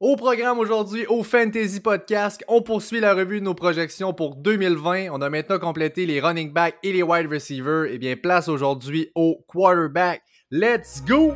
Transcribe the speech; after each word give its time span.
Au 0.00 0.16
programme 0.16 0.58
aujourd'hui, 0.58 1.04
au 1.10 1.22
Fantasy 1.22 1.78
Podcast, 1.78 2.42
on 2.48 2.62
poursuit 2.62 3.00
la 3.00 3.12
revue 3.12 3.38
de 3.38 3.44
nos 3.44 3.52
projections 3.52 4.14
pour 4.14 4.34
2020. 4.34 5.10
On 5.12 5.20
a 5.20 5.28
maintenant 5.28 5.58
complété 5.58 6.06
les 6.06 6.20
running 6.20 6.54
backs 6.54 6.76
et 6.82 6.94
les 6.94 7.02
wide 7.02 7.30
receivers. 7.30 7.84
Et 7.84 7.96
eh 7.96 7.98
bien, 7.98 8.16
place 8.16 8.48
aujourd'hui 8.48 9.10
au 9.14 9.44
quarterback. 9.46 10.22
Let's 10.50 11.04
go! 11.06 11.34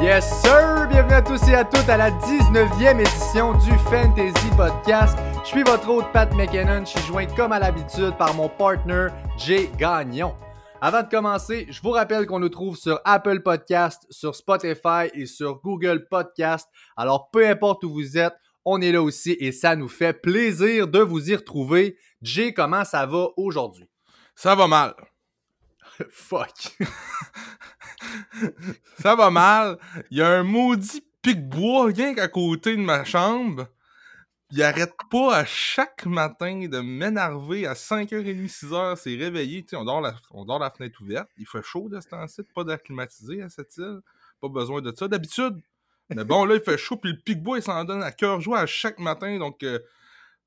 Yes 0.00 0.40
sir! 0.40 0.86
Bienvenue 0.88 1.14
à 1.14 1.22
tous 1.22 1.48
et 1.48 1.54
à 1.56 1.64
toutes 1.64 1.88
à 1.88 1.96
la 1.96 2.12
19e 2.12 3.00
édition 3.00 3.54
du 3.54 3.72
Fantasy 3.90 4.50
Podcast. 4.56 5.18
Je 5.42 5.48
suis 5.48 5.64
votre 5.64 5.90
hôte 5.90 6.12
Pat 6.12 6.32
McKinnon. 6.36 6.84
Je 6.84 6.90
suis 6.90 7.08
joint 7.08 7.26
comme 7.34 7.50
à 7.50 7.58
l'habitude 7.58 8.16
par 8.16 8.34
mon 8.34 8.48
partner 8.48 9.08
Jay 9.36 9.68
Gagnon. 9.76 10.32
Avant 10.86 11.02
de 11.02 11.08
commencer, 11.08 11.66
je 11.70 11.80
vous 11.80 11.92
rappelle 11.92 12.26
qu'on 12.26 12.40
nous 12.40 12.50
trouve 12.50 12.76
sur 12.76 13.00
Apple 13.06 13.40
Podcast, 13.40 14.06
sur 14.10 14.34
Spotify 14.34 15.08
et 15.14 15.24
sur 15.24 15.62
Google 15.62 16.06
Podcast. 16.10 16.68
Alors, 16.94 17.30
peu 17.30 17.48
importe 17.48 17.84
où 17.84 17.90
vous 17.90 18.18
êtes, 18.18 18.34
on 18.66 18.82
est 18.82 18.92
là 18.92 19.00
aussi 19.00 19.34
et 19.40 19.50
ça 19.50 19.76
nous 19.76 19.88
fait 19.88 20.12
plaisir 20.12 20.86
de 20.86 20.98
vous 20.98 21.30
y 21.30 21.36
retrouver. 21.36 21.96
Jay, 22.20 22.52
comment 22.52 22.84
ça 22.84 23.06
va 23.06 23.28
aujourd'hui? 23.38 23.88
Ça 24.34 24.54
va 24.54 24.68
mal. 24.68 24.94
Fuck. 26.10 26.76
ça 29.00 29.14
va 29.14 29.30
mal. 29.30 29.78
Il 30.10 30.18
y 30.18 30.20
a 30.20 30.28
un 30.28 30.42
maudit 30.42 31.02
pic-bois 31.22 31.86
rien 31.86 32.12
qu'à 32.12 32.28
côté 32.28 32.76
de 32.76 32.82
ma 32.82 33.04
chambre 33.04 33.68
il 34.50 34.62
arrête 34.62 34.94
pas 35.10 35.36
à 35.36 35.44
chaque 35.44 36.06
matin 36.06 36.66
de 36.68 36.80
m'énerver 36.80 37.66
à 37.66 37.74
5h30, 37.74 38.48
6h, 38.48 38.96
c'est 38.96 39.16
réveillé, 39.16 39.64
on 39.72 39.84
dort, 39.84 40.00
la, 40.00 40.14
on 40.30 40.44
dort 40.44 40.58
la 40.58 40.70
fenêtre 40.70 41.00
ouverte, 41.02 41.28
il 41.38 41.46
fait 41.46 41.62
chaud 41.62 41.88
de 41.88 42.00
ce 42.00 42.08
temps-ci, 42.08 42.42
pas 42.54 42.64
d'acclimatiser 42.64 43.42
à 43.42 43.48
cette 43.48 43.76
île, 43.78 44.00
pas 44.40 44.48
besoin 44.48 44.80
de 44.80 44.94
ça 44.94 45.08
d'habitude. 45.08 45.60
Mais 46.10 46.24
bon, 46.24 46.44
là, 46.44 46.54
il 46.54 46.60
fait 46.60 46.76
chaud, 46.76 46.96
puis 46.96 47.12
le 47.12 47.18
pic-bois, 47.18 47.58
il 47.58 47.62
s'en 47.62 47.82
donne 47.84 48.02
à 48.02 48.12
cœur 48.12 48.40
joie 48.40 48.60
à 48.60 48.66
chaque 48.66 48.98
matin, 48.98 49.38
donc... 49.38 49.62
Euh, 49.62 49.78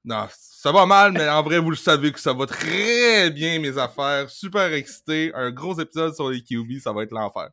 non, 0.05 0.25
ça 0.31 0.71
va 0.71 0.85
mal, 0.85 1.11
mais 1.11 1.27
en 1.27 1.43
vrai, 1.43 1.59
vous 1.59 1.71
le 1.71 1.75
savez 1.75 2.13
que 2.13 2.19
ça 2.19 2.31
va 2.31 2.45
très 2.45 3.29
bien, 3.29 3.59
mes 3.59 3.77
affaires. 3.77 4.29
Super 4.29 4.71
excité. 4.71 5.33
Un 5.35 5.51
gros 5.51 5.77
épisode 5.81 6.15
sur 6.15 6.29
les 6.29 6.41
QB, 6.41 6.79
ça 6.79 6.93
va 6.93 7.03
être 7.03 7.11
l'enfer. 7.11 7.49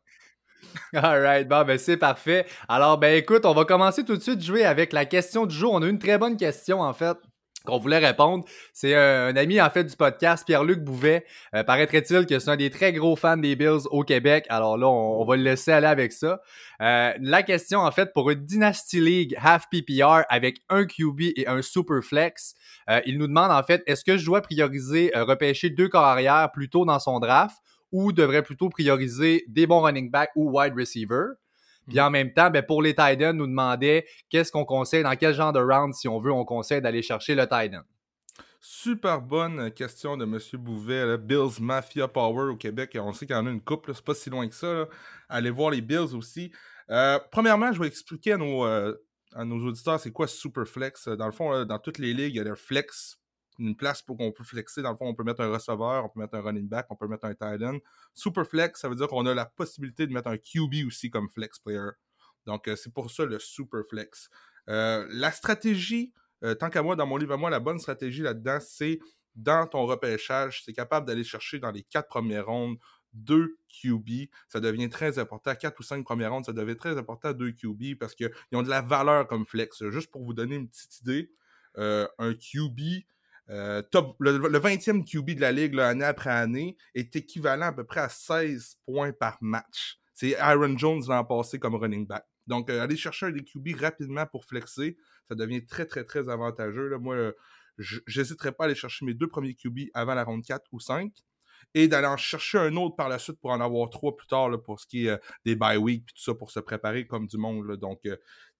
Alright, 0.93 1.47
bon, 1.47 1.63
ben 1.65 1.77
c'est 1.77 1.97
parfait. 1.97 2.45
Alors, 2.67 2.97
ben 2.97 3.15
écoute, 3.15 3.45
on 3.45 3.53
va 3.53 3.65
commencer 3.65 4.03
tout 4.03 4.17
de 4.17 4.21
suite 4.21 4.41
jouer 4.41 4.65
avec 4.65 4.93
la 4.93 5.05
question 5.05 5.45
du 5.45 5.55
jour. 5.55 5.73
On 5.73 5.81
a 5.81 5.87
une 5.87 5.99
très 5.99 6.17
bonne 6.17 6.37
question, 6.37 6.81
en 6.81 6.93
fait 6.93 7.17
qu'on 7.65 7.79
voulait 7.79 7.97
répondre. 7.97 8.45
C'est 8.71 8.95
un, 8.95 9.35
ami 9.35 9.59
en 9.59 9.69
fait 9.69 9.83
du 9.83 9.95
podcast, 9.95 10.45
Pierre-Luc 10.45 10.79
Bouvet. 10.79 11.25
Euh, 11.53 11.63
paraîtrait-il 11.63 12.25
que 12.25 12.39
c'est 12.39 12.49
un 12.49 12.55
des 12.55 12.69
très 12.69 12.93
gros 12.93 13.15
fans 13.15 13.37
des 13.37 13.55
Bills 13.55 13.87
au 13.91 14.03
Québec? 14.03 14.45
Alors 14.49 14.77
là, 14.77 14.87
on, 14.87 15.25
va 15.25 15.35
le 15.35 15.43
laisser 15.43 15.71
aller 15.71 15.87
avec 15.87 16.13
ça. 16.13 16.39
Euh, 16.81 17.13
la 17.19 17.43
question 17.43 17.79
en 17.79 17.91
fait 17.91 18.13
pour 18.13 18.29
une 18.29 18.45
Dynasty 18.45 19.01
League 19.01 19.35
half 19.41 19.65
PPR 19.69 20.23
avec 20.29 20.59
un 20.69 20.85
QB 20.85 21.21
et 21.35 21.47
un 21.47 21.61
super 21.61 22.03
flex, 22.03 22.53
euh, 22.89 23.01
il 23.05 23.17
nous 23.17 23.27
demande 23.27 23.51
en 23.51 23.63
fait 23.63 23.83
est-ce 23.87 24.05
que 24.05 24.17
je 24.17 24.25
dois 24.25 24.41
prioriser 24.41 25.11
repêcher 25.15 25.69
deux 25.69 25.89
corps 25.89 26.03
arrière 26.03 26.51
plus 26.53 26.69
tôt 26.69 26.85
dans 26.85 26.99
son 26.99 27.19
draft? 27.19 27.57
Ou 27.91 28.11
devrait 28.11 28.43
plutôt 28.43 28.69
prioriser 28.69 29.45
des 29.47 29.67
bons 29.67 29.81
running 29.81 30.09
backs 30.09 30.31
ou 30.35 30.59
wide 30.59 30.73
receiver. 30.75 31.25
Puis 31.87 31.99
en 31.99 32.09
même 32.09 32.33
temps, 32.33 32.49
ben, 32.49 32.63
pour 32.63 32.81
les 32.81 32.93
Titans, 32.93 33.35
nous 33.35 33.47
demandait 33.47 34.05
qu'est-ce 34.29 34.51
qu'on 34.51 34.65
conseille, 34.65 35.03
dans 35.03 35.15
quel 35.15 35.33
genre 35.33 35.53
de 35.53 35.59
round, 35.59 35.93
si 35.93 36.07
on 36.07 36.19
veut, 36.19 36.31
on 36.31 36.45
conseille 36.45 36.81
d'aller 36.81 37.01
chercher 37.01 37.35
le 37.35 37.43
Titan. 37.43 37.81
Super 38.59 39.21
bonne 39.21 39.69
question 39.71 40.17
de 40.17 40.25
M. 40.25 40.39
Bouvet. 40.53 41.19
Bills 41.19 41.61
Mafia 41.61 42.07
Power 42.07 42.49
au 42.51 42.55
Québec. 42.55 42.97
On 42.99 43.13
sait 43.13 43.27
qu'il 43.27 43.35
y 43.35 43.39
en 43.39 43.45
a 43.45 43.51
une 43.51 43.61
couple, 43.61 43.93
c'est 43.93 44.03
pas 44.03 44.15
si 44.15 44.31
loin 44.31 44.47
que 44.47 44.55
ça. 44.55 44.87
Allez 45.29 45.51
voir 45.51 45.69
les 45.69 45.81
Bills 45.81 46.15
aussi. 46.15 46.51
Euh, 46.89 47.19
premièrement, 47.31 47.71
je 47.71 47.79
vais 47.79 47.87
expliquer 47.87 48.33
à 48.33 48.37
nos, 48.37 48.65
euh, 48.65 48.95
à 49.35 49.45
nos 49.45 49.63
auditeurs 49.63 49.99
c'est 49.99 50.11
quoi 50.11 50.27
Superflex. 50.27 51.09
Dans 51.09 51.27
le 51.27 51.31
fond, 51.31 51.63
dans 51.65 51.77
toutes 51.77 51.99
les 51.99 52.13
ligues, 52.13 52.33
il 52.33 52.37
y 52.37 52.39
a 52.39 52.43
des 52.43 52.55
flex 52.55 53.19
une 53.59 53.75
place 53.75 54.01
pour 54.01 54.17
qu'on 54.17 54.31
peut 54.31 54.43
flexer. 54.43 54.81
Dans 54.81 54.91
le 54.91 54.97
fond, 54.97 55.07
on 55.07 55.15
peut 55.15 55.23
mettre 55.23 55.41
un 55.41 55.51
receveur, 55.51 56.05
on 56.05 56.09
peut 56.09 56.19
mettre 56.19 56.35
un 56.35 56.41
running 56.41 56.67
back, 56.67 56.87
on 56.89 56.95
peut 56.95 57.07
mettre 57.07 57.25
un 57.25 57.33
tight 57.33 57.61
end. 57.61 57.79
Super 58.13 58.45
flex, 58.45 58.81
ça 58.81 58.89
veut 58.89 58.95
dire 58.95 59.07
qu'on 59.07 59.25
a 59.25 59.33
la 59.33 59.45
possibilité 59.45 60.07
de 60.07 60.13
mettre 60.13 60.29
un 60.29 60.37
QB 60.37 60.87
aussi 60.87 61.09
comme 61.09 61.29
flex 61.29 61.59
player. 61.59 61.91
Donc, 62.45 62.67
euh, 62.67 62.75
c'est 62.75 62.93
pour 62.93 63.11
ça 63.11 63.25
le 63.25 63.39
super 63.39 63.81
flex. 63.89 64.29
Euh, 64.69 65.05
la 65.09 65.31
stratégie, 65.31 66.13
euh, 66.43 66.55
tant 66.55 66.69
qu'à 66.69 66.81
moi, 66.81 66.95
dans 66.95 67.07
mon 67.07 67.17
livre 67.17 67.33
à 67.33 67.37
moi, 67.37 67.49
la 67.49 67.59
bonne 67.59 67.79
stratégie 67.79 68.21
là-dedans, 68.21 68.59
c'est 68.61 68.99
dans 69.35 69.67
ton 69.67 69.85
repêchage, 69.85 70.63
c'est 70.63 70.73
capable 70.73 71.05
d'aller 71.07 71.23
chercher 71.23 71.59
dans 71.59 71.71
les 71.71 71.83
quatre 71.83 72.07
premières 72.07 72.45
rondes 72.45 72.77
deux 73.13 73.57
QB. 73.69 74.29
Ça 74.47 74.59
devient 74.59 74.89
très 74.89 75.19
important. 75.19 75.55
Quatre 75.55 75.79
ou 75.79 75.83
cinq 75.83 76.03
premières 76.03 76.31
rondes, 76.31 76.45
ça 76.45 76.53
devient 76.53 76.75
très 76.75 76.97
important, 76.97 77.31
deux 77.33 77.51
QB, 77.51 77.97
parce 77.97 78.13
qu'ils 78.13 78.29
ont 78.53 78.63
de 78.63 78.69
la 78.69 78.81
valeur 78.81 79.27
comme 79.27 79.45
flex. 79.45 79.87
Juste 79.89 80.11
pour 80.11 80.23
vous 80.23 80.33
donner 80.33 80.55
une 80.55 80.67
petite 80.67 80.99
idée, 80.99 81.31
un 81.77 82.33
QB, 82.33 83.05
euh, 83.49 83.81
le, 84.19 84.59
20e 84.59 85.03
QB 85.03 85.35
de 85.35 85.41
la 85.41 85.51
ligue, 85.51 85.79
année 85.79 86.05
après 86.05 86.31
année, 86.31 86.77
est 86.93 87.15
équivalent 87.15 87.67
à 87.67 87.71
peu 87.73 87.83
près 87.83 88.01
à 88.01 88.09
16 88.09 88.77
points 88.85 89.11
par 89.11 89.37
match. 89.41 89.99
C'est 90.13 90.35
Aaron 90.37 90.77
Jones 90.77 91.03
l'an 91.07 91.25
passé 91.25 91.59
comme 91.59 91.75
running 91.75 92.07
back. 92.07 92.25
Donc, 92.47 92.69
euh, 92.69 92.81
aller 92.81 92.95
chercher 92.95 93.27
un 93.27 93.31
des 93.31 93.43
QB 93.43 93.75
rapidement 93.79 94.25
pour 94.25 94.45
flexer, 94.45 94.97
ça 95.27 95.35
devient 95.35 95.65
très, 95.65 95.85
très, 95.85 96.03
très 96.03 96.29
avantageux. 96.29 96.87
Là. 96.89 96.97
Moi, 96.97 97.33
j'hésiterais 97.77 98.51
pas 98.51 98.63
à 98.63 98.67
aller 98.67 98.75
chercher 98.75 99.05
mes 99.05 99.13
deux 99.13 99.27
premiers 99.27 99.55
QB 99.55 99.89
avant 99.93 100.13
la 100.13 100.23
ronde 100.23 100.43
4 100.43 100.63
ou 100.71 100.79
5 100.79 101.11
et 101.73 101.87
d'aller 101.87 102.07
en 102.07 102.17
chercher 102.17 102.59
un 102.59 102.75
autre 102.77 102.95
par 102.95 103.09
la 103.09 103.19
suite 103.19 103.39
pour 103.41 103.51
en 103.51 103.59
avoir 103.59 103.89
trois 103.89 104.15
plus 104.15 104.27
tard 104.27 104.49
pour 104.63 104.79
ce 104.79 104.87
qui 104.87 105.07
est 105.07 105.09
euh, 105.09 105.17
des 105.43 105.55
bye 105.55 105.77
week 105.77 106.03
et 106.03 106.13
tout 106.13 106.21
ça 106.21 106.33
pour 106.33 106.51
se 106.51 106.59
préparer 106.59 107.05
comme 107.07 107.27
du 107.27 107.37
monde. 107.37 107.75
Donc, 107.77 108.01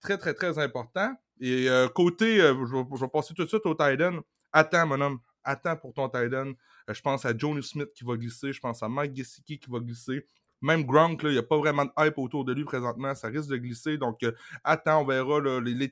très, 0.01 0.17
très, 0.17 0.33
très 0.33 0.59
important. 0.59 1.15
Et 1.39 1.67
côté, 1.93 2.37
je, 2.37 3.01
vais 3.01 3.07
passer 3.09 3.33
tout 3.33 3.43
de 3.43 3.49
suite 3.49 3.65
au 3.65 3.75
Titan. 3.75 4.21
Attends, 4.57 4.87
mon 4.87 5.01
homme, 5.01 5.19
attends 5.43 5.75
pour 5.75 5.93
ton 5.93 6.07
tight 6.07 6.33
end. 6.33 6.53
Euh, 6.89 6.93
je 6.93 7.01
pense 7.01 7.25
à 7.25 7.37
Johnny 7.37 7.61
Smith 7.61 7.91
qui 7.93 8.05
va 8.05 8.15
glisser. 8.15 8.53
Je 8.53 8.61
pense 8.61 8.81
à 8.81 8.87
Mike 8.87 9.13
Gesicki 9.13 9.59
qui 9.59 9.69
va 9.69 9.79
glisser. 9.79 10.25
Même 10.61 10.85
Gronk, 10.85 11.23
il 11.23 11.31
n'y 11.31 11.37
a 11.37 11.43
pas 11.43 11.57
vraiment 11.57 11.83
de 11.83 11.91
hype 11.99 12.17
autour 12.17 12.45
de 12.45 12.53
lui 12.53 12.63
présentement. 12.63 13.13
Ça 13.15 13.27
risque 13.27 13.49
de 13.49 13.57
glisser. 13.57 13.97
Donc, 13.97 14.23
euh, 14.23 14.31
attends, 14.63 15.01
on 15.01 15.05
verra. 15.05 15.41
les, 15.59 15.73
les 15.73 15.91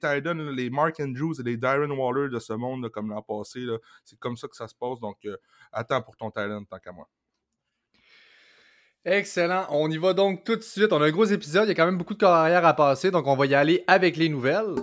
les 0.56 0.70
Mark 0.70 0.98
Andrews 1.02 1.42
et 1.42 1.44
les 1.44 1.58
Darren 1.58 1.92
Waller 1.92 2.30
de 2.30 2.40
ce 2.40 2.54
monde, 2.54 2.88
comme 2.88 3.10
l'an 3.10 3.22
passé. 3.22 3.66
C'est 4.06 4.18
comme 4.18 4.38
ça 4.38 4.48
que 4.48 4.56
ça 4.56 4.70
se 4.70 4.76
passe. 4.76 5.02
Donc, 5.02 5.18
euh, 5.26 5.36
attends 5.74 6.02
pour 6.02 6.16
ton 6.16 6.32
tight 6.32 6.50
tant 6.70 6.80
qu'à 6.80 6.94
moi. 6.94 7.10
Excellent. 9.04 9.68
On 9.72 9.92
y 9.92 9.98
va 9.98 10.14
donc 10.14 10.46
tout 10.46 10.56
de 10.56 10.62
suite. 10.62 10.94
On 10.94 11.02
a 11.02 11.08
un 11.08 11.12
gros 11.12 11.26
épisode. 11.26 11.66
Il 11.66 11.68
y 11.68 11.72
a 11.72 11.76
quand 11.76 11.86
même 11.86 11.98
beaucoup 11.98 12.14
de 12.14 12.20
carrière 12.20 12.66
à 12.66 12.74
passer. 12.74 13.12
Donc, 13.12 13.28
on 13.28 13.36
va 13.36 13.46
y 13.46 13.56
aller 13.56 13.84
avec 13.88 14.16
les 14.16 14.30
nouvelles. 14.30 14.76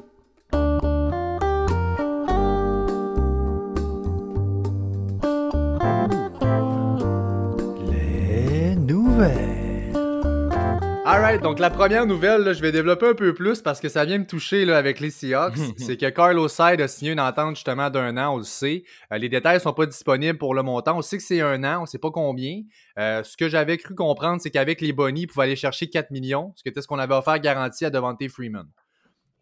Alright, 11.04 11.42
donc 11.42 11.58
la 11.58 11.68
première 11.68 12.06
nouvelle, 12.06 12.54
je 12.54 12.62
vais 12.62 12.72
développer 12.72 13.08
un 13.08 13.14
peu 13.14 13.34
plus 13.34 13.60
parce 13.60 13.78
que 13.78 13.90
ça 13.90 14.06
vient 14.06 14.18
me 14.18 14.26
toucher 14.26 14.64
là, 14.64 14.78
avec 14.78 14.98
les 14.98 15.10
Seahawks. 15.10 15.58
c'est 15.76 15.98
que 15.98 16.08
Carlos 16.08 16.48
Hyde 16.48 16.80
a 16.80 16.88
signé 16.88 17.12
une 17.12 17.20
entente 17.20 17.56
justement 17.56 17.90
d'un 17.90 18.16
an, 18.16 18.34
on 18.34 18.38
le 18.38 18.44
sait. 18.44 18.84
Euh, 19.12 19.18
les 19.18 19.28
détails 19.28 19.60
sont 19.60 19.74
pas 19.74 19.84
disponibles 19.84 20.38
pour 20.38 20.54
le 20.54 20.62
montant. 20.62 20.96
On 20.96 21.02
sait 21.02 21.18
que 21.18 21.22
c'est 21.22 21.42
un 21.42 21.62
an, 21.64 21.82
on 21.82 21.86
sait 21.86 21.98
pas 21.98 22.10
combien. 22.10 22.62
Euh, 22.98 23.22
ce 23.22 23.36
que 23.36 23.50
j'avais 23.50 23.76
cru 23.76 23.94
comprendre, 23.94 24.40
c'est 24.40 24.50
qu'avec 24.50 24.80
les 24.80 24.94
bonnies, 24.94 25.22
il 25.22 25.26
pouvait 25.26 25.44
aller 25.44 25.56
chercher 25.56 25.90
4 25.90 26.10
millions, 26.12 26.54
ce 26.56 26.62
que 26.62 26.70
était 26.70 26.80
ce 26.80 26.86
qu'on 26.86 26.98
avait 26.98 27.14
offert 27.14 27.38
garantie 27.40 27.84
à 27.84 27.90
Devante 27.90 28.26
Freeman. 28.30 28.68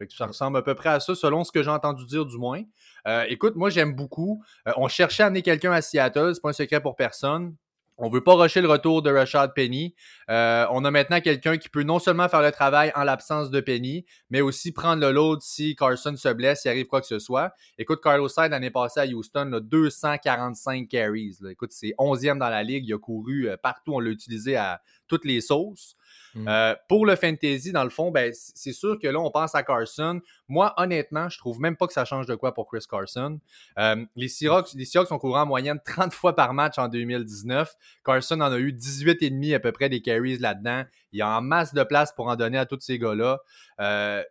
ça 0.09 0.27
ressemble 0.27 0.57
à 0.59 0.63
peu 0.63 0.75
près 0.75 0.89
à 0.89 0.99
ça, 0.99 1.15
selon 1.15 1.45
ce 1.45 1.53
que 1.53 1.63
j'ai 1.63 1.71
entendu 1.71 2.05
dire 2.07 2.27
du 2.27 2.37
moins. 2.37 2.63
Euh, 3.07 3.27
écoute, 3.29 3.55
moi 3.55 3.71
j'aime 3.71 3.95
beaucoup. 3.95 4.43
on 4.77 4.89
cherchait 4.89 5.23
à 5.23 5.27
amener 5.27 5.43
quelqu'un 5.43 5.71
à 5.71 5.83
Seattle, 5.83 6.33
c'est 6.35 6.43
pas 6.43 6.49
un 6.49 6.53
secret 6.53 6.81
pour 6.81 6.97
personne. 6.97 7.55
On 8.01 8.09
veut 8.09 8.23
pas 8.23 8.35
rusher 8.35 8.61
le 8.61 8.69
retour 8.69 9.03
de 9.03 9.11
Rashad 9.11 9.53
Penny. 9.55 9.93
Euh, 10.31 10.67
on 10.71 10.85
a 10.85 10.91
maintenant 10.93 11.21
quelqu'un 11.21 11.57
qui 11.57 11.69
peut 11.69 11.83
non 11.83 11.99
seulement 11.99 12.29
faire 12.29 12.43
le 12.43 12.53
travail 12.53 12.93
en 12.95 13.03
l'absence 13.03 13.51
de 13.51 13.61
Penny, 13.61 14.07
mais 14.31 14.41
aussi 14.41 14.71
prendre 14.71 15.05
le 15.05 15.11
load 15.11 15.41
si 15.43 15.75
Carson 15.75 16.15
se 16.15 16.33
blesse, 16.33 16.63
s'il 16.63 16.71
arrive 16.71 16.87
quoi 16.87 17.01
que 17.01 17.09
ce 17.09 17.19
soit. 17.19 17.53
Écoute, 17.77 18.01
Carlos 18.01 18.29
Hyde, 18.29 18.53
l'année 18.53 18.71
passée 18.71 19.01
à 19.01 19.07
Houston, 19.07 19.47
là, 19.47 19.59
245 19.59 20.87
carries. 20.87 21.39
Écoute, 21.51 21.73
c'est 21.73 21.93
11e 21.99 22.39
dans 22.39 22.49
la 22.49 22.63
ligue. 22.63 22.87
Il 22.87 22.95
a 22.95 22.99
couru 22.99 23.49
euh, 23.49 23.57
partout. 23.57 23.95
On 23.95 24.01
l'a 24.01 24.11
utilisé 24.11 24.55
à 24.55 24.81
toutes 25.09 25.25
les 25.25 25.41
sauces. 25.41 25.97
Mm. 26.35 26.49
Euh, 26.49 26.75
pour 26.89 27.07
le 27.07 27.17
fantasy, 27.17 27.73
dans 27.73 27.85
le 27.85 27.91
fond, 27.91 28.11
ben, 28.11 28.33
c'est 28.33 28.73
sûr 28.73 28.99
que 28.99 29.07
là, 29.07 29.19
on 29.21 29.31
pense 29.31 29.55
à 29.55 29.63
Carson. 29.63 30.21
Moi, 30.49 30.75
honnêtement, 30.77 31.29
je 31.29 31.39
trouve 31.39 31.61
même 31.61 31.77
pas 31.77 31.87
que 31.87 31.93
ça 31.93 32.05
change 32.05 32.27
de 32.27 32.35
quoi 32.35 32.55
pour 32.55 32.67
Chris 32.67 32.85
Carson. 32.89 33.39
Euh, 33.79 34.05
les, 34.17 34.29
Seahawks, 34.29 34.75
les 34.75 34.85
Seahawks 34.85 35.11
ont 35.13 35.19
couru 35.19 35.39
en 35.39 35.47
moyenne 35.47 35.81
30 35.85 36.13
fois 36.13 36.35
par 36.35 36.55
match 36.55 36.79
en 36.79 36.89
2019. 36.89 37.75
Carson 38.05 38.41
en 38.41 38.53
a 38.53 38.59
eu 38.59 38.73
18,5 38.73 39.55
à 39.55 39.61
peu 39.61 39.73
près 39.73 39.89
des 39.89 40.01
carries 40.01 40.39
là-dedans. 40.39 40.85
Il 41.13 41.19
y 41.19 41.23
a 41.23 41.39
en 41.39 41.41
masse 41.41 41.75
de 41.75 41.83
place 41.83 42.13
pour 42.13 42.29
en 42.29 42.37
donner 42.37 42.59
à 42.59 42.67
tous 42.67 42.81
ces 42.81 42.99
gars-là. 42.99 43.41
Euh, 43.81 44.23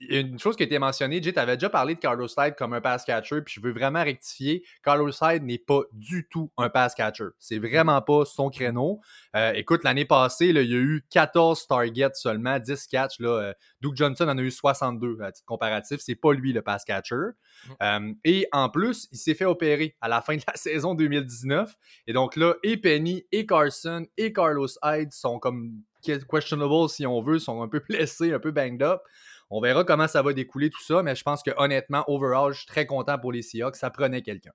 une 0.00 0.38
chose 0.38 0.56
qui 0.56 0.62
a 0.62 0.66
été 0.66 0.78
mentionnée, 0.78 1.22
Jay, 1.22 1.32
tu 1.32 1.38
avais 1.38 1.56
déjà 1.56 1.70
parlé 1.70 1.94
de 1.94 2.00
Carlos 2.00 2.28
Hyde 2.36 2.54
comme 2.56 2.74
un 2.74 2.80
pass 2.80 3.04
catcher, 3.04 3.40
puis 3.40 3.54
je 3.54 3.60
veux 3.60 3.72
vraiment 3.72 4.02
rectifier. 4.02 4.62
Carlos 4.82 5.10
Hyde 5.22 5.42
n'est 5.42 5.58
pas 5.58 5.82
du 5.92 6.28
tout 6.28 6.50
un 6.58 6.68
pass 6.68 6.94
catcher. 6.94 7.28
C'est 7.38 7.58
vraiment 7.58 8.02
pas 8.02 8.24
son 8.24 8.50
créneau. 8.50 9.00
Euh, 9.34 9.52
écoute, 9.54 9.84
l'année 9.84 10.04
passée, 10.04 10.48
il 10.48 10.56
y 10.56 10.74
a 10.74 10.78
eu 10.78 11.04
14 11.10 11.66
targets 11.66 12.14
seulement, 12.14 12.58
10 12.58 12.86
catchs. 12.86 13.18
Là, 13.20 13.28
euh, 13.28 13.52
Duke 13.80 13.96
Johnson 13.96 14.28
en 14.28 14.36
a 14.36 14.42
eu 14.42 14.50
62 14.50 15.18
à 15.22 15.32
titre 15.32 15.46
comparatif. 15.46 15.98
C'est 16.00 16.14
pas 16.14 16.32
lui 16.34 16.52
le 16.52 16.60
pass 16.62 16.84
catcher. 16.84 17.14
Mm. 17.14 17.72
Euh, 17.82 18.12
et 18.24 18.48
en 18.52 18.68
plus, 18.68 19.08
il 19.12 19.18
s'est 19.18 19.34
fait 19.34 19.46
opérer 19.46 19.96
à 20.00 20.08
la 20.08 20.20
fin 20.20 20.36
de 20.36 20.42
la 20.46 20.54
saison 20.56 20.94
2019. 20.94 21.74
Et 22.06 22.12
donc 22.12 22.36
là, 22.36 22.54
et 22.62 22.76
Penny, 22.76 23.24
et 23.32 23.46
Carson, 23.46 24.06
et 24.18 24.32
Carlos 24.32 24.68
Hyde 24.84 25.12
sont 25.12 25.38
comme 25.38 25.82
questionable 26.30 26.88
si 26.88 27.06
on 27.06 27.22
veut, 27.22 27.38
sont 27.38 27.62
un 27.62 27.68
peu 27.68 27.82
blessés, 27.88 28.32
un 28.32 28.38
peu 28.38 28.50
banged 28.50 28.82
up. 28.82 29.02
On 29.50 29.60
verra 29.60 29.84
comment 29.84 30.08
ça 30.08 30.22
va 30.22 30.32
découler 30.32 30.70
tout 30.70 30.82
ça, 30.82 31.02
mais 31.02 31.14
je 31.14 31.22
pense 31.22 31.42
que 31.42 31.50
honnêtement, 31.56 32.04
overall, 32.08 32.52
je 32.52 32.58
suis 32.58 32.66
très 32.66 32.86
content 32.86 33.18
pour 33.18 33.32
les 33.32 33.42
Seahawks. 33.42 33.76
Ça 33.76 33.90
prenait 33.90 34.22
quelqu'un. 34.22 34.52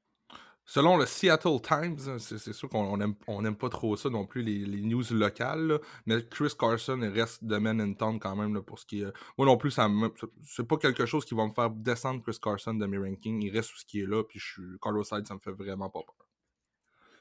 Selon 0.65 0.95
le 0.95 1.05
Seattle 1.05 1.59
Times, 1.61 2.19
c'est 2.19 2.53
sûr 2.53 2.69
qu'on 2.69 2.97
n'aime 2.97 3.55
pas 3.55 3.69
trop 3.69 3.97
ça 3.97 4.09
non 4.09 4.25
plus, 4.25 4.41
les, 4.41 4.81
news 4.81 5.03
locales, 5.11 5.79
mais 6.05 6.25
Chris 6.29 6.53
Carson 6.57 6.99
reste 7.13 7.43
de 7.43 7.57
man 7.57 7.95
quand 7.97 8.35
même 8.35 8.61
pour 8.61 8.79
ce 8.79 8.85
qui 8.85 9.01
est. 9.01 9.11
Moi 9.37 9.47
non 9.47 9.57
plus, 9.57 9.77
c'est 10.43 10.67
pas 10.67 10.77
quelque 10.77 11.05
chose 11.05 11.25
qui 11.25 11.35
va 11.35 11.45
me 11.45 11.51
faire 11.51 11.71
descendre 11.71 12.21
Chris 12.21 12.37
Carson 12.41 12.75
de 12.75 12.85
mes 12.85 12.97
rankings. 12.97 13.41
Il 13.41 13.51
reste 13.51 13.71
tout 13.71 13.79
ce 13.79 13.85
qui 13.85 14.01
est 14.01 14.07
là, 14.07 14.23
puis 14.23 14.39
je 14.39 14.53
suis, 14.53 14.63
Carlos 14.81 15.03
Hyde, 15.11 15.27
ça 15.27 15.33
me 15.33 15.39
fait 15.39 15.51
vraiment 15.51 15.89
pas 15.89 16.01
peur. 16.03 16.30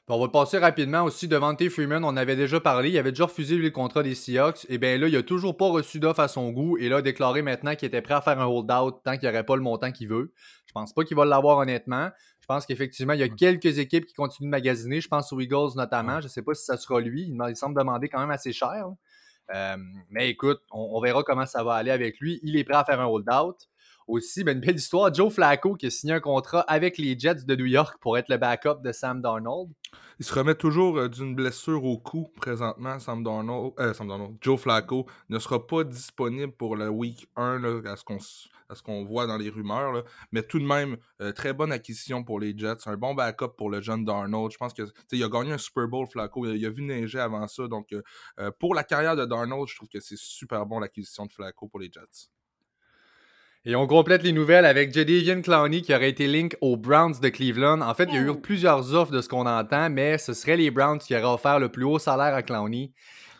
On 0.07 0.19
va 0.19 0.27
passer 0.27 0.57
rapidement 0.57 1.03
aussi 1.03 1.29
devant 1.29 1.55
T. 1.55 1.69
Freeman. 1.69 2.03
On 2.03 2.17
avait 2.17 2.35
déjà 2.35 2.59
parlé. 2.59 2.89
Il 2.89 2.97
avait 2.97 3.11
déjà 3.11 3.25
refusé 3.25 3.55
le 3.55 3.69
contrat 3.69 4.03
des 4.03 4.13
Seahawks. 4.13 4.65
Et 4.67 4.77
bien 4.77 4.97
là, 4.97 5.07
il 5.07 5.15
a 5.15 5.23
toujours 5.23 5.55
pas 5.55 5.69
reçu 5.69 6.01
d'offre 6.01 6.19
à 6.19 6.27
son 6.27 6.49
goût. 6.51 6.77
Et 6.77 6.89
là, 6.89 6.97
a 6.97 7.01
déclaré 7.01 7.41
maintenant 7.41 7.75
qu'il 7.75 7.87
était 7.87 8.01
prêt 8.01 8.15
à 8.15 8.21
faire 8.21 8.37
un 8.41 8.45
hold-out 8.45 9.01
tant 9.05 9.13
qu'il 9.13 9.21
n'y 9.21 9.29
aurait 9.29 9.45
pas 9.45 9.55
le 9.55 9.61
montant 9.61 9.91
qu'il 9.93 10.09
veut. 10.09 10.33
Je 10.65 10.73
pense 10.73 10.91
pas 10.91 11.05
qu'il 11.05 11.15
va 11.15 11.23
l'avoir 11.23 11.59
honnêtement. 11.59 12.09
Je 12.41 12.45
pense 12.45 12.65
qu'effectivement, 12.65 13.13
il 13.13 13.21
y 13.21 13.23
a 13.23 13.29
quelques 13.29 13.77
équipes 13.77 14.05
qui 14.05 14.13
continuent 14.13 14.47
de 14.47 14.51
magasiner. 14.51 14.99
Je 14.99 15.07
pense 15.07 15.31
aux 15.31 15.39
Eagles 15.39 15.75
notamment. 15.77 16.19
Je 16.19 16.25
ne 16.25 16.29
sais 16.29 16.41
pas 16.41 16.53
si 16.55 16.65
ça 16.65 16.75
sera 16.75 16.99
lui. 16.99 17.31
Il 17.31 17.55
semble 17.55 17.77
demander 17.77 18.09
quand 18.09 18.19
même 18.19 18.31
assez 18.31 18.51
cher. 18.51 18.87
Euh, 19.53 19.77
mais 20.09 20.29
écoute, 20.29 20.61
on, 20.71 20.99
verra 20.99 21.23
comment 21.23 21.45
ça 21.45 21.63
va 21.63 21.75
aller 21.75 21.91
avec 21.91 22.19
lui. 22.19 22.41
Il 22.43 22.57
est 22.57 22.65
prêt 22.65 22.75
à 22.75 22.83
faire 22.83 22.99
un 22.99 23.05
hold-out. 23.05 23.69
Aussi, 24.07 24.43
ben, 24.43 24.57
une 24.57 24.61
belle 24.61 24.75
histoire. 24.75 25.13
Joe 25.13 25.33
Flacco 25.33 25.75
qui 25.75 25.87
a 25.87 25.89
signé 25.89 26.13
un 26.13 26.19
contrat 26.19 26.61
avec 26.61 26.97
les 26.97 27.17
Jets 27.17 27.45
de 27.45 27.55
New 27.55 27.65
York 27.65 27.97
pour 27.99 28.17
être 28.17 28.29
le 28.29 28.37
backup 28.37 28.81
de 28.83 28.91
Sam 28.91 29.21
Darnold. 29.21 29.69
Il 30.21 30.25
se 30.25 30.35
remet 30.35 30.53
toujours 30.53 30.99
euh, 30.99 31.09
d'une 31.09 31.33
blessure 31.33 31.83
au 31.83 31.97
cou 31.97 32.31
présentement. 32.35 32.99
Sam 32.99 33.23
Darnold, 33.23 33.73
euh, 33.79 33.91
Sam 33.91 34.07
Darnold, 34.07 34.37
Joe 34.39 34.59
Flacco 34.59 35.07
ne 35.29 35.39
sera 35.39 35.65
pas 35.65 35.83
disponible 35.83 36.51
pour 36.51 36.75
le 36.75 36.89
week 36.89 37.27
1 37.35 37.63
à 37.83 37.95
ce 37.95 38.83
qu'on 38.83 39.03
voit 39.03 39.25
dans 39.25 39.37
les 39.37 39.49
rumeurs. 39.49 40.03
Mais 40.31 40.43
tout 40.43 40.59
de 40.59 40.63
même, 40.63 40.97
euh, 41.21 41.31
très 41.31 41.53
bonne 41.53 41.71
acquisition 41.71 42.23
pour 42.23 42.39
les 42.39 42.55
Jets. 42.55 42.87
Un 42.87 42.97
bon 42.97 43.15
backup 43.15 43.55
pour 43.57 43.71
le 43.71 43.81
jeune 43.81 44.05
Darnold. 44.05 44.51
Je 44.51 44.57
pense 44.57 44.75
que 44.75 44.83
il 45.11 45.23
a 45.23 45.27
gagné 45.27 45.53
un 45.53 45.57
Super 45.57 45.87
Bowl, 45.87 46.05
Flacco. 46.05 46.45
Il 46.45 46.65
a, 46.67 46.69
vu 46.69 46.83
neiger 46.83 47.19
avant 47.19 47.47
ça. 47.47 47.67
Donc, 47.67 47.89
pour 48.59 48.75
la 48.75 48.83
carrière 48.83 49.15
de 49.15 49.25
Darnold, 49.25 49.67
je 49.69 49.75
trouve 49.75 49.89
que 49.89 49.99
c'est 49.99 50.19
super 50.19 50.67
bon 50.67 50.77
l'acquisition 50.77 51.25
de 51.25 51.31
Flacco 51.31 51.67
pour 51.67 51.79
les 51.79 51.91
Jets. 51.91 52.29
Et 53.63 53.75
on 53.75 53.85
complète 53.85 54.23
les 54.23 54.31
nouvelles 54.31 54.65
avec 54.65 54.91
Jadavian 54.91 55.41
Clowney 55.41 55.83
qui 55.83 55.93
aurait 55.93 56.09
été 56.09 56.25
link 56.25 56.57
aux 56.61 56.77
Browns 56.77 57.19
de 57.21 57.29
Cleveland. 57.29 57.81
En 57.81 57.93
fait, 57.93 58.05
il 58.05 58.15
y 58.15 58.17
a 58.17 58.21
eu 58.21 58.35
plusieurs 58.35 58.95
offres 58.95 59.11
de 59.11 59.21
ce 59.21 59.29
qu'on 59.29 59.45
entend, 59.45 59.91
mais 59.91 60.17
ce 60.17 60.33
serait 60.33 60.57
les 60.57 60.71
Browns 60.71 60.97
qui 60.97 61.15
auraient 61.15 61.25
offert 61.25 61.59
le 61.59 61.69
plus 61.69 61.83
haut 61.83 61.99
salaire 61.99 62.33
à 62.33 62.41
Clowney. 62.41 62.91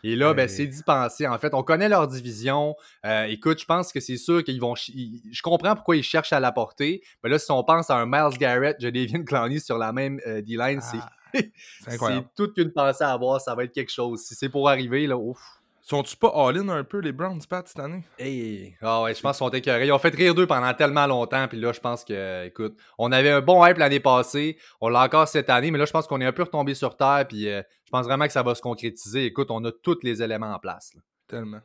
Et 0.04 0.16
là, 0.16 0.34
ben, 0.36 0.48
c'est 0.48 0.68
d'y 0.68 0.84
penser. 0.84 1.28
En 1.28 1.38
fait, 1.40 1.56
on 1.56 1.64
connaît 1.64 1.90
leur 1.90 2.08
division. 2.08 2.76
Euh, 3.06 3.26
écoute, 3.26 3.60
je 3.60 3.66
pense 3.66 3.92
que 3.92 4.00
c'est 4.00 4.18
sûr 4.18 4.44
qu'ils 4.44 4.60
vont. 4.60 4.76
Je 4.76 5.42
comprends 5.42 5.76
pourquoi 5.76 5.96
ils 5.96 6.04
cherchent 6.04 6.34
à 6.34 6.40
l'apporter. 6.40 7.02
Mais 7.24 7.30
là, 7.30 7.40
si 7.40 7.52
on 7.52 7.64
pense 7.64 7.90
à 7.90 7.96
un 7.96 8.06
Miles 8.06 8.38
Garrett, 8.38 8.78
Jadavian 8.80 9.24
Clowney 9.24 9.60
sur 9.60 9.78
la 9.78 9.92
même 9.92 10.20
euh, 10.28 10.42
D-line, 10.42 10.82
c'est. 10.82 10.98
Ah, 10.98 11.12
c'est 11.88 12.26
toute 12.36 12.58
une 12.58 12.72
pensée 12.72 13.04
à 13.04 13.12
avoir. 13.12 13.42
Ça 13.42 13.56
va 13.56 13.64
être 13.64 13.74
quelque 13.74 13.92
chose. 13.92 14.22
Si 14.22 14.36
c'est 14.36 14.50
pour 14.50 14.70
arriver, 14.70 15.08
là, 15.08 15.18
ouf. 15.18 15.61
Sont-tu 15.84 16.16
pas 16.16 16.32
all-in 16.36 16.70
un 16.70 16.84
peu, 16.84 17.00
les 17.00 17.12
Browns, 17.12 17.42
Pat, 17.50 17.68
cette 17.68 17.80
année? 17.80 18.04
Hey. 18.20 18.76
Ah 18.82 19.02
ouais, 19.02 19.16
je 19.16 19.22
pense 19.22 19.38
qu'ils 19.38 19.46
sont 19.46 19.52
écœurés. 19.52 19.88
Ils 19.88 19.92
ont 19.92 20.00
fait 20.00 20.14
rire 20.14 20.36
d'eux 20.36 20.46
pendant 20.46 20.72
tellement 20.76 21.08
longtemps. 21.08 21.48
Puis 21.48 21.60
là, 21.60 21.74
je 21.74 21.80
pense 21.80 22.06
que, 22.06 22.46
écoute, 22.46 22.78
on 23.00 23.12
avait 23.12 23.32
un 23.32 23.42
bon 23.42 23.66
hype 23.66 23.78
l'année 23.78 24.00
passée. 24.00 24.58
On 24.80 24.90
l'a 24.90 25.04
encore 25.04 25.28
cette 25.28 25.50
année. 25.50 25.72
Mais 25.72 25.80
là, 25.80 25.86
je 25.86 25.92
pense 25.92 26.06
qu'on 26.06 26.22
est 26.22 26.26
un 26.26 26.32
peu 26.32 26.44
retombé 26.44 26.76
sur 26.76 26.96
terre. 26.96 27.26
Puis 27.28 27.50
euh, 27.50 27.64
je 27.86 27.90
pense 27.90 28.06
vraiment 28.06 28.28
que 28.28 28.34
ça 28.34 28.44
va 28.44 28.54
se 28.54 28.62
concrétiser. 28.62 29.26
Écoute, 29.26 29.50
on 29.50 29.66
a 29.66 29.72
tous 29.72 29.98
les 30.04 30.22
éléments 30.22 30.54
en 30.54 30.60
place. 30.60 30.96
Tellement. 31.28 31.62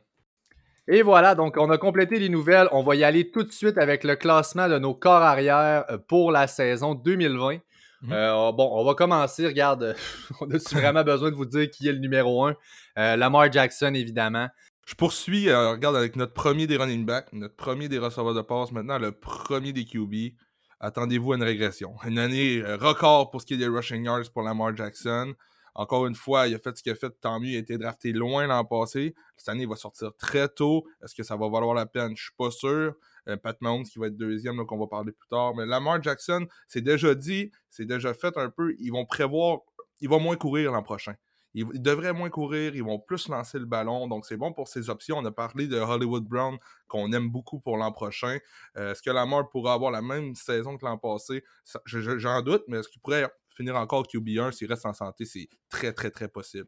Et 0.89 1.01
voilà, 1.01 1.35
donc 1.35 1.55
on 1.57 1.69
a 1.69 1.77
complété 1.77 2.17
les 2.17 2.29
nouvelles. 2.29 2.69
On 2.71 2.81
va 2.81 2.95
y 2.95 3.03
aller 3.03 3.29
tout 3.29 3.43
de 3.43 3.51
suite 3.51 3.77
avec 3.77 4.03
le 4.03 4.15
classement 4.15 4.69
de 4.69 4.79
nos 4.79 4.95
corps 4.95 5.21
arrière 5.21 5.85
euh, 5.91 5.97
pour 5.97 6.31
la 6.31 6.47
saison 6.47 6.95
2020. 6.95 7.57
Mhm. 8.01 8.11
Euh, 8.11 8.51
bon, 8.51 8.69
on 8.73 8.83
va 8.83 8.93
commencer. 8.93 9.47
Regarde, 9.47 9.95
on 10.41 10.49
a 10.51 10.57
vraiment 10.71 11.03
besoin 11.03 11.31
de 11.31 11.35
vous 11.35 11.45
dire 11.45 11.69
qui 11.69 11.87
est 11.87 11.93
le 11.93 11.99
numéro 11.99 12.45
1 12.45 12.55
euh, 12.97 13.15
Lamar 13.15 13.51
Jackson, 13.51 13.93
évidemment. 13.93 14.47
Je 14.85 14.95
poursuis, 14.95 15.49
euh, 15.49 15.71
regarde, 15.71 15.95
avec 15.95 16.15
notre 16.15 16.33
premier 16.33 16.65
des 16.67 16.77
running 16.77 17.05
backs, 17.05 17.33
notre 17.33 17.55
premier 17.55 17.89
des 17.89 17.97
receveurs 17.97 18.33
de 18.33 18.41
passe, 18.41 18.71
maintenant 18.71 18.97
le 18.99 19.11
premier 19.11 19.73
des 19.73 19.85
QB. 19.85 20.35
Attendez-vous 20.79 21.33
à 21.33 21.35
une 21.37 21.43
régression. 21.43 21.95
Une 22.07 22.19
année 22.19 22.61
record 22.63 23.31
pour 23.31 23.41
ce 23.41 23.45
qui 23.47 23.55
est 23.55 23.57
des 23.57 23.67
rushing 23.67 24.05
yards 24.05 24.29
pour 24.31 24.43
Lamar 24.43 24.75
Jackson. 24.75 25.33
Encore 25.73 26.07
une 26.07 26.15
fois, 26.15 26.47
il 26.47 26.55
a 26.55 26.59
fait 26.59 26.75
ce 26.75 26.81
qu'il 26.81 26.91
a 26.91 26.95
fait, 26.95 27.11
tant 27.21 27.39
mieux, 27.39 27.49
il 27.49 27.55
a 27.55 27.59
été 27.59 27.77
drafté 27.77 28.11
loin 28.11 28.47
l'an 28.47 28.65
passé. 28.65 29.13
Cette 29.35 29.49
année, 29.49 29.63
il 29.63 29.69
va 29.69 29.75
sortir 29.75 30.11
très 30.17 30.47
tôt. 30.47 30.87
Est-ce 31.03 31.13
que 31.13 31.21
ça 31.21 31.35
va 31.35 31.49
valoir 31.49 31.75
la 31.75 31.85
peine? 31.85 32.15
Je 32.17 32.23
suis 32.23 32.33
pas 32.35 32.49
sûr. 32.49 32.95
Euh, 33.27 33.37
Pat 33.37 33.59
Mahomes 33.61 33.83
qui 33.83 33.99
va 33.99 34.07
être 34.07 34.17
deuxième, 34.17 34.65
qu'on 34.65 34.77
va 34.77 34.87
parler 34.87 35.11
plus 35.11 35.27
tard. 35.27 35.55
Mais 35.55 35.65
Lamar 35.65 36.01
Jackson, 36.01 36.47
c'est 36.67 36.81
déjà 36.81 37.15
dit, 37.15 37.51
c'est 37.69 37.85
déjà 37.85 38.13
fait 38.13 38.37
un 38.37 38.49
peu. 38.49 38.75
Ils 38.79 38.91
vont 38.91 39.05
prévoir, 39.05 39.59
il 40.01 40.09
va 40.09 40.19
moins 40.19 40.35
courir 40.35 40.71
l'an 40.71 40.83
prochain. 40.83 41.15
Ils, 41.53 41.65
devraient 41.81 42.13
moins 42.13 42.29
courir, 42.29 42.75
ils 42.75 42.83
vont 42.83 42.99
plus 42.99 43.29
lancer 43.29 43.57
le 43.57 43.65
ballon. 43.65 44.07
Donc, 44.07 44.25
c'est 44.25 44.37
bon 44.37 44.53
pour 44.53 44.67
ces 44.67 44.89
options. 44.89 45.17
On 45.17 45.25
a 45.25 45.31
parlé 45.31 45.67
de 45.67 45.77
Hollywood 45.77 46.23
Brown, 46.23 46.57
qu'on 46.87 47.11
aime 47.13 47.29
beaucoup 47.29 47.59
pour 47.59 47.77
l'an 47.77 47.91
prochain. 47.91 48.37
Euh, 48.77 48.91
est-ce 48.91 49.01
que 49.01 49.09
Lamar 49.09 49.49
pourra 49.49 49.73
avoir 49.73 49.91
la 49.91 50.01
même 50.01 50.35
saison 50.35 50.77
que 50.77 50.85
l'an 50.85 50.97
passé? 50.97 51.43
J'en 51.85 52.41
doute, 52.43 52.63
mais 52.67 52.77
est-ce 52.77 52.89
qu'il 52.89 53.01
pourrait 53.01 53.27
finir 53.55 53.75
encore 53.75 54.03
QB1 54.03 54.51
s'il 54.51 54.67
reste 54.67 54.85
en 54.85 54.93
santé 54.93 55.25
C'est 55.25 55.49
très, 55.69 55.93
très, 55.93 56.11
très 56.11 56.27
possible. 56.27 56.67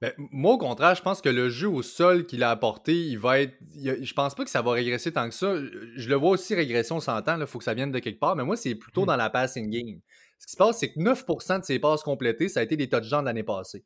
Ben, 0.00 0.14
moi, 0.16 0.54
au 0.54 0.58
contraire, 0.58 0.94
je 0.94 1.02
pense 1.02 1.20
que 1.20 1.28
le 1.28 1.50
jeu 1.50 1.68
au 1.68 1.82
sol 1.82 2.24
qu'il 2.24 2.42
a 2.42 2.50
apporté, 2.50 2.94
il 2.94 3.18
va 3.18 3.40
être. 3.40 3.54
je 3.74 4.12
pense 4.14 4.34
pas 4.34 4.44
que 4.44 4.50
ça 4.50 4.62
va 4.62 4.72
régresser 4.72 5.12
tant 5.12 5.28
que 5.28 5.34
ça. 5.34 5.54
Je 5.96 6.08
le 6.08 6.14
vois 6.14 6.30
aussi 6.30 6.54
régression, 6.54 6.96
on 6.96 7.00
s'entend, 7.00 7.38
il 7.38 7.46
faut 7.46 7.58
que 7.58 7.64
ça 7.64 7.74
vienne 7.74 7.92
de 7.92 7.98
quelque 7.98 8.18
part, 8.18 8.34
mais 8.34 8.44
moi, 8.44 8.56
c'est 8.56 8.74
plutôt 8.74 9.02
hmm. 9.02 9.08
dans 9.08 9.16
la 9.16 9.28
passing 9.28 9.68
game. 9.68 10.00
Ce 10.38 10.46
qui 10.46 10.52
se 10.52 10.56
passe, 10.56 10.78
c'est 10.78 10.92
que 10.92 10.98
9% 10.98 11.60
de 11.60 11.64
ses 11.64 11.78
passes 11.78 12.02
complétées, 12.02 12.48
ça 12.48 12.60
a 12.60 12.62
été 12.62 12.78
des 12.78 12.88
touchdowns 12.88 13.26
l'année 13.26 13.42
passée. 13.42 13.84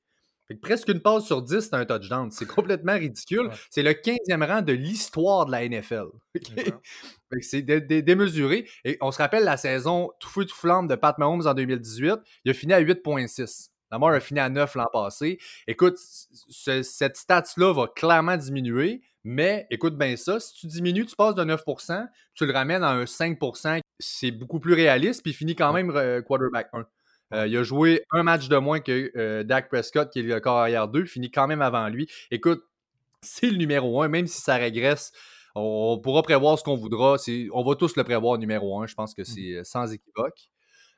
presque 0.62 0.88
une 0.88 1.00
passe 1.00 1.24
sur 1.24 1.42
10, 1.42 1.62
c'est 1.62 1.74
un 1.74 1.84
touchdown. 1.84 2.30
C'est 2.30 2.46
complètement 2.46 2.94
ridicule. 2.94 3.50
C'est 3.70 3.82
le 3.82 3.90
15e 3.90 4.46
rang 4.46 4.62
de 4.62 4.72
l'histoire 4.72 5.46
de 5.46 5.50
la 5.50 5.68
NFL. 5.68 6.06
c'est 7.40 7.62
démesuré. 7.62 8.68
Et 8.84 8.98
on 9.00 9.10
se 9.10 9.18
rappelle 9.18 9.42
la 9.42 9.56
saison 9.56 10.12
tout 10.20 10.28
feu 10.28 10.44
tout 10.44 10.54
flamme 10.54 10.86
de 10.86 10.94
Pat 10.94 11.18
Mahomes 11.18 11.44
en 11.44 11.54
2018. 11.54 12.20
Il 12.44 12.52
a 12.52 12.54
fini 12.54 12.72
à 12.72 12.80
8,6. 12.80 13.70
Lamar 13.90 14.12
a 14.12 14.20
fini 14.20 14.40
à 14.40 14.48
9 14.48 14.74
l'an 14.74 14.88
passé. 14.92 15.38
Écoute, 15.66 15.96
cette 15.98 17.16
stats-là 17.16 17.72
va 17.72 17.86
clairement 17.88 18.36
diminuer, 18.36 19.02
mais 19.24 19.66
écoute 19.70 19.96
bien 19.96 20.16
ça, 20.16 20.38
si 20.40 20.54
tu 20.54 20.66
diminues, 20.66 21.06
tu 21.06 21.16
passes 21.16 21.34
de 21.34 21.44
9%, 21.44 22.06
tu 22.34 22.46
le 22.46 22.52
ramènes 22.52 22.82
à 22.82 22.90
un 22.90 23.04
5%, 23.04 23.80
c'est 23.98 24.30
beaucoup 24.30 24.60
plus 24.60 24.74
réaliste, 24.74 25.22
puis 25.22 25.32
il 25.32 25.34
finit 25.34 25.56
quand 25.56 25.72
même 25.72 25.90
euh, 25.90 26.20
quarterback 26.22 26.68
1. 26.72 26.86
Euh, 27.32 27.46
il 27.46 27.56
a 27.56 27.62
joué 27.62 28.04
un 28.10 28.22
match 28.22 28.48
de 28.48 28.56
moins 28.56 28.80
que 28.80 29.10
euh, 29.16 29.42
Dak 29.42 29.68
Prescott, 29.68 30.10
qui 30.10 30.20
est 30.20 30.22
le 30.22 30.40
corps 30.40 30.58
arrière 30.58 30.88
2, 30.88 31.06
finit 31.06 31.30
quand 31.30 31.46
même 31.46 31.62
avant 31.62 31.88
lui. 31.88 32.08
Écoute, 32.30 32.62
c'est 33.22 33.50
le 33.50 33.56
numéro 33.56 34.02
1, 34.02 34.08
même 34.08 34.26
si 34.26 34.40
ça 34.40 34.56
régresse, 34.56 35.12
on 35.54 35.98
pourra 36.02 36.22
prévoir 36.22 36.58
ce 36.58 36.64
qu'on 36.64 36.76
voudra. 36.76 37.16
On 37.52 37.64
va 37.64 37.74
tous 37.76 37.96
le 37.96 38.04
prévoir 38.04 38.38
numéro 38.38 38.80
1, 38.82 38.86
je 38.88 38.94
pense 38.94 39.14
que 39.14 39.22
mmh. 39.22 39.24
c'est 39.24 39.64
sans 39.64 39.92
équivoque. 39.92 40.50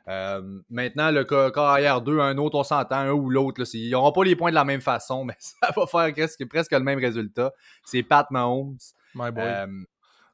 Euh, 0.08 0.60
maintenant, 0.70 1.10
le 1.10 1.24
carrière 1.24 2.00
2, 2.00 2.20
un 2.20 2.38
autre, 2.38 2.56
on 2.56 2.64
s'entend, 2.64 2.96
un 2.96 3.12
ou 3.12 3.28
l'autre. 3.28 3.62
Ils 3.74 3.90
n'auront 3.90 4.12
pas 4.12 4.24
les 4.24 4.36
points 4.36 4.50
de 4.50 4.54
la 4.54 4.64
même 4.64 4.80
façon, 4.80 5.24
mais 5.24 5.34
ça 5.38 5.72
va 5.74 5.86
faire 5.86 6.12
presque, 6.12 6.48
presque 6.48 6.72
le 6.72 6.80
même 6.80 6.98
résultat. 6.98 7.52
C'est 7.84 8.02
Pat 8.02 8.30
Mahomes. 8.30 8.78
My 9.14 9.30
boy. 9.30 9.44
Euh, 9.44 9.66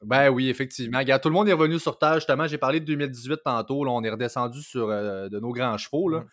ben 0.05 0.31
oui, 0.31 0.49
effectivement. 0.51 0.99
Regarde, 0.99 1.23
tout 1.23 1.29
le 1.29 1.35
monde 1.35 1.49
est 1.49 1.53
revenu 1.53 1.79
sur 1.79 1.97
terre. 1.97 2.17
Justement, 2.17 2.49
j'ai 2.49 2.59
parlé 2.59 2.81
de 2.81 2.85
2018 2.87 3.39
tantôt. 3.45 3.85
Là, 3.85 3.93
on 3.93 4.03
est 4.03 4.11
redescendu 4.11 4.61
sur 4.61 4.91
euh, 4.91 5.29
de 5.29 5.39
nos 5.39 5.53
grands 5.53 5.79
chevaux. 5.79 6.09
Là. 6.09 6.25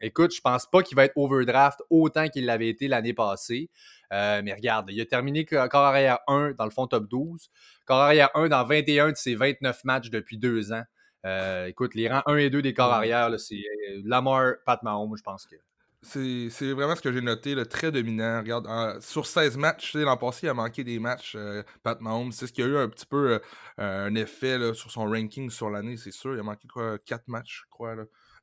écoute, 0.00 0.34
je 0.34 0.40
pense 0.40 0.66
pas 0.66 0.82
qu'il 0.82 0.96
va 0.96 1.04
être 1.04 1.16
overdraft 1.16 1.82
autant 1.88 2.28
qu'il 2.28 2.46
l'avait 2.46 2.68
été 2.68 2.88
l'année 2.88 3.14
passée. 3.14 3.70
mais 4.10 4.52
regarde, 4.52 4.90
il 4.90 5.00
a 5.00 5.06
terminé 5.06 5.44
corps 5.44 5.68
arrière 5.76 6.18
1 6.26 6.54
dans 6.58 6.64
le 6.64 6.70
fond 6.70 6.88
top 6.88 7.08
12. 7.08 7.48
Corps 7.86 8.00
arrière 8.00 8.30
1 8.34 8.48
dans 8.48 8.64
21 8.64 9.12
de 9.12 9.16
ses 9.16 9.36
29 9.36 9.84
matchs 9.84 10.10
depuis 10.10 10.36
deux 10.36 10.72
ans. 10.72 10.82
Euh, 11.24 11.66
écoute, 11.66 11.94
les 11.94 12.08
rangs 12.08 12.22
1 12.26 12.36
et 12.36 12.50
2 12.50 12.60
des 12.60 12.74
corps 12.74 12.92
arrière, 12.92 13.30
c'est 13.38 13.54
euh, 13.54 14.02
Lamar, 14.04 14.54
Pat 14.66 14.82
Mahomes, 14.82 15.16
je 15.16 15.22
pense 15.22 15.46
que. 15.46 15.56
c'est 16.02 16.72
vraiment 16.72 16.94
ce 16.94 17.00
que 17.00 17.12
j'ai 17.12 17.22
noté, 17.22 17.54
le 17.54 17.64
très 17.64 17.90
dominant. 17.90 18.40
Regarde, 18.40 19.00
sur 19.00 19.24
16 19.24 19.56
matchs, 19.56 19.94
l'an 19.94 20.18
passé, 20.18 20.46
il 20.46 20.50
a 20.50 20.54
manqué 20.54 20.84
des 20.84 20.98
matchs, 20.98 21.34
euh, 21.36 21.62
Pat 21.82 21.98
Mahomes. 22.00 22.32
C'est 22.32 22.46
ce 22.46 22.52
qui 22.52 22.62
a 22.62 22.66
eu 22.66 22.76
un 22.76 22.88
petit 22.88 23.06
peu 23.06 23.40
euh, 23.80 24.06
un 24.06 24.14
effet 24.14 24.74
sur 24.74 24.90
son 24.90 25.06
ranking 25.06 25.48
sur 25.48 25.70
l'année, 25.70 25.96
c'est 25.96 26.12
sûr. 26.12 26.34
Il 26.34 26.40
a 26.40 26.42
manqué 26.42 26.68
quoi, 26.68 26.98
4 26.98 27.28
matchs, 27.28 27.62
je 27.64 27.70
crois. 27.70 27.94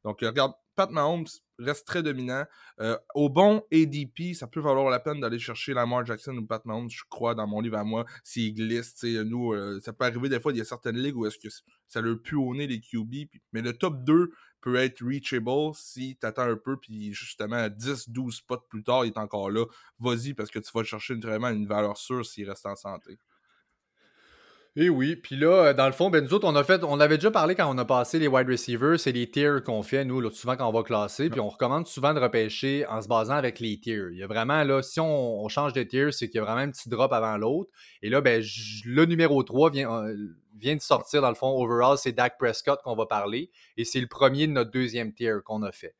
Donc, 0.03 0.21
regarde, 0.21 0.53
Pat 0.75 0.89
Mahomes 0.89 1.27
reste 1.63 1.85
très 1.85 2.03
dominant. 2.03 2.45
Euh, 2.79 2.97
au 3.15 3.29
bon 3.29 3.63
ADP, 3.71 4.33
ça 4.33 4.47
peut 4.47 4.59
valoir 4.59 4.89
la 4.89 4.99
peine 4.99 5.19
d'aller 5.19 5.39
chercher 5.39 5.73
Lamar 5.73 6.05
Jackson 6.05 6.35
ou 6.37 6.45
Pat 6.45 6.61
je 6.89 7.03
crois, 7.09 7.35
dans 7.35 7.47
mon 7.47 7.61
livre 7.61 7.77
à 7.77 7.83
moi, 7.83 8.05
s'il 8.23 8.53
glisse. 8.53 9.03
Nous, 9.03 9.53
ça 9.81 9.93
peut 9.93 10.05
arriver 10.05 10.29
des 10.29 10.39
fois, 10.39 10.51
il 10.51 10.57
y 10.57 10.61
a 10.61 10.65
certaines 10.65 10.97
ligues 10.97 11.17
où 11.17 11.25
est-ce 11.25 11.37
que 11.37 11.53
ça 11.87 12.01
leur 12.01 12.21
pu 12.21 12.35
au 12.35 12.53
nez 12.55 12.67
les 12.67 12.79
QB. 12.79 13.29
Mais 13.53 13.61
le 13.61 13.73
top 13.73 14.03
2 14.03 14.31
peut 14.61 14.75
être 14.75 15.03
reachable 15.03 15.73
si 15.73 16.17
tu 16.19 16.25
attends 16.25 16.43
un 16.43 16.55
peu, 16.55 16.77
puis 16.77 17.13
justement 17.13 17.67
10-12 17.67 18.31
spots 18.31 18.65
plus 18.69 18.83
tard, 18.83 19.05
il 19.05 19.09
est 19.09 19.17
encore 19.17 19.49
là. 19.49 19.65
Vas-y, 19.99 20.33
parce 20.33 20.51
que 20.51 20.59
tu 20.59 20.71
vas 20.73 20.83
chercher 20.83 21.15
vraiment 21.15 21.49
une 21.49 21.67
valeur 21.67 21.97
sûre 21.97 22.25
s'il 22.25 22.49
reste 22.49 22.65
en 22.65 22.75
santé. 22.75 23.17
Et 24.77 24.85
eh 24.85 24.89
oui, 24.89 25.17
puis 25.17 25.35
là, 25.35 25.65
euh, 25.65 25.73
dans 25.73 25.85
le 25.85 25.91
fond, 25.91 26.09
ben 26.09 26.23
nous 26.23 26.33
autres, 26.33 26.47
on 26.47 26.55
a 26.55 26.63
fait, 26.63 26.81
on 26.85 27.01
avait 27.01 27.17
déjà 27.17 27.29
parlé 27.29 27.55
quand 27.55 27.69
on 27.69 27.77
a 27.77 27.83
passé 27.83 28.19
les 28.19 28.29
wide 28.29 28.47
receivers, 28.47 28.97
c'est 28.97 29.11
les 29.11 29.29
tiers 29.29 29.61
qu'on 29.63 29.83
fait, 29.83 30.05
nous, 30.05 30.31
souvent 30.31 30.55
quand 30.55 30.65
on 30.65 30.71
va 30.71 30.81
classer, 30.81 31.29
puis 31.29 31.41
on 31.41 31.49
recommande 31.49 31.87
souvent 31.87 32.13
de 32.13 32.21
repêcher 32.21 32.85
en 32.87 33.01
se 33.01 33.09
basant 33.09 33.33
avec 33.33 33.59
les 33.59 33.77
tiers. 33.81 34.11
Il 34.11 34.17
y 34.17 34.23
a 34.23 34.27
vraiment, 34.27 34.63
là, 34.63 34.81
si 34.81 35.01
on, 35.01 35.45
change 35.49 35.73
de 35.73 35.83
tiers, 35.83 36.13
c'est 36.13 36.29
qu'il 36.29 36.37
y 36.37 36.41
a 36.41 36.45
vraiment 36.45 36.61
un 36.61 36.71
petit 36.71 36.87
drop 36.87 37.11
avant 37.11 37.35
l'autre. 37.35 37.69
Et 38.01 38.09
là, 38.09 38.21
ben, 38.21 38.41
le 38.85 39.05
numéro 39.05 39.43
3 39.43 39.71
vient, 39.71 39.91
euh, 40.05 40.15
vient 40.57 40.77
de 40.77 40.81
sortir, 40.81 41.21
dans 41.21 41.27
le 41.27 41.35
fond, 41.35 41.49
overall, 41.49 41.97
c'est 41.97 42.13
Dak 42.13 42.37
Prescott 42.39 42.79
qu'on 42.81 42.95
va 42.95 43.05
parler, 43.07 43.51
et 43.75 43.83
c'est 43.83 43.99
le 43.99 44.07
premier 44.07 44.47
de 44.47 44.53
notre 44.53 44.71
deuxième 44.71 45.11
tier 45.11 45.35
qu'on 45.43 45.63
a 45.63 45.73
fait. 45.73 45.95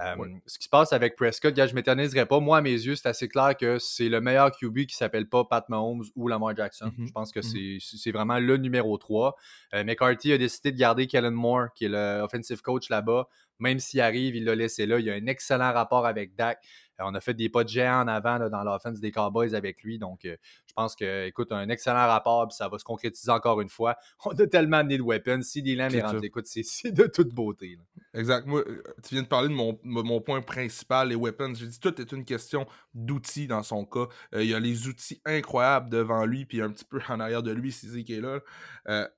Euh, 0.00 0.14
ce 0.46 0.58
qui 0.58 0.64
se 0.64 0.68
passe 0.68 0.92
avec 0.92 1.16
Prescott, 1.16 1.54
je 1.56 1.62
ne 1.62 1.72
m'éterniserai 1.74 2.26
pas. 2.26 2.40
Moi, 2.40 2.58
à 2.58 2.60
mes 2.60 2.70
yeux, 2.70 2.96
c'est 2.96 3.08
assez 3.08 3.28
clair 3.28 3.56
que 3.56 3.78
c'est 3.78 4.08
le 4.08 4.20
meilleur 4.20 4.50
QB 4.50 4.86
qui 4.86 4.96
s'appelle 4.96 5.28
pas 5.28 5.44
Pat 5.44 5.68
Mahomes 5.68 6.04
ou 6.16 6.28
Lamar 6.28 6.56
Jackson. 6.56 6.86
Mm-hmm. 6.86 7.06
Je 7.06 7.12
pense 7.12 7.32
que 7.32 7.40
mm-hmm. 7.40 7.98
c'est 7.98 8.12
vraiment 8.12 8.38
le 8.38 8.56
numéro 8.56 8.96
3. 8.96 9.36
Euh, 9.74 9.84
McCarthy 9.84 10.32
a 10.32 10.38
décidé 10.38 10.72
de 10.72 10.78
garder 10.78 11.06
Kellen 11.06 11.34
Moore, 11.34 11.72
qui 11.74 11.86
est 11.86 11.90
le 11.90 12.20
offensive 12.22 12.62
coach 12.62 12.88
là-bas. 12.88 13.28
Même 13.58 13.78
s'il 13.78 14.00
arrive, 14.00 14.34
il 14.34 14.44
l'a 14.44 14.54
laissé 14.54 14.86
là. 14.86 14.98
Il 14.98 15.08
a 15.08 15.14
un 15.14 15.26
excellent 15.26 15.72
rapport 15.72 16.06
avec 16.06 16.34
Dak. 16.34 16.58
Euh, 17.02 17.08
on 17.08 17.14
a 17.14 17.20
fait 17.20 17.34
des 17.34 17.48
pas 17.48 17.64
de 17.64 17.68
géant 17.68 18.02
en 18.02 18.08
avant 18.08 18.48
dans 18.48 18.62
l'offense 18.62 19.00
des 19.00 19.10
Cowboys 19.10 19.54
avec 19.54 19.82
lui. 19.82 19.98
Donc, 19.98 20.24
euh, 20.24 20.36
je 20.66 20.72
pense 20.74 20.94
que, 20.96 21.26
écoute, 21.26 21.52
un 21.52 21.68
excellent 21.68 22.06
rapport, 22.06 22.48
puis 22.48 22.56
ça 22.56 22.68
va 22.68 22.78
se 22.78 22.84
concrétiser 22.84 23.30
encore 23.30 23.60
une 23.60 23.68
fois. 23.68 23.96
On 24.24 24.30
a 24.30 24.46
tellement 24.46 24.78
amené 24.78 24.98
de 24.98 25.02
weapons. 25.02 25.42
Si 25.42 25.62
Dylan 25.62 25.94
est 25.94 26.02
rentré, 26.02 26.26
écoute, 26.26 26.46
c'est 26.46 26.92
de 26.92 27.04
toute 27.06 27.34
beauté. 27.34 27.78
Exact. 28.14 28.46
Moi, 28.46 28.62
euh, 28.66 28.82
tu 29.02 29.14
viens 29.14 29.22
de 29.22 29.28
parler 29.28 29.48
de 29.48 29.54
mon, 29.54 29.78
mon 29.82 30.20
point 30.20 30.42
principal, 30.42 31.08
les 31.08 31.16
weapons. 31.16 31.54
J'ai 31.54 31.66
dit, 31.66 31.80
tout 31.80 32.00
est 32.00 32.12
une 32.12 32.24
question 32.24 32.66
d'outils 32.94 33.46
dans 33.46 33.62
son 33.62 33.84
cas. 33.84 34.06
il 34.34 34.44
y 34.44 34.54
a 34.54 34.60
les 34.60 34.86
outils 34.88 35.20
incroyables 35.24 35.88
devant 35.88 36.24
lui, 36.26 36.44
puis 36.44 36.60
un 36.60 36.70
petit 36.70 36.84
peu 36.84 37.00
en 37.08 37.20
arrière 37.20 37.42
de 37.42 37.52
lui, 37.52 37.72
si 37.72 38.04
qui 38.04 38.14
est 38.14 38.20
là. 38.20 38.40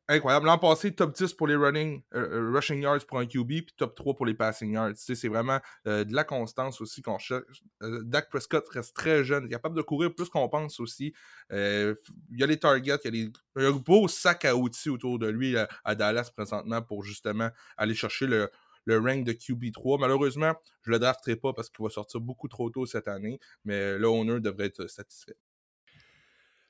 incroyable. 0.08 0.46
L'an 0.46 0.58
passé, 0.58 0.92
top 0.94 1.14
10 1.14 1.32
pour 1.34 1.46
les 1.46 1.56
running, 1.56 2.02
rushing 2.12 2.82
yards 2.82 3.06
pour 3.06 3.18
un 3.18 3.26
QB, 3.26 3.48
puis 3.48 3.74
top 3.76 3.94
3 3.94 4.14
pour 4.14 4.26
les 4.26 4.34
passing 4.34 4.72
yards. 4.72 4.92
c'est 4.96 5.28
vraiment 5.28 5.58
de 5.84 6.14
la 6.14 6.24
constance 6.24 6.80
aussi 6.80 7.02
qu'on 7.02 7.18
cherche 7.18 7.62
Dak 7.80 8.30
Prescott 8.30 8.66
reste 8.68 8.94
très 8.94 9.24
jeune, 9.24 9.48
capable 9.48 9.76
de 9.76 9.82
courir 9.82 10.14
plus 10.14 10.28
qu'on 10.28 10.48
pense 10.48 10.80
aussi. 10.80 11.12
Euh, 11.52 11.94
il 12.30 12.40
y 12.40 12.42
a 12.42 12.46
les 12.46 12.58
targets, 12.58 12.98
il 13.04 13.16
y 13.16 13.32
a, 13.56 13.68
un 13.68 13.72
beau 13.72 14.08
sac 14.08 14.44
à 14.44 14.56
outils 14.56 14.90
autour 14.90 15.18
de 15.18 15.26
lui 15.26 15.56
à, 15.56 15.94
Dallas 15.94 16.30
présentement 16.34 16.82
pour 16.82 17.04
justement 17.04 17.50
aller 17.76 17.94
chercher 17.94 18.26
le, 18.26 18.50
le 18.84 18.98
rank 18.98 19.24
de 19.24 19.32
QB3. 19.32 20.00
Malheureusement, 20.00 20.54
je 20.82 20.90
le 20.90 20.98
drafterai 20.98 21.36
pas 21.36 21.52
parce 21.52 21.70
qu'il 21.70 21.82
va 21.84 21.90
sortir 21.90 22.20
beaucoup 22.20 22.48
trop 22.48 22.70
tôt 22.70 22.86
cette 22.86 23.08
année, 23.08 23.38
mais 23.64 23.98
le 23.98 24.08
owner 24.08 24.40
devrait 24.40 24.66
être 24.66 24.86
satisfait. 24.86 25.36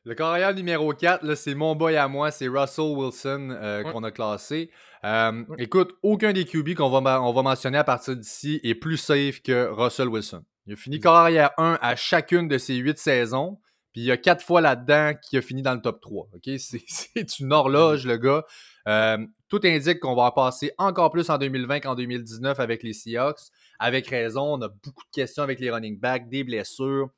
Le 0.07 0.15
carrière 0.15 0.55
numéro 0.55 0.93
4, 0.93 1.35
c'est 1.35 1.55
mon 1.55 1.75
boy 1.75 1.97
à 1.97 2.09
moi, 2.09 2.31
c'est 2.31 2.47
Russell 2.47 2.95
Wilson 2.95 3.49
euh, 3.51 3.83
qu'on 3.85 4.05
a 4.05 4.11
classé. 4.11 4.71
Écoute, 5.57 5.95
aucun 6.03 6.35
des 6.35 6.45
QB 6.45 6.75
qu'on 6.75 6.91
va, 6.91 7.23
on 7.23 7.33
va 7.33 7.43
mentionner 7.43 7.79
à 7.79 7.85
partir 7.85 8.15
d'ici 8.15 8.61
est 8.63 8.75
plus 8.75 8.99
safe 8.99 9.41
que 9.41 9.69
Russell 9.71 10.09
Wilson. 10.09 10.45
Il 10.67 10.73
a 10.73 10.77
fini 10.77 10.99
carrière 10.99 11.51
1 11.59 11.79
à 11.81 11.97
chacune 11.97 12.49
de 12.49 12.59
ses 12.59 12.77
huit 12.77 12.99
saisons. 12.99 13.59
Puis 13.93 14.03
il 14.03 14.07
y 14.07 14.11
a 14.11 14.17
quatre 14.17 14.45
fois 14.45 14.61
là-dedans 14.61 15.13
qui 15.23 15.37
a 15.37 15.43
fini 15.43 15.63
dans 15.63 15.73
le 15.73 15.81
top 15.81 16.01
3. 16.01 16.29
OK? 16.35 16.51
C'est 16.59 17.39
une 17.39 17.53
horloge, 17.53 18.07
le 18.07 18.17
gars. 18.17 18.45
Euh, 18.89 19.19
tout 19.49 19.61
indique 19.63 20.01
qu'on 20.01 20.17
va 20.17 20.25
en 20.25 20.31
passer 20.33 20.73
encore 20.79 21.11
plus 21.11 21.31
en 21.31 21.39
2020 21.39 21.81
qu'en 21.81 21.95
2019 21.95 22.59
avec 22.59 22.83
les 22.83 22.93
Seahawks. 22.93 23.51
Avec 23.79 24.09
raison, 24.09 24.55
on 24.55 24.63
a 24.63 24.69
beaucoup 24.69 25.05
de 25.05 25.11
questions 25.13 25.45
avec 25.45 25.61
les 25.61 25.71
running 25.71 25.99
backs, 25.99 26.29
des 26.29 26.43
blessures. 26.43 27.09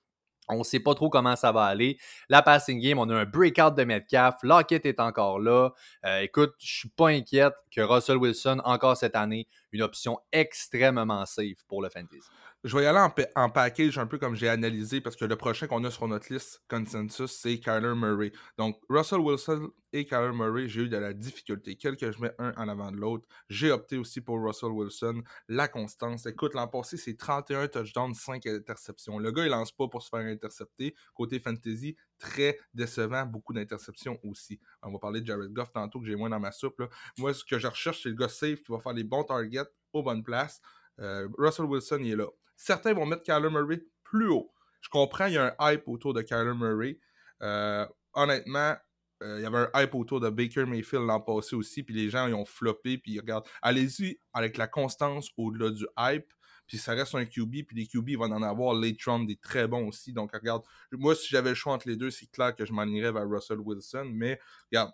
On 0.48 0.58
ne 0.58 0.64
sait 0.64 0.80
pas 0.80 0.94
trop 0.94 1.08
comment 1.08 1.34
ça 1.34 1.50
va 1.50 1.64
aller. 1.64 1.98
La 2.28 2.42
passing 2.42 2.78
game, 2.78 2.98
on 2.98 3.08
a 3.08 3.14
un 3.14 3.24
breakout 3.24 3.74
de 3.74 3.84
Metcalf. 3.84 4.36
Lockett 4.42 4.86
est 4.86 5.00
encore 5.00 5.40
là. 5.40 5.70
Euh, 6.04 6.20
écoute, 6.20 6.54
je 6.58 6.78
suis 6.78 6.88
pas 6.90 7.08
inquiète 7.08 7.54
que 7.74 7.80
Russell 7.80 8.18
Wilson, 8.18 8.60
encore 8.64 8.96
cette 8.96 9.16
année, 9.16 9.48
une 9.72 9.82
option 9.82 10.18
extrêmement 10.30 11.24
safe 11.24 11.64
pour 11.66 11.82
le 11.82 11.88
fantasy. 11.88 12.28
Je 12.66 12.76
vais 12.76 12.82
y 12.82 12.86
aller 12.86 12.98
en, 13.36 13.48
package 13.48 13.96
un 13.96 14.08
peu 14.08 14.18
comme 14.18 14.34
j'ai 14.34 14.48
analysé 14.48 15.00
parce 15.00 15.14
que 15.14 15.24
le 15.24 15.36
prochain 15.36 15.68
qu'on 15.68 15.84
a 15.84 15.90
sur 15.92 16.08
notre 16.08 16.32
liste 16.32 16.64
consensus, 16.68 17.30
c'est 17.30 17.60
Kyler 17.60 17.94
Murray. 17.94 18.32
Donc, 18.58 18.80
Russell 18.88 19.20
Wilson 19.20 19.70
et 19.92 20.04
Kyler 20.04 20.32
Murray, 20.32 20.66
j'ai 20.66 20.80
eu 20.80 20.88
de 20.88 20.96
la 20.96 21.12
difficulté. 21.12 21.76
Quel 21.76 21.96
que 21.96 22.10
je 22.10 22.20
mets 22.20 22.32
un 22.40 22.52
en 22.56 22.68
avant 22.68 22.90
de 22.90 22.96
l'autre. 22.96 23.28
J'ai 23.48 23.70
opté 23.70 23.98
aussi 23.98 24.20
pour 24.20 24.44
Russell 24.44 24.70
Wilson. 24.70 25.22
La 25.48 25.68
constance. 25.68 26.26
Écoute, 26.26 26.54
l'an 26.54 26.66
passé, 26.66 26.96
c'est 26.96 27.16
31 27.16 27.68
touchdowns, 27.68 28.14
5 28.14 28.44
interceptions. 28.46 29.20
Le 29.20 29.30
gars, 29.30 29.44
il 29.44 29.50
lance 29.50 29.70
pas 29.70 29.86
pour 29.86 30.02
se 30.02 30.08
faire 30.08 30.26
intercepter. 30.26 30.96
Côté 31.14 31.38
fantasy, 31.38 31.96
très 32.18 32.58
décevant. 32.74 33.26
Beaucoup 33.26 33.52
d'interceptions 33.52 34.18
aussi. 34.24 34.58
On 34.82 34.90
va 34.90 34.98
parler 34.98 35.20
de 35.20 35.26
Jared 35.26 35.52
Goff 35.52 35.72
tantôt 35.72 36.00
que 36.00 36.06
j'ai 36.06 36.16
moins 36.16 36.30
dans 36.30 36.40
ma 36.40 36.50
soupe. 36.50 36.82
Moi, 37.16 37.32
ce 37.32 37.44
que 37.44 37.60
je 37.60 37.68
recherche, 37.68 38.02
c'est 38.02 38.08
le 38.08 38.16
gars 38.16 38.28
safe 38.28 38.64
qui 38.64 38.72
va 38.72 38.80
faire 38.80 38.92
les 38.92 39.04
bons 39.04 39.22
targets 39.22 39.70
aux 39.92 40.02
bonnes 40.02 40.24
places. 40.24 40.60
Euh, 41.00 41.28
Russell 41.38 41.66
Wilson, 41.66 41.98
il 42.00 42.12
est 42.12 42.16
là. 42.16 42.28
Certains 42.56 42.94
vont 42.94 43.06
mettre 43.06 43.22
Kyler 43.22 43.50
Murray 43.50 43.82
plus 44.02 44.28
haut. 44.28 44.52
Je 44.80 44.88
comprends, 44.88 45.26
il 45.26 45.34
y 45.34 45.38
a 45.38 45.54
un 45.58 45.72
hype 45.72 45.88
autour 45.88 46.14
de 46.14 46.22
Kyler 46.22 46.54
Murray. 46.54 46.98
Euh, 47.42 47.86
honnêtement, 48.14 48.76
euh, 49.22 49.38
il 49.38 49.42
y 49.42 49.46
avait 49.46 49.68
un 49.72 49.82
hype 49.82 49.94
autour 49.94 50.20
de 50.20 50.28
Baker 50.28 50.66
Mayfield 50.66 51.06
l'an 51.06 51.20
passé 51.20 51.56
aussi, 51.56 51.82
puis 51.82 51.94
les 51.94 52.10
gens 52.10 52.26
ils 52.26 52.34
ont 52.34 52.44
floppé, 52.44 52.98
puis 52.98 53.12
ils 53.12 53.20
regardent. 53.20 53.46
Allez-y 53.62 54.18
avec 54.32 54.56
la 54.56 54.66
constance 54.66 55.30
au-delà 55.36 55.70
du 55.70 55.86
hype, 55.98 56.32
puis 56.66 56.78
ça 56.78 56.92
reste 56.92 57.14
un 57.14 57.24
QB, 57.24 57.66
puis 57.66 57.76
les 57.76 57.86
QB 57.86 58.16
vont 58.16 58.32
en 58.32 58.42
avoir 58.42 58.74
late 58.74 59.02
round 59.06 59.26
des 59.26 59.36
très 59.36 59.68
bons 59.68 59.88
aussi. 59.88 60.12
Donc 60.12 60.32
regarde, 60.34 60.62
moi 60.92 61.14
si 61.14 61.28
j'avais 61.28 61.50
le 61.50 61.54
choix 61.54 61.72
entre 61.72 61.88
les 61.88 61.96
deux, 61.96 62.10
c'est 62.10 62.30
clair 62.30 62.54
que 62.54 62.66
je 62.66 62.72
m'en 62.72 62.84
irais 62.84 63.12
vers 63.12 63.28
Russell 63.28 63.60
Wilson, 63.60 64.10
mais 64.12 64.38
regarde, 64.70 64.92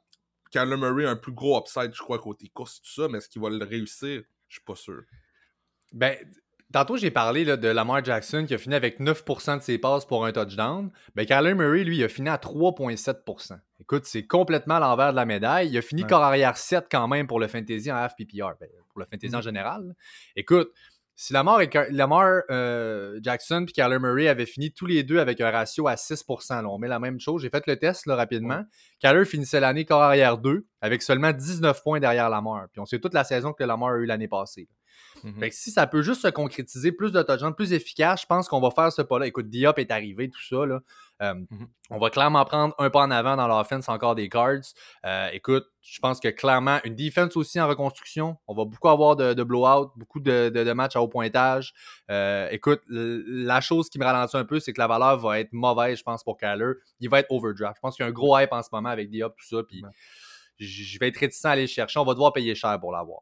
Kyler 0.53 0.77
Murray 0.77 1.07
a 1.07 1.11
un 1.11 1.17
plus 1.17 1.33
gros 1.33 1.59
upside, 1.59 1.93
je 1.95 2.01
crois, 2.01 2.19
côté 2.19 2.49
course, 2.49 2.81
tout 2.81 2.91
ça, 2.91 3.09
mais 3.09 3.19
est-ce 3.19 3.29
qu'il 3.29 3.43
va 3.43 3.51
le 3.51 3.65
réussir? 3.65 4.23
Je 4.49 4.57
suis 4.57 4.65
pas 4.65 4.77
sûr. 4.77 5.03
Ben, 5.93 6.17
Tantôt, 6.73 6.97
j'ai 6.97 7.11
parlé 7.11 7.45
de 7.45 7.69
Lamar 7.69 8.03
Jackson 8.03 8.47
qui 8.49 8.55
a 8.55 8.59
fini 8.59 8.75
avec 8.75 8.99
9% 8.99 9.59
de 9.59 9.63
ses 9.63 9.77
passes 9.77 10.07
pour 10.07 10.25
un 10.25 10.33
touchdown. 10.33 10.91
Ben, 11.15 11.27
Kyler 11.27 11.53
Murray, 11.53 11.85
lui, 11.85 11.99
il 11.99 12.05
a 12.05 12.09
fini 12.09 12.31
à 12.31 12.37
3,7%. 12.37 13.59
Écoute, 13.79 14.07
c'est 14.07 14.27
complètement 14.27 14.79
l'envers 14.79 15.11
de 15.11 15.17
la 15.17 15.27
médaille. 15.27 15.69
Il 15.69 15.77
a 15.77 15.83
fini 15.83 16.07
corps 16.07 16.23
arrière 16.23 16.57
7 16.57 16.87
quand 16.91 17.09
même 17.09 17.27
pour 17.27 17.41
le 17.41 17.47
fantasy 17.47 17.93
en 17.93 18.09
FPPR, 18.09 18.55
ben, 18.59 18.71
pour 18.89 19.01
le 19.01 19.05
fantasy 19.05 19.35
en 19.35 19.41
mm-hmm. 19.41 19.43
général. 19.43 19.95
Écoute, 20.35 20.73
si 21.15 21.35
Lamar, 21.35 21.61
et, 21.61 21.69
Lamar 21.91 22.43
euh, 22.51 23.21
Jackson 23.23 23.67
et 23.69 23.73
Kyler 23.73 23.99
Murray 23.99 24.29
avaient 24.29 24.47
fini 24.47 24.73
tous 24.73 24.87
les 24.87 25.03
deux 25.03 25.19
avec 25.19 25.43
un 25.43 25.51
ratio 25.51 25.89
à 25.89 25.97
6%, 25.97 26.65
on 26.65 26.79
met 26.79 26.89
la 26.89 26.99
même 26.99 27.21
chose. 27.21 27.43
J'ai 27.43 27.51
fait 27.51 27.67
le 27.67 27.77
test 27.77 28.05
rapidement. 28.07 28.65
Kyler 28.99 29.27
finissait 29.27 29.61
l'année 29.61 29.85
corps 29.85 30.03
arrière 30.03 30.39
2 30.39 30.67
avec 30.81 31.03
seulement 31.03 31.33
19 31.33 31.83
points 31.83 32.01
derrière 32.01 32.31
Lamar. 32.31 32.69
Puis 32.73 32.81
on 32.81 32.87
sait 32.87 32.99
toute 32.99 33.13
la 33.13 33.25
saison 33.25 33.53
que 33.53 33.63
Lamar 33.63 33.91
a 33.91 33.99
eu 33.99 34.07
l'année 34.07 34.29
passée. 34.29 34.69
Mhm. 35.25 35.50
si 35.50 35.71
ça 35.71 35.87
peut 35.87 36.02
juste 36.02 36.23
se 36.23 36.29
concrétiser, 36.29 36.93
plus 36.93 37.12
de 37.12 37.23
touchdowns, 37.23 37.55
plus 37.55 37.73
efficace, 37.73 38.23
je 38.23 38.26
pense 38.26 38.49
qu'on 38.49 38.61
va 38.61 38.71
faire 38.71 38.93
ce 38.93 39.02
pas-là. 39.02 39.26
Écoute, 39.26 39.49
Diop 39.49 39.79
est 39.79 39.91
arrivé, 39.91 40.29
tout 40.29 40.43
ça. 40.43 40.67
Là. 40.67 40.81
Euh, 41.23 41.35
mhm. 41.35 41.69
On 41.91 41.99
va 41.99 42.11
clairement 42.11 42.45
prendre 42.45 42.75
un 42.79 42.91
pas 42.91 43.02
en 43.02 43.11
avant 43.11 43.37
dans 43.37 43.47
l'offense, 43.47 43.88
encore 43.88 44.14
des 44.14 44.29
cards. 44.29 44.62
Euh, 45.07 45.29
écoute, 45.33 45.67
je 45.83 46.00
pense 46.00 46.19
que 46.19 46.29
clairement, 46.29 46.79
une 46.85 46.97
defense 46.97 47.37
aussi 47.37 47.61
en 47.61 47.69
reconstruction. 47.69 48.37
On 48.49 48.55
va 48.55 48.64
beaucoup 48.64 48.88
avoir 48.88 49.14
de, 49.14 49.35
de 49.35 49.43
blowout, 49.43 49.91
beaucoup 49.97 50.21
de, 50.21 50.73
matchs 50.73 50.97
à 50.97 51.02
haut 51.02 51.09
pointage. 51.09 51.75
Euh, 52.11 52.49
écoute, 52.50 52.83
la 52.88 53.61
chose 53.61 53.88
qui 53.88 53.99
me 53.99 54.05
ralentit 54.05 54.37
un 54.37 54.45
peu, 54.45 54.59
c'est 54.59 54.73
que 54.73 54.81
la 54.81 54.88
valeur 54.88 55.19
va 55.19 55.38
être 55.38 55.52
mauvaise, 55.52 55.99
je 55.99 56.02
pense, 56.02 56.25
pour 56.25 56.37
Kyler. 56.37 56.73
Il 57.00 57.09
va 57.09 57.21
être 57.21 57.31
overdraft. 57.31 57.76
Je 57.76 57.81
pense 57.81 57.97
qu'il 57.97 58.05
y 58.05 58.07
a 58.07 58.09
un 58.09 58.12
gros 58.12 58.37
hype 58.38 58.52
en 58.52 58.62
ce 58.62 58.69
moment 58.73 58.88
avec 58.88 59.11
Diop, 59.11 59.35
tout 59.37 59.47
ça. 59.47 59.62
Puis 59.62 59.83
je 60.59 60.99
vais 60.99 61.09
être 61.09 61.19
réticent 61.19 61.45
à 61.45 61.52
aller 61.52 61.62
le 61.62 61.69
chercher. 61.69 61.99
On 62.00 62.05
va 62.05 62.14
devoir 62.14 62.33
payer 62.33 62.55
cher 62.55 62.79
pour 62.81 62.93
l'avoir. 62.93 63.21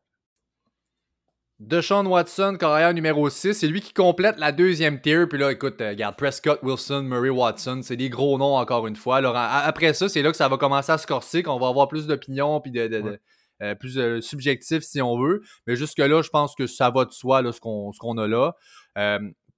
Deshaun 1.61 2.07
Watson, 2.07 2.57
carrière 2.59 2.95
numéro 2.95 3.29
6, 3.29 3.52
c'est 3.52 3.67
lui 3.67 3.83
qui 3.83 3.93
complète 3.93 4.38
la 4.38 4.50
deuxième 4.50 4.99
tier. 4.99 5.26
Puis 5.26 5.38
là, 5.38 5.52
écoute, 5.52 5.79
euh, 5.83 5.90
regarde, 5.90 6.17
Prescott, 6.17 6.59
Wilson, 6.62 7.02
Murray, 7.02 7.29
Watson, 7.29 7.81
c'est 7.83 7.99
des 7.99 8.09
gros 8.09 8.38
noms 8.38 8.57
encore 8.57 8.87
une 8.87 8.97
fois. 8.97 9.19
Alors, 9.19 9.37
après 9.37 9.93
ça, 9.93 10.09
c'est 10.09 10.23
là 10.23 10.31
que 10.31 10.38
ça 10.38 10.49
va 10.49 10.57
commencer 10.57 10.90
à 10.90 10.97
se 10.97 11.07
corser, 11.07 11.43
qu'on 11.43 11.59
va 11.59 11.69
avoir 11.69 11.88
plus 11.88 12.07
d'opinions, 12.07 12.62
puis 12.62 12.71
de, 12.71 13.19
euh, 13.62 13.75
plus 13.75 13.99
euh, 13.99 14.23
subjectif 14.23 14.83
si 14.83 15.02
on 15.02 15.19
veut. 15.19 15.43
Mais 15.67 15.76
jusque-là, 15.76 16.23
je 16.23 16.31
pense 16.31 16.55
que 16.55 16.67
ça 16.67 16.88
va 16.88 17.05
de 17.05 17.12
soi, 17.12 17.43
là, 17.43 17.52
ce 17.52 17.61
qu'on 17.61 18.17
a 18.17 18.26
là. 18.26 18.55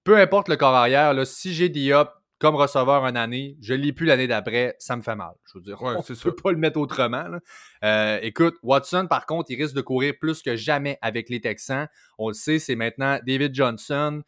peu 0.02 0.18
importe 0.18 0.48
le 0.48 0.56
corps 0.56 0.74
arrière, 0.74 1.14
là, 1.14 1.24
si 1.24 1.54
j'ai 1.54 1.68
Diop 1.68 2.10
comme 2.42 2.56
receveur 2.56 3.06
une 3.06 3.16
année, 3.16 3.56
je 3.60 3.72
ne 3.72 3.78
l'ai 3.78 3.92
plus 3.92 4.04
l'année 4.04 4.26
d'après, 4.26 4.74
ça 4.80 4.96
me 4.96 5.02
fait 5.02 5.14
mal. 5.14 5.30
Je 5.46 5.58
veux 5.58 5.62
dire, 5.62 5.80
on 5.80 5.92
ne 5.92 6.22
peut 6.22 6.34
pas 6.34 6.50
le 6.50 6.58
mettre 6.58 6.80
autrement. 6.80 7.38
Euh, 7.84 8.18
écoute, 8.20 8.56
Watson, 8.64 9.06
par 9.08 9.26
contre, 9.26 9.52
il 9.52 9.62
risque 9.62 9.76
de 9.76 9.80
courir 9.80 10.14
plus 10.20 10.42
que 10.42 10.56
jamais 10.56 10.98
avec 11.02 11.28
les 11.28 11.40
Texans. 11.40 11.86
On 12.18 12.26
le 12.26 12.34
sait, 12.34 12.58
c'est 12.58 12.74
maintenant 12.74 13.20
David 13.24 13.54
Johnson. 13.54 14.24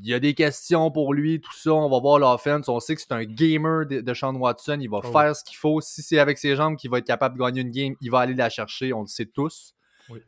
Il 0.00 0.08
y 0.08 0.14
a 0.14 0.20
des 0.20 0.34
questions 0.34 0.92
pour 0.92 1.12
lui, 1.12 1.40
tout 1.40 1.52
ça. 1.52 1.72
On 1.74 1.90
va 1.90 1.98
voir 1.98 2.20
l'offense. 2.20 2.68
On 2.68 2.78
sait 2.78 2.94
que 2.94 3.00
c'est 3.00 3.12
un 3.12 3.24
gamer 3.24 3.84
de, 3.84 4.14
Sean 4.14 4.36
Watson. 4.36 4.78
Il 4.80 4.88
va 4.88 5.00
oh 5.02 5.10
faire 5.10 5.34
ce 5.34 5.42
qu'il 5.42 5.56
faut. 5.56 5.80
Si 5.80 6.02
c'est 6.02 6.20
avec 6.20 6.38
ses 6.38 6.54
jambes 6.54 6.76
qu'il 6.76 6.88
va 6.88 6.98
être 6.98 7.06
capable 7.06 7.36
de 7.36 7.42
gagner 7.42 7.62
une 7.62 7.72
game, 7.72 7.96
il 8.00 8.12
va 8.12 8.20
aller 8.20 8.34
la 8.34 8.48
chercher. 8.48 8.92
On 8.92 9.00
le 9.00 9.08
sait 9.08 9.26
tous. 9.26 9.74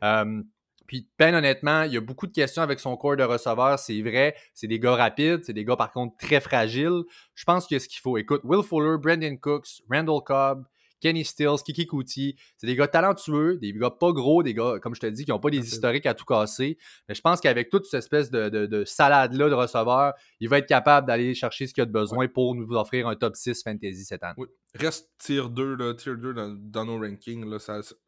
Euh, 0.03 0.41
puis, 0.87 1.07
ben 1.19 1.35
honnêtement, 1.35 1.83
il 1.83 1.93
y 1.93 1.97
a 1.97 2.01
beaucoup 2.01 2.27
de 2.27 2.31
questions 2.31 2.61
avec 2.63 2.79
son 2.79 2.95
corps 2.95 3.17
de 3.17 3.23
receveur, 3.23 3.77
c'est 3.77 4.01
vrai. 4.01 4.35
C'est 4.53 4.67
des 4.67 4.79
gars 4.79 4.95
rapides, 4.95 5.43
c'est 5.43 5.53
des 5.53 5.65
gars 5.65 5.75
par 5.75 5.91
contre 5.91 6.15
très 6.17 6.39
fragiles. 6.39 7.03
Je 7.35 7.43
pense 7.43 7.67
a 7.75 7.79
ce 7.79 7.89
qu'il 7.89 7.99
faut. 7.99 8.17
Écoute, 8.17 8.41
Will 8.45 8.63
Fuller, 8.63 8.97
Brandon 8.97 9.35
Cooks, 9.35 9.81
Randall 9.91 10.21
Cobb, 10.25 10.65
Kenny 10.99 11.25
Stills, 11.25 11.63
Kiki 11.65 11.85
Kuti. 11.85 12.35
C'est 12.57 12.67
des 12.67 12.75
gars 12.75 12.87
talentueux, 12.87 13.57
des 13.57 13.73
gars 13.73 13.91
pas 13.91 14.11
gros, 14.11 14.43
des 14.43 14.53
gars, 14.53 14.79
comme 14.81 14.95
je 14.95 14.99
te 14.99 15.07
dis, 15.07 15.25
qui 15.25 15.31
n'ont 15.31 15.39
pas 15.39 15.49
des 15.49 15.59
historiques 15.59 16.05
à 16.05 16.13
tout 16.13 16.25
casser. 16.25 16.77
Mais 17.07 17.15
je 17.15 17.21
pense 17.21 17.41
qu'avec 17.41 17.69
toute 17.69 17.85
cette 17.85 17.99
espèce 17.99 18.31
de, 18.31 18.83
salade-là 18.85 19.49
de 19.49 19.53
receveurs, 19.53 20.13
il 20.39 20.49
va 20.49 20.59
être 20.59 20.67
capable 20.67 21.07
d'aller 21.07 21.33
chercher 21.33 21.67
ce 21.67 21.73
qu'il 21.73 21.83
a 21.83 21.85
de 21.85 21.91
besoin 21.91 22.27
pour 22.27 22.55
nous 22.55 22.75
offrir 22.75 23.07
un 23.07 23.15
top 23.15 23.35
6 23.35 23.63
fantasy 23.63 24.05
cette 24.05 24.23
année. 24.23 24.35
Oui. 24.37 24.47
Reste 24.75 25.09
tier 25.17 25.43
2, 25.49 25.75
là, 25.75 25.93
tier 25.93 26.15
2 26.15 26.33
dans, 26.33 26.85
nos 26.85 26.99
rankings. 26.99 27.45
Là, 27.49 27.57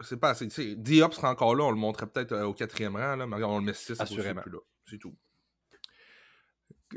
c'est 0.02 0.20
pas 0.20 0.30
assez. 0.30 0.76
Diop 0.76 1.14
sera 1.14 1.32
encore 1.32 1.56
là, 1.56 1.64
on 1.64 1.72
le 1.72 1.78
montrait 1.78 2.08
peut-être 2.08 2.34
euh, 2.34 2.46
au 2.46 2.54
quatrième 2.54 2.96
rang, 2.96 3.16
là, 3.16 3.26
mais 3.26 3.44
on 3.44 3.60
le 3.60 3.66
met 3.66 3.74
6 3.74 4.00
Assurément. 4.00 4.42
C'est 4.86 4.98
tout. 4.98 5.16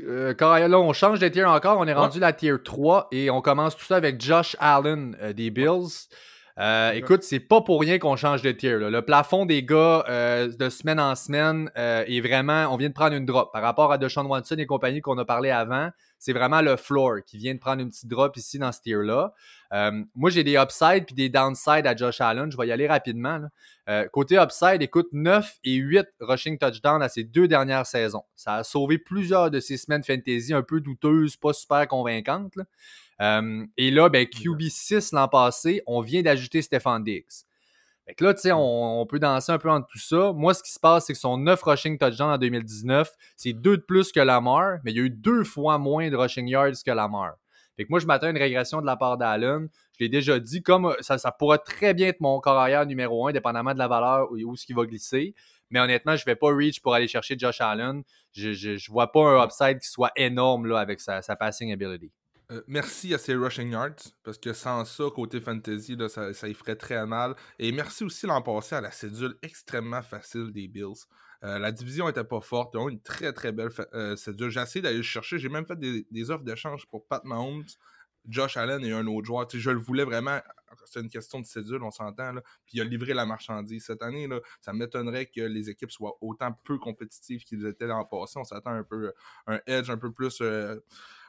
Euh, 0.01 0.33
là, 0.39 0.79
on 0.79 0.93
change 0.93 1.19
de 1.19 1.27
tier 1.27 1.45
encore. 1.45 1.79
On 1.79 1.87
est 1.87 1.93
rendu 1.93 2.19
la 2.19 2.33
tier 2.33 2.53
3 2.63 3.07
et 3.11 3.29
on 3.29 3.41
commence 3.41 3.75
tout 3.75 3.85
ça 3.85 3.95
avec 3.95 4.21
Josh 4.21 4.55
Allen 4.59 5.15
euh, 5.21 5.33
des 5.33 5.49
Bills. 5.49 6.07
Euh, 6.59 6.91
écoute, 6.91 7.23
c'est 7.23 7.39
pas 7.39 7.61
pour 7.61 7.81
rien 7.81 7.97
qu'on 7.97 8.15
change 8.15 8.43
de 8.43 8.51
tier. 8.51 8.77
Le 8.77 9.01
plafond 9.01 9.45
des 9.47 9.63
gars 9.63 10.05
de 10.07 10.69
semaine 10.69 10.99
en 10.99 11.15
semaine 11.15 11.71
est 11.75 12.21
vraiment. 12.21 12.67
On 12.71 12.77
vient 12.77 12.89
de 12.89 12.93
prendre 12.93 13.15
une 13.15 13.25
drop. 13.25 13.51
Par 13.51 13.63
rapport 13.63 13.91
à 13.91 13.97
Deshaun 13.97 14.27
Watson 14.27 14.57
et 14.59 14.67
compagnie 14.67 15.01
qu'on 15.01 15.17
a 15.17 15.25
parlé 15.25 15.49
avant, 15.49 15.89
c'est 16.23 16.31
vraiment 16.31 16.61
le 16.61 16.77
floor 16.77 17.17
qui 17.25 17.37
vient 17.37 17.53
de 17.53 17.59
prendre 17.59 17.81
une 17.81 17.89
petite 17.89 18.07
drop 18.07 18.37
ici 18.37 18.57
dans 18.57 18.71
ce 18.71 18.79
tier-là. 18.79 19.33
Euh, 19.73 20.05
moi, 20.15 20.29
j'ai 20.29 20.45
des 20.45 20.53
upsides 20.53 21.05
puis 21.05 21.15
des 21.15 21.27
downsides 21.27 21.85
à 21.85 21.93
Josh 21.93 22.21
Allen. 22.21 22.49
Je 22.49 22.55
vais 22.55 22.65
y 22.65 22.71
aller 22.71 22.87
rapidement. 22.87 23.41
Euh, 23.89 24.07
côté 24.07 24.37
upside, 24.37 24.81
écoute, 24.81 25.09
9 25.11 25.57
et 25.65 25.73
8 25.73 26.05
rushing 26.21 26.57
touchdowns 26.57 27.01
à 27.01 27.09
ses 27.09 27.25
deux 27.25 27.49
dernières 27.49 27.85
saisons. 27.85 28.23
Ça 28.37 28.55
a 28.55 28.63
sauvé 28.63 28.99
plusieurs 28.99 29.51
de 29.51 29.59
ses 29.59 29.75
semaines 29.75 30.05
fantasy 30.05 30.53
un 30.53 30.63
peu 30.63 30.79
douteuses, 30.79 31.35
pas 31.35 31.51
super 31.51 31.85
convaincantes. 31.89 32.57
Euh, 33.19 33.65
et 33.75 33.91
là, 33.91 34.07
ben, 34.07 34.25
QB6 34.25 35.13
l'an 35.13 35.27
passé, 35.27 35.83
on 35.87 35.99
vient 35.99 36.21
d'ajouter 36.21 36.61
Stefan 36.61 37.03
Diggs. 37.03 37.43
Fait 38.05 38.15
que 38.15 38.23
là, 38.25 38.33
tu 38.33 38.41
sais, 38.41 38.51
on, 38.53 39.05
peut 39.05 39.19
danser 39.19 39.51
un 39.51 39.57
peu 39.57 39.69
entre 39.69 39.87
tout 39.87 39.99
ça. 39.99 40.33
Moi, 40.33 40.53
ce 40.53 40.61
qui 40.61 40.71
se 40.71 40.79
passe, 40.79 41.05
c'est 41.05 41.13
que 41.13 41.19
son 41.19 41.37
9 41.37 41.61
rushing 41.63 41.97
touchdowns 41.97 42.31
en 42.31 42.37
2019, 42.37 43.09
c'est 43.37 43.53
deux 43.53 43.77
de 43.77 43.81
plus 43.81 44.11
que 44.11 44.19
Lamar, 44.19 44.79
mais 44.83 44.91
il 44.91 44.97
y 44.97 44.99
a 44.99 45.03
eu 45.03 45.09
deux 45.09 45.45
fois 45.45 45.77
moins 45.77 46.09
de 46.09 46.15
rushing 46.17 46.47
yards 46.47 46.83
que 46.85 46.91
Lamar. 46.91 47.35
Fait 47.77 47.85
que 47.85 47.89
moi, 47.89 47.99
je 47.99 48.05
m'attends 48.05 48.27
à 48.27 48.29
une 48.31 48.37
régression 48.37 48.81
de 48.81 48.85
la 48.85 48.97
part 48.97 49.17
d'Allen. 49.17 49.69
Je 49.97 50.03
l'ai 50.03 50.09
déjà 50.09 50.37
dit, 50.39 50.61
comme 50.61 50.87
euh, 50.87 50.95
ça, 50.99 51.17
ça 51.17 51.31
pourrait 51.31 51.59
très 51.59 51.93
bien 51.93 52.09
être 52.09 52.19
mon 52.19 52.39
corps 52.39 52.59
arrière 52.59 52.85
numéro 52.85 53.27
1, 53.27 53.31
dépendamment 53.31 53.73
de 53.73 53.79
la 53.79 53.87
valeur 53.87 54.31
ou 54.31 54.37
où 54.37 54.55
ce 54.55 54.65
qui 54.65 54.73
va 54.73 54.85
glisser. 54.85 55.33
Mais 55.69 55.79
honnêtement, 55.79 56.15
je 56.15 56.23
ne 56.23 56.25
vais 56.25 56.35
pas 56.35 56.53
reach 56.53 56.81
pour 56.81 56.93
aller 56.93 57.07
chercher 57.07 57.35
Josh 57.37 57.61
Allen. 57.61 58.03
Je 58.33 58.49
ne 58.49 58.91
vois 58.91 59.11
pas 59.11 59.21
un 59.21 59.43
upside 59.43 59.79
qui 59.79 59.87
soit 59.87 60.11
énorme 60.15 60.67
là, 60.67 60.79
avec 60.79 60.99
sa 60.99 61.21
passing 61.35 61.71
ability. 61.71 62.11
Euh, 62.51 62.61
merci 62.67 63.13
à 63.13 63.17
ses 63.17 63.35
rushing 63.35 63.71
yards, 63.71 64.11
parce 64.23 64.37
que 64.37 64.53
sans 64.53 64.83
ça, 64.85 65.05
côté 65.15 65.39
fantasy, 65.39 65.97
ça, 66.09 66.33
ça 66.33 66.47
y 66.47 66.53
ferait 66.53 66.75
très 66.75 67.05
mal. 67.05 67.35
Et 67.57 67.71
merci 67.71 68.03
aussi 68.03 68.25
l'an 68.25 68.41
passé 68.41 68.75
à 68.75 68.81
la 68.81 68.91
cédule 68.91 69.35
extrêmement 69.41 70.01
facile 70.01 70.51
des 70.51 70.67
Bills. 70.67 71.05
Euh, 71.43 71.59
la 71.59 71.71
division 71.71 72.07
était 72.09 72.23
pas 72.23 72.41
forte. 72.41 72.73
Ils 72.73 72.77
ont 72.77 72.89
une 72.89 73.01
très 73.01 73.33
très 73.33 73.51
belle 73.51 73.69
euh, 73.93 74.15
cédule. 74.15 74.49
J'ai 74.49 74.61
essayé 74.61 74.81
d'aller 74.81 75.03
chercher. 75.03 75.39
J'ai 75.39 75.49
même 75.49 75.65
fait 75.65 75.77
des, 75.77 76.31
offres 76.31 76.43
d'échange 76.43 76.85
pour 76.87 77.05
Pat 77.05 77.23
Mahomes, 77.25 77.65
Josh 78.27 78.55
Allen 78.55 78.83
et 78.85 78.93
un 78.93 79.05
autre 79.07 79.25
joueur. 79.25 79.47
je 79.51 79.69
le 79.69 79.79
voulais 79.79 80.05
vraiment. 80.05 80.39
C'est 80.85 81.01
une 81.01 81.09
question 81.09 81.39
de 81.39 81.45
cédule, 81.45 81.83
on 81.83 81.91
s'entend. 81.91 82.33
Puis 82.65 82.77
il 82.77 82.81
a 82.81 82.83
livré 82.83 83.13
la 83.13 83.25
marchandise. 83.25 83.85
Cette 83.85 84.01
année, 84.01 84.27
là, 84.27 84.39
ça 84.61 84.73
m'étonnerait 84.73 85.27
que 85.27 85.41
les 85.41 85.69
équipes 85.69 85.91
soient 85.91 86.17
autant 86.21 86.57
peu 86.63 86.77
compétitives 86.77 87.43
qu'ils 87.43 87.65
étaient 87.65 87.87
l'an 87.87 88.05
passé. 88.05 88.39
On 88.39 88.43
s'attend 88.43 88.71
un 88.71 88.83
peu 88.83 89.13
un 89.47 89.59
edge 89.67 89.89
un 89.89 89.97
peu 89.97 90.11
plus 90.11 90.41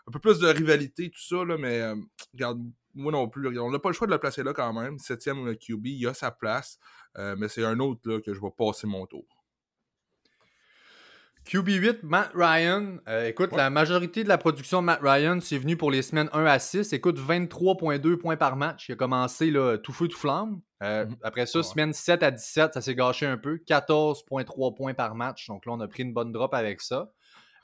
un 0.07 0.11
peu 0.11 0.19
plus 0.19 0.39
de 0.39 0.49
rivalité, 0.49 1.11
tout 1.11 1.23
ça, 1.23 1.45
là, 1.45 1.57
mais 1.57 1.81
euh, 1.81 1.95
regarde, 2.33 2.61
moi 2.95 3.13
non 3.13 3.29
plus. 3.29 3.59
On 3.59 3.71
n'a 3.71 3.79
pas 3.79 3.89
le 3.89 3.95
choix 3.95 4.07
de 4.07 4.13
le 4.13 4.19
placer 4.19 4.43
là 4.43 4.53
quand 4.53 4.73
même. 4.73 4.99
Septième 4.99 5.45
le 5.45 5.55
QB, 5.55 5.87
il 5.87 6.07
a 6.07 6.15
sa 6.15 6.31
place, 6.31 6.79
euh, 7.19 7.35
mais 7.39 7.49
c'est 7.49 7.65
un 7.65 7.79
autre 7.81 8.01
là, 8.05 8.21
que 8.21 8.33
je 8.35 8.41
vais 8.41 8.51
passer 8.57 8.87
mon 8.87 9.07
tour. 9.07 9.25
QB8, 11.47 11.99
Matt 12.03 12.31
Ryan. 12.35 12.97
Euh, 13.07 13.29
écoute, 13.29 13.53
la 13.55 13.69
majorité 13.69 14.25
de 14.25 14.31
la 14.31 14.39
production 14.39 14.81
de 14.81 14.87
Matt 14.87 15.01
Ryan, 15.03 15.41
c'est 15.43 15.59
venu 15.59 15.77
pour 15.77 15.91
les 15.91 16.01
semaines 16.01 16.31
1 16.33 16.47
à 16.47 16.59
6. 16.59 16.95
Écoute, 16.95 17.19
23,2 17.19 18.17
points 18.17 18.39
par 18.39 18.57
match. 18.57 18.89
Il 18.89 18.93
a 18.93 18.97
commencé 18.97 19.51
là, 19.51 19.77
tout 19.77 19.93
feu, 19.93 20.09
tout 20.09 20.17
flamme. 20.17 20.63
Mhm. 20.81 21.17
Après 21.23 21.45
ça, 21.45 21.63
semaine 21.63 21.93
7 21.93 22.23
à 22.23 22.31
17, 22.31 22.75
ça 22.75 22.81
s'est 22.81 22.95
gâché 22.95 23.27
un 23.27 23.37
peu. 23.37 23.59
14,3 23.67 24.75
points 24.75 24.95
par 24.95 25.15
match. 25.15 25.49
Donc 25.49 25.67
là, 25.67 25.73
on 25.73 25.81
a 25.81 25.89
pris 25.89 26.03
une 26.03 26.15
bonne 26.15 26.33
drop 26.33 26.55
avec 26.55 26.81
ça. 26.81 27.11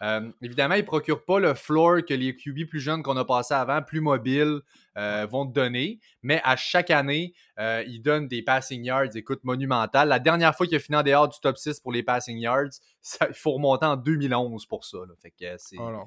Euh, 0.02 0.30
évidemment, 0.40 0.74
ils 0.74 0.80
ne 0.80 0.86
procurent 0.86 1.24
pas 1.24 1.38
le 1.40 1.54
floor 1.54 1.98
que 2.06 2.14
les 2.14 2.34
QB 2.34 2.66
plus 2.68 2.80
jeunes 2.80 3.02
qu'on 3.02 3.16
a 3.16 3.24
passé 3.24 3.54
avant, 3.54 3.82
plus 3.82 4.00
mobiles, 4.00 4.60
euh, 4.96 5.26
vont 5.30 5.46
te 5.46 5.52
donner. 5.52 6.00
Mais 6.22 6.40
à 6.44 6.56
chaque 6.56 6.90
année, 6.90 7.34
euh, 7.58 7.84
ils 7.86 8.00
donnent 8.00 8.26
des 8.26 8.42
passing 8.42 8.82
yards, 8.82 9.14
écoute, 9.14 9.40
monumentales. 9.44 10.08
La 10.08 10.18
dernière 10.18 10.56
fois 10.56 10.66
qu'il 10.66 10.76
a 10.76 10.80
fini 10.80 10.96
en 10.96 11.02
dehors 11.02 11.28
du 11.28 11.38
top 11.40 11.58
6 11.58 11.80
pour 11.80 11.92
les 11.92 12.02
passing 12.02 12.38
yards, 12.38 12.70
il 13.28 13.34
faut 13.34 13.52
remonter 13.52 13.86
en 13.86 13.96
2011 13.96 14.64
pour 14.66 14.84
ça. 14.84 14.98
Fait 15.20 15.30
que 15.30 15.56
oh 15.78 16.04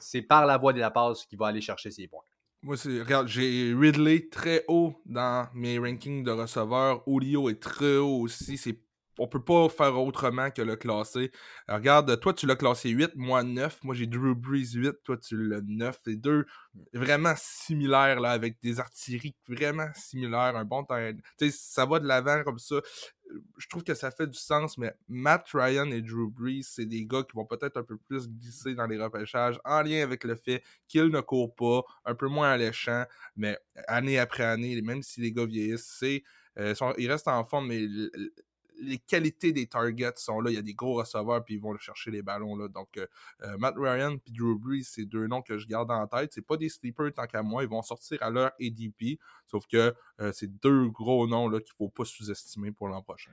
c'est, 0.00 0.22
par 0.22 0.46
la 0.46 0.56
voie 0.56 0.72
de 0.72 0.80
la 0.80 0.90
passe 0.90 1.26
qu'il 1.26 1.38
va 1.38 1.48
aller 1.48 1.60
chercher 1.60 1.90
ses 1.90 2.06
points. 2.06 2.22
Moi, 2.62 2.76
c'est, 2.76 3.00
regarde, 3.00 3.28
j'ai 3.28 3.74
Ridley 3.74 4.28
très 4.30 4.64
haut 4.68 4.94
dans 5.04 5.48
mes 5.52 5.78
rankings 5.78 6.24
de 6.24 6.30
receveurs. 6.30 7.06
Olio 7.06 7.50
est 7.50 7.60
très 7.60 7.96
haut 7.96 8.20
aussi. 8.20 8.56
C'est 8.56 8.85
on 9.18 9.26
peut 9.26 9.42
pas 9.42 9.68
faire 9.68 9.98
autrement 9.98 10.50
que 10.50 10.62
le 10.62 10.76
classer. 10.76 11.30
regarde, 11.68 12.18
toi, 12.20 12.34
tu 12.34 12.46
l'as 12.46 12.56
classé 12.56 12.90
8, 12.90 13.12
moi 13.14 13.42
9. 13.42 13.84
Moi, 13.84 13.94
j'ai 13.94 14.06
Drew 14.06 14.34
Brees 14.34 14.72
8, 14.74 15.02
toi, 15.04 15.16
tu 15.16 15.36
l'as 15.36 15.60
9. 15.62 15.98
Les 16.06 16.16
deux 16.16 16.46
vraiment 16.92 17.34
similaires, 17.36 18.20
là, 18.20 18.30
avec 18.30 18.60
des 18.62 18.80
artilleries 18.80 19.34
vraiment 19.48 19.88
similaires. 19.94 20.56
Un 20.56 20.64
bon 20.64 20.84
terrain. 20.84 21.12
Tu 21.38 21.50
sais, 21.50 21.56
ça 21.58 21.86
va 21.86 21.98
de 21.98 22.06
l'avant 22.06 22.42
comme 22.44 22.58
ça. 22.58 22.76
Je 23.58 23.66
trouve 23.68 23.82
que 23.82 23.94
ça 23.94 24.10
fait 24.10 24.26
du 24.26 24.38
sens, 24.38 24.78
mais 24.78 24.94
Matt 25.08 25.48
Ryan 25.52 25.90
et 25.90 26.00
Drew 26.00 26.30
Brees, 26.30 26.62
c'est 26.62 26.86
des 26.86 27.04
gars 27.04 27.22
qui 27.22 27.34
vont 27.34 27.46
peut-être 27.46 27.76
un 27.76 27.82
peu 27.82 27.96
plus 27.96 28.28
glisser 28.28 28.74
dans 28.74 28.86
les 28.86 29.02
repêchages 29.02 29.58
en 29.64 29.82
lien 29.82 30.02
avec 30.02 30.22
le 30.22 30.36
fait 30.36 30.62
qu'ils 30.86 31.08
ne 31.08 31.20
courent 31.20 31.54
pas, 31.54 31.82
un 32.04 32.14
peu 32.14 32.28
moins 32.28 32.50
alléchant, 32.50 33.04
mais 33.34 33.58
année 33.88 34.18
après 34.18 34.44
année, 34.44 34.80
même 34.80 35.02
si 35.02 35.20
les 35.20 35.32
gars 35.32 35.46
vieillissent, 35.46 35.96
c'est. 35.98 36.22
Euh, 36.58 36.72
ils 36.96 37.10
restent 37.10 37.28
en 37.28 37.44
forme, 37.44 37.66
mais 37.66 37.86
les 38.80 38.98
qualités 38.98 39.52
des 39.52 39.66
targets 39.66 40.12
sont 40.16 40.40
là. 40.40 40.50
Il 40.50 40.54
y 40.54 40.58
a 40.58 40.62
des 40.62 40.74
gros 40.74 40.94
receveurs, 40.94 41.44
puis 41.44 41.54
ils 41.54 41.60
vont 41.60 41.76
chercher 41.78 42.10
les 42.10 42.22
ballons. 42.22 42.56
Là. 42.56 42.68
Donc, 42.68 42.96
euh, 42.96 43.06
euh, 43.42 43.56
Matt 43.58 43.74
Ryan 43.76 44.16
et 44.26 44.30
Drew 44.30 44.58
Brees, 44.58 44.84
c'est 44.84 45.04
deux 45.04 45.26
noms 45.26 45.42
que 45.42 45.58
je 45.58 45.66
garde 45.66 45.90
en 45.90 46.06
tête. 46.06 46.32
C'est 46.32 46.46
pas 46.46 46.56
des 46.56 46.68
sleepers 46.68 47.12
tant 47.12 47.26
qu'à 47.26 47.42
moi. 47.42 47.62
Ils 47.62 47.68
vont 47.68 47.82
sortir 47.82 48.18
à 48.22 48.30
leur 48.30 48.52
ADP. 48.60 49.18
Sauf 49.46 49.66
que 49.66 49.94
euh, 50.20 50.32
c'est 50.32 50.60
deux 50.60 50.88
gros 50.88 51.26
noms 51.26 51.48
qu'il 51.48 51.58
ne 51.58 51.76
faut 51.78 51.88
pas 51.88 52.04
sous-estimer 52.04 52.72
pour 52.72 52.88
l'an 52.88 53.02
prochain. 53.02 53.32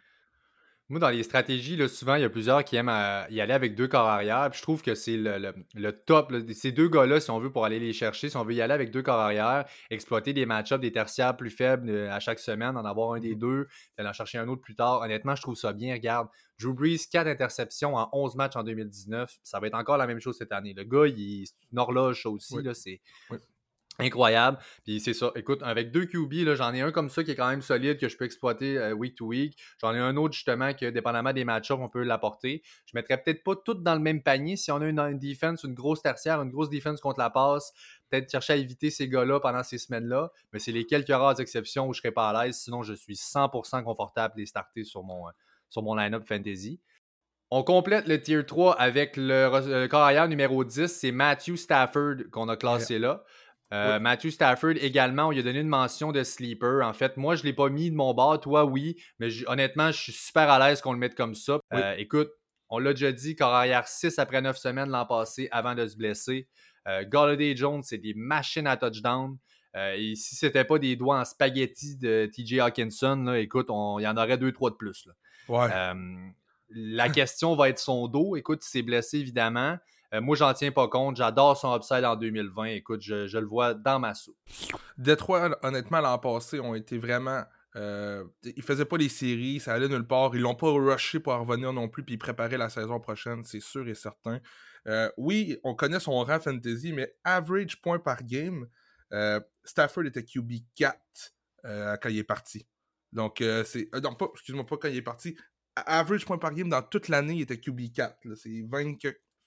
Moi, 0.89 0.99
dans 0.99 1.09
les 1.09 1.23
stratégies, 1.23 1.77
là, 1.77 1.87
souvent, 1.87 2.15
il 2.15 2.21
y 2.21 2.25
a 2.25 2.29
plusieurs 2.29 2.63
qui 2.65 2.75
aiment 2.75 2.89
euh, 2.89 3.23
y 3.29 3.39
aller 3.39 3.53
avec 3.53 3.73
deux 3.73 3.87
corps 3.87 4.07
arrière. 4.07 4.49
Puis 4.51 4.57
je 4.57 4.63
trouve 4.63 4.81
que 4.81 4.95
c'est 4.95 5.15
le, 5.15 5.91
top. 5.91 6.33
ces 6.53 6.73
deux 6.73 6.89
gars-là, 6.89 7.21
si 7.21 7.31
on 7.31 7.39
veut, 7.39 7.51
pour 7.51 7.63
aller 7.63 7.79
les 7.79 7.93
chercher, 7.93 8.29
si 8.29 8.35
on 8.35 8.43
veut 8.43 8.53
y 8.53 8.61
aller 8.61 8.73
avec 8.73 8.91
deux 8.91 9.01
corps 9.01 9.19
arrière, 9.19 9.65
exploiter 9.89 10.33
des 10.33 10.45
match-ups, 10.45 10.81
des 10.81 10.91
tertiaires 10.91 11.37
plus 11.37 11.49
faibles 11.49 11.89
euh, 11.89 12.11
à 12.11 12.19
chaque 12.19 12.39
semaine, 12.39 12.75
en 12.75 12.83
avoir 12.83 13.13
un 13.13 13.19
des 13.19 13.33
mm-hmm. 13.33 13.39
deux, 13.39 13.67
puis 13.95 14.05
en 14.05 14.11
chercher 14.11 14.39
un 14.39 14.47
autre 14.49 14.61
plus 14.61 14.75
tard. 14.75 15.01
Honnêtement, 15.01 15.35
je 15.35 15.41
trouve 15.41 15.55
ça 15.55 15.71
bien. 15.71 15.93
Regarde, 15.93 16.27
Drew 16.59 16.73
Brees, 16.73 17.07
4 17.09 17.27
interceptions 17.27 17.95
en 17.95 18.09
11 18.11 18.35
matchs 18.35 18.55
en 18.57 18.63
2019. 18.63 19.37
Ça 19.41 19.59
va 19.61 19.67
être 19.67 19.75
encore 19.75 19.97
la 19.97 20.05
même 20.05 20.19
chose 20.19 20.37
cette 20.37 20.51
année. 20.51 20.73
Le 20.75 20.83
gars, 20.83 21.07
il, 21.07 21.47
c'est 21.47 21.55
une 21.71 21.79
horloge, 21.79 22.23
ça 22.23 22.29
aussi. 22.29 22.55
c'est, 22.73 23.01
Incroyable. 23.99 24.57
Puis 24.83 24.99
c'est 24.99 25.13
ça. 25.13 25.31
Écoute, 25.35 25.61
avec 25.61 25.91
deux 25.91 26.05
QB, 26.05 26.55
j'en 26.55 26.73
ai 26.73 26.81
un 26.81 26.91
comme 26.91 27.09
ça 27.09 27.23
qui 27.23 27.31
est 27.31 27.35
quand 27.35 27.49
même 27.49 27.61
solide, 27.61 27.99
que 27.99 28.09
je 28.09 28.17
peux 28.17 28.25
exploiter 28.25 28.77
euh, 28.77 28.93
week 28.93 29.15
to 29.15 29.27
week. 29.27 29.57
J'en 29.79 29.93
ai 29.93 29.99
un 29.99 30.17
autre 30.17 30.33
justement 30.33 30.73
que, 30.73 30.89
dépendamment 30.89 31.31
des 31.31 31.45
match-ups, 31.45 31.79
on 31.79 31.89
peut 31.89 32.03
l'apporter. 32.03 32.63
Je 32.85 32.91
mettrais 32.95 33.21
peut-être 33.21 33.43
pas 33.43 33.55
toutes 33.55 33.83
dans 33.83 33.93
le 33.93 34.01
même 34.01 34.23
panier. 34.23 34.55
Si 34.55 34.71
on 34.71 34.81
a 34.81 34.87
une, 34.87 34.99
une 34.99 35.19
défense, 35.19 35.63
une 35.63 35.75
grosse 35.75 36.01
tertiaire, 36.01 36.41
une 36.41 36.49
grosse 36.49 36.69
défense 36.69 37.01
contre 37.01 37.19
la 37.19 37.29
passe, 37.29 37.71
peut-être 38.09 38.31
chercher 38.31 38.53
à 38.53 38.55
éviter 38.55 38.89
ces 38.89 39.07
gars-là 39.07 39.39
pendant 39.39 39.63
ces 39.63 39.77
semaines-là. 39.77 40.31
Mais 40.51 40.59
c'est 40.59 40.71
les 40.71 40.85
quelques 40.85 41.09
rares 41.09 41.39
exceptions 41.39 41.87
où 41.87 41.93
je 41.93 42.01
serais 42.01 42.11
pas 42.11 42.29
à 42.29 42.45
l'aise. 42.45 42.57
Sinon, 42.57 42.81
je 42.81 42.93
suis 42.93 43.15
100% 43.15 43.83
confortable 43.83 44.33
de 44.35 44.39
les 44.39 44.47
starter 44.47 44.83
sur 44.83 45.03
mon, 45.03 45.27
euh, 45.27 45.31
sur 45.69 45.83
mon 45.83 45.95
line-up 45.95 46.23
fantasy. 46.27 46.79
On 47.55 47.61
complète 47.61 48.07
le 48.07 48.19
tier 48.19 48.43
3 48.43 48.73
avec 48.79 49.15
le, 49.15 49.85
carrière 49.85 50.27
numéro 50.27 50.63
10, 50.63 50.87
c'est 50.87 51.11
Matthew 51.11 51.55
Stafford 51.55 52.15
qu'on 52.31 52.49
a 52.49 52.57
classé 52.57 52.97
là. 52.97 53.23
Euh, 53.73 53.99
Matthew 53.99 54.29
Stafford 54.29 54.75
également, 54.81 55.27
on 55.27 55.31
lui 55.31 55.39
a 55.39 55.43
donné 55.43 55.59
une 55.59 55.67
mention 55.67 56.11
de 56.11 56.23
sleeper. 56.23 56.85
En 56.85 56.93
fait, 56.93 57.17
moi, 57.17 57.35
je 57.35 57.41
ne 57.41 57.47
l'ai 57.47 57.53
pas 57.53 57.69
mis 57.69 57.89
de 57.89 57.95
mon 57.95 58.13
bord, 58.13 58.39
toi, 58.39 58.65
oui, 58.65 59.01
mais 59.19 59.29
honnêtement, 59.47 59.91
je 59.91 59.99
suis 59.99 60.11
super 60.11 60.49
à 60.49 60.59
l'aise 60.59 60.79
qu'on 60.81 60.93
le 60.93 60.99
mette 60.99 61.15
comme 61.15 61.33
ça. 61.33 61.59
Euh, 61.73 61.95
écoute, 61.97 62.29
on 62.69 62.77
l'a 62.77 62.93
déjà 62.93 63.11
dit, 63.11 63.35
carrière 63.35 63.87
6 63.87 64.19
après 64.19 64.41
9 64.41 64.55
semaines 64.57 64.89
l'an 64.89 65.05
passé 65.07 65.47
avant 65.51 65.73
de 65.73 65.87
se 65.87 65.97
blesser. 65.97 66.47
Euh, 66.87 67.03
Galladay 67.07 67.55
Jones, 67.55 67.81
c'est 67.83 67.97
des 67.97 68.13
machines 68.13 68.67
à 68.67 68.77
touchdown. 68.77 69.37
Euh, 69.75 69.95
et 69.97 70.15
si 70.15 70.35
c'était 70.35 70.65
pas 70.65 70.77
des 70.77 70.95
doigts 70.95 71.19
en 71.19 71.25
spaghetti 71.25 71.97
de 71.97 72.29
TJ 72.31 72.59
Hawkinson, 72.59 73.23
là, 73.25 73.39
écoute, 73.39 73.67
il 73.69 74.03
y 74.03 74.07
en 74.07 74.17
aurait 74.17 74.37
deux, 74.37 74.51
trois 74.51 74.69
de 74.69 74.75
plus. 74.75 75.07
la 76.69 77.09
question 77.09 77.55
va 77.55 77.69
être 77.69 77.79
son 77.79 78.07
dos. 78.07 78.35
Écoute, 78.35 78.63
il 78.65 78.69
s'est 78.69 78.81
blessé 78.83 79.19
évidemment. 79.19 79.77
Euh, 80.13 80.21
moi, 80.21 80.35
j'en 80.35 80.53
tiens 80.53 80.71
pas 80.71 80.87
compte. 80.87 81.17
J'adore 81.17 81.57
son 81.57 81.75
upside 81.75 82.05
en 82.05 82.15
2020. 82.15 82.65
Écoute, 82.65 83.01
je, 83.01 83.37
le 83.37 83.45
vois 83.45 83.73
dans 83.73 83.99
ma 83.99 84.13
soupe. 84.13 84.37
Détroit, 84.97 85.57
honnêtement, 85.63 86.01
l'an 86.01 86.19
passé, 86.19 86.59
ont 86.59 86.75
été 86.75 86.97
vraiment. 86.97 87.43
Euh, 87.75 88.23
ils 88.43 88.61
faisaient 88.61 88.85
pas 88.85 88.97
les 88.97 89.09
séries, 89.09 89.59
ça 89.59 89.73
allait 89.73 89.87
nulle 89.87 90.05
part. 90.05 90.35
Ils 90.35 90.41
l'ont 90.41 90.55
pas 90.55 90.69
rushé 90.69 91.19
pour 91.19 91.33
revenir 91.33 91.73
non 91.73 91.89
plus, 91.89 92.03
puis 92.03 92.15
ils 92.15 92.19
préparaient 92.19 92.57
la 92.57 92.69
saison 92.69 92.99
prochaine, 92.99 93.43
c'est 93.43 93.59
sûr 93.59 93.87
et 93.87 93.95
certain. 93.95 94.39
Euh, 94.87 95.09
oui, 95.17 95.57
on 95.63 95.73
connaît 95.73 95.99
son 95.99 96.23
rang 96.23 96.39
fantasy, 96.39 96.93
mais 96.93 97.15
average 97.23 97.81
point 97.81 97.99
par 97.99 98.23
game, 98.23 98.67
euh, 99.11 99.39
Stafford 99.63 100.05
était 100.05 100.23
QB 100.23 100.51
4 100.75 100.99
quand 101.63 102.09
il 102.09 102.17
est 102.17 102.23
parti. 102.23 102.67
Donc, 103.11 103.37
c'est. 103.65 103.89
non, 104.03 104.15
pas, 104.15 104.27
excuse-moi, 104.33 104.65
pas 104.65 104.77
quand 104.77 104.89
il 104.89 104.97
est 104.97 105.01
parti. 105.01 105.35
Average 105.75 106.25
point 106.25 106.37
par 106.37 106.53
game 106.53 106.69
dans 106.69 106.83
toute 106.83 107.07
l'année, 107.07 107.35
il 107.35 107.41
était 107.41 107.59
QB 107.59 107.91
4. 107.93 108.35
C'est 108.35 108.63
20, 108.67 108.97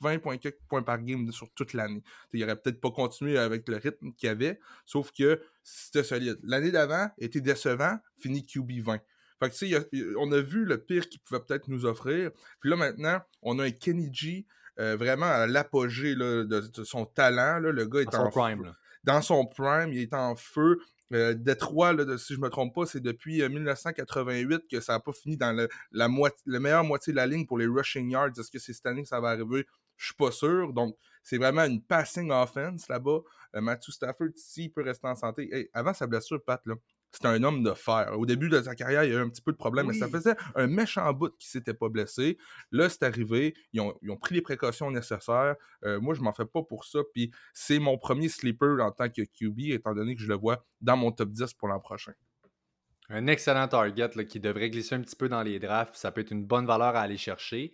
20 0.01 0.19
points, 0.19 0.83
par 0.83 1.03
game 1.03 1.31
sur 1.33 1.51
toute 1.55 1.73
l'année. 1.73 2.03
Il 2.33 2.43
aurait 2.45 2.57
peut-être 2.57 2.81
pas 2.81 2.91
continué 2.91 3.39
avec 3.39 3.69
le 3.69 3.77
rythme 3.77 4.13
qu'il 4.13 4.29
avait, 4.29 4.59
sauf 4.85 5.13
que 5.13 5.41
c'était 5.63 6.05
solide. 6.05 6.39
L'année 6.43 6.71
d'avant 6.71 7.11
était 7.19 7.41
décevant, 7.41 7.99
fini 8.19 8.45
QB 8.45 8.83
20. 8.83 9.01
Fait 9.39 9.51
que, 9.51 9.55
tu 9.55 9.71
sais, 9.71 10.15
on 10.19 10.33
a 10.33 10.41
vu 10.41 10.65
le 10.65 10.79
pire 10.79 11.09
qu'il 11.09 11.21
pouvait 11.21 11.41
peut-être 11.41 11.69
nous 11.69 11.85
offrir. 11.85 12.31
Puis 12.61 12.71
là, 12.71 12.77
maintenant, 12.77 13.21
on 13.43 13.59
a 13.59 13.65
un 13.65 13.71
Kenny 13.71 14.09
G 14.13 14.47
euh, 14.79 14.97
vraiment 14.97 15.27
à 15.27 15.47
l'apogée 15.47 16.15
de, 16.15 16.63
son 16.85 17.05
talent. 17.07 17.59
Là. 17.61 17.73
Le 17.73 17.87
gars 17.87 18.01
est 18.01 18.15
en 18.15 18.31
prime. 18.31 18.75
Dans 19.05 19.23
son 19.23 19.47
prime, 19.47 19.93
il 19.93 20.01
est 20.01 20.15
en 20.15 20.37
feu. 20.37 20.79
Euh, 21.13 21.35
Détroit, 21.35 21.93
là, 21.93 22.19
si 22.19 22.35
je 22.35 22.41
me 22.41 22.49
trompe 22.49 22.75
pas, 22.75 22.87
c'est 22.87 23.01
depuis 23.01 23.47
1988 23.49 24.55
euh, 24.55 24.59
que 24.71 24.81
ça 24.81 24.95
n'a 24.95 25.01
pas 25.01 25.13
fini 25.13 25.37
dans 25.37 25.53
le, 25.53 25.69
la, 25.93 26.09
moitié, 26.09 26.43
la 26.47 26.59
meilleure 26.59 26.83
moitié 26.83 27.13
de 27.13 27.17
la 27.17 27.27
ligne 27.27 27.47
pour 27.47 27.59
les 27.59 27.67
rushing 27.67 28.11
yards. 28.11 28.33
Est-ce 28.39 28.51
que 28.51 28.59
c'est 28.59 28.73
cette 28.73 28.87
année 28.87 29.03
que 29.03 29.09
ça 29.09 29.21
va 29.21 29.29
arriver? 29.29 29.67
Je 29.97 30.07
suis 30.07 30.15
pas 30.15 30.31
sûr. 30.31 30.73
Donc, 30.73 30.97
c'est 31.23 31.39
vraiment 31.39 31.65
une 31.65 31.83
passing 31.83 32.31
offense 32.31 32.89
là-bas. 32.89 33.19
Euh, 33.57 33.61
Matthew 33.61 33.91
Stafford, 33.91 34.29
s'il 34.37 34.73
peut 34.73 34.83
rester 34.83 35.09
en 35.09 35.17
santé. 35.17 35.71
avant 35.73 35.93
sa 35.93 36.07
blessure, 36.07 36.43
Pat, 36.45 36.61
là, 36.67 36.75
c'était 37.11 37.29
un 37.29 37.43
homme 37.43 37.63
de 37.63 37.73
fer. 37.73 38.13
Au 38.19 38.27
début 38.27 38.49
de 38.49 38.61
sa 38.61 38.75
carrière, 38.75 39.05
il 39.05 39.11
y 39.11 39.15
a 39.15 39.19
eu 39.19 39.23
un 39.23 39.29
petit 39.29 39.41
peu 39.41 39.53
de 39.53 39.57
problème, 39.57 39.87
mais 39.87 39.95
ça 39.95 40.07
faisait 40.09 40.35
un 40.55 40.67
méchant 40.67 41.11
bout 41.13 41.35
qui 41.39 41.49
s'était 41.49 41.73
pas 41.73 41.89
blessé. 41.89 42.37
Là, 42.73 42.89
c'est 42.89 43.03
arrivé. 43.05 43.55
Ils 43.73 43.81
ont, 43.81 44.17
pris 44.21 44.35
les 44.35 44.43
précautions 44.43 44.91
nécessaires. 44.91 45.57
Euh, 45.85 45.99
moi, 45.99 46.15
je 46.15 46.21
m'en 46.21 46.33
fais 46.33 46.45
pas 46.45 46.63
pour 46.63 46.85
ça. 46.85 47.01
Puis 47.15 47.31
c'est 47.55 47.79
mon 47.79 47.97
premier 47.97 48.29
sleeper 48.29 48.85
en 48.85 48.91
tant 48.91 49.09
que 49.09 49.23
QB, 49.23 49.71
étant 49.71 49.95
donné 49.95 50.15
que 50.15 50.21
je 50.21 50.29
le 50.29 50.35
vois 50.35 50.65
dans 50.81 50.97
mon 50.97 51.11
top 51.11 51.31
10 51.31 51.55
pour 51.55 51.69
l'an 51.69 51.81
prochain. 51.81 52.13
Un 53.09 53.29
excellent 53.29 53.69
target 53.69 54.27
qui 54.29 54.41
devrait 54.41 54.69
glisser 54.69 54.97
un 54.97 55.01
petit 55.01 55.17
peu 55.17 55.29
dans 55.29 55.43
les 55.43 55.59
drafts. 55.59 55.97
Ça 55.97 56.11
peut 56.13 56.21
être 56.21 56.33
une 56.33 56.45
bonne 56.45 56.67
valeur 56.67 56.97
à 56.97 57.01
aller 57.01 57.17
chercher 57.17 57.73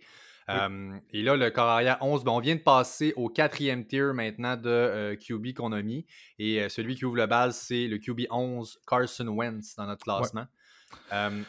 et 0.49 1.23
là, 1.23 1.35
le 1.35 1.49
corps 1.49 1.69
arrière 1.69 1.97
11, 2.01 2.23
ben, 2.23 2.31
on 2.31 2.39
vient 2.39 2.55
de 2.55 2.61
passer 2.61 3.13
au 3.15 3.29
quatrième 3.29 3.85
tier 3.85 4.11
maintenant 4.13 4.57
de 4.57 4.69
euh, 4.69 5.15
QB 5.15 5.53
qu'on 5.53 5.71
a 5.71 5.81
mis. 5.81 6.05
Et 6.39 6.61
euh, 6.61 6.69
celui 6.69 6.95
qui 6.95 7.05
ouvre 7.05 7.17
le 7.17 7.27
bal, 7.27 7.53
c'est 7.53 7.87
le 7.87 7.97
QB 7.97 8.21
11, 8.29 8.79
Carson 8.87 9.27
Wentz, 9.27 9.75
dans 9.75 9.85
notre 9.85 10.03
classement. 10.03 10.45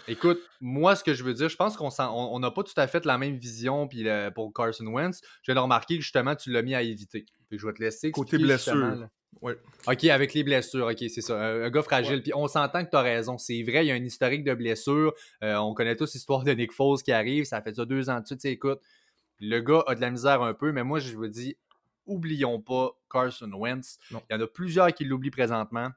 écoute, 0.09 0.41
moi, 0.61 0.97
ce 0.97 1.05
que 1.05 1.15
je 1.15 1.25
veux 1.25 1.35
dire, 1.35 1.49
je 1.49 1.57
pense 1.57 1.77
qu'on 1.77 2.39
n'a 2.39 2.51
pas 2.51 2.63
tout 2.63 2.73
à 2.77 2.87
fait 2.87 3.05
la 3.05 3.19
même 3.19 3.37
vision 3.37 3.89
puis, 3.89 4.07
pour 4.35 4.53
Carson 4.53 4.87
Wentz. 4.87 5.21
Je 5.43 5.53
viens 5.53 5.55
de 5.57 5.61
remarquer 5.61 5.97
que 5.97 6.03
justement, 6.03 6.35
tu 6.35 6.51
l'as 6.51 6.63
mis 6.63 6.75
à 6.75 6.83
éviter. 6.83 7.27
je 7.51 7.67
vais 7.67 7.73
te 7.73 7.83
laisser. 7.83 8.11
Côté 8.11 8.39
blessure. 8.39 9.09
OK, 9.43 10.05
avec 10.05 10.35
les 10.35 10.45
blessures, 10.45 10.87
OK, 10.87 10.99
c'est 10.99 11.21
ça. 11.21 11.39
Un, 11.39 11.71
gars 11.71 11.83
fragile. 11.83 12.23
Puis 12.23 12.33
on 12.35 12.49
s'entend 12.49 12.85
que 12.85 12.91
tu 12.91 12.97
as 12.97 13.03
raison. 13.03 13.39
C'est 13.39 13.63
vrai, 13.63 13.85
il 13.85 13.89
y 13.89 13.91
a 13.91 13.95
un 13.95 14.05
historique 14.05 14.45
de 14.45 14.55
blessures. 14.55 15.15
Euh, 15.43 15.57
on 15.57 15.75
connaît 15.75 15.97
tous 15.97 16.15
l'histoire 16.15 16.45
de 16.45 16.53
Nick 16.53 16.73
Foles 16.73 17.03
qui 17.03 17.13
arrive. 17.13 17.45
Ça 17.45 17.61
fait 17.63 17.75
ça 17.75 17.85
deux 17.85 18.11
ans 18.11 18.21
de 18.21 18.27
suite. 18.27 18.45
Écoute, 18.45 18.81
le 19.41 19.61
gars 19.61 19.83
a 19.87 19.95
de 19.95 20.01
la 20.01 20.11
misère 20.11 20.43
un 20.43 20.55
peu, 20.55 20.73
mais 20.73 20.85
moi, 20.85 20.99
je 20.99 21.15
vous 21.15 21.29
dis, 21.29 21.57
oublions 22.07 22.61
pas 22.61 22.93
Carson 23.11 23.51
Wentz. 23.53 23.99
Il 24.11 24.19
y 24.31 24.35
en 24.35 24.41
a 24.41 24.47
plusieurs 24.47 24.93
qui 24.93 25.05
l'oublient 25.05 25.31
présentement. 25.31 25.89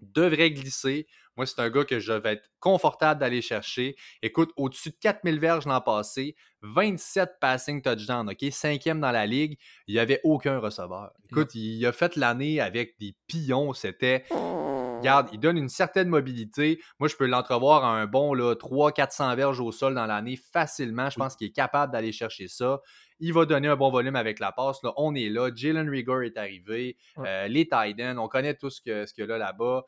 Devrait 0.00 0.50
glisser. 0.50 1.06
Moi, 1.36 1.44
c'est 1.44 1.60
un 1.60 1.68
gars 1.68 1.84
que 1.84 2.00
je 2.00 2.12
vais 2.12 2.34
être 2.34 2.50
confortable 2.60 3.20
d'aller 3.20 3.42
chercher. 3.42 3.94
Écoute, 4.22 4.52
au-dessus 4.56 4.90
de 4.90 4.96
4000 5.00 5.38
verges 5.38 5.66
l'an 5.66 5.80
passé, 5.82 6.34
27 6.62 7.32
passing 7.40 7.82
touchdowns, 7.82 8.30
OK? 8.30 8.50
Cinquième 8.50 9.00
dans 9.00 9.12
la 9.12 9.26
ligue, 9.26 9.58
il 9.86 9.94
n'y 9.94 10.00
avait 10.00 10.20
aucun 10.24 10.58
receveur. 10.58 11.12
Écoute, 11.30 11.54
il 11.54 11.84
a 11.84 11.92
fait 11.92 12.16
l'année 12.16 12.60
avec 12.60 12.98
des 12.98 13.14
pions. 13.26 13.74
C'était. 13.74 14.24
Regarde, 14.30 15.28
il 15.32 15.38
donne 15.38 15.58
une 15.58 15.68
certaine 15.68 16.08
mobilité. 16.08 16.80
Moi, 16.98 17.08
je 17.08 17.16
peux 17.16 17.26
l'entrevoir 17.26 17.84
à 17.84 18.00
un 18.00 18.06
bon 18.06 18.34
300-400 18.34 19.36
verges 19.36 19.60
au 19.60 19.70
sol 19.70 19.94
dans 19.94 20.06
l'année 20.06 20.40
facilement. 20.52 21.10
Je 21.10 21.16
pense 21.16 21.36
qu'il 21.36 21.48
est 21.48 21.52
capable 21.52 21.92
d'aller 21.92 22.12
chercher 22.12 22.48
ça. 22.48 22.80
Il 23.18 23.32
va 23.32 23.46
donner 23.46 23.68
un 23.68 23.76
bon 23.76 23.90
volume 23.90 24.16
avec 24.16 24.40
la 24.40 24.52
passe. 24.52 24.82
Là. 24.82 24.92
On 24.96 25.14
est 25.14 25.28
là. 25.28 25.50
Jalen 25.54 25.88
Rigor 25.88 26.22
est 26.22 26.36
arrivé. 26.36 26.96
Euh, 27.18 27.48
les 27.48 27.64
Titans, 27.64 28.18
on 28.18 28.28
connaît 28.28 28.54
tout 28.54 28.70
ce 28.70 28.80
qu'il 28.80 29.06
ce 29.06 29.20
y 29.20 29.30
a 29.30 29.38
là-bas 29.38 29.84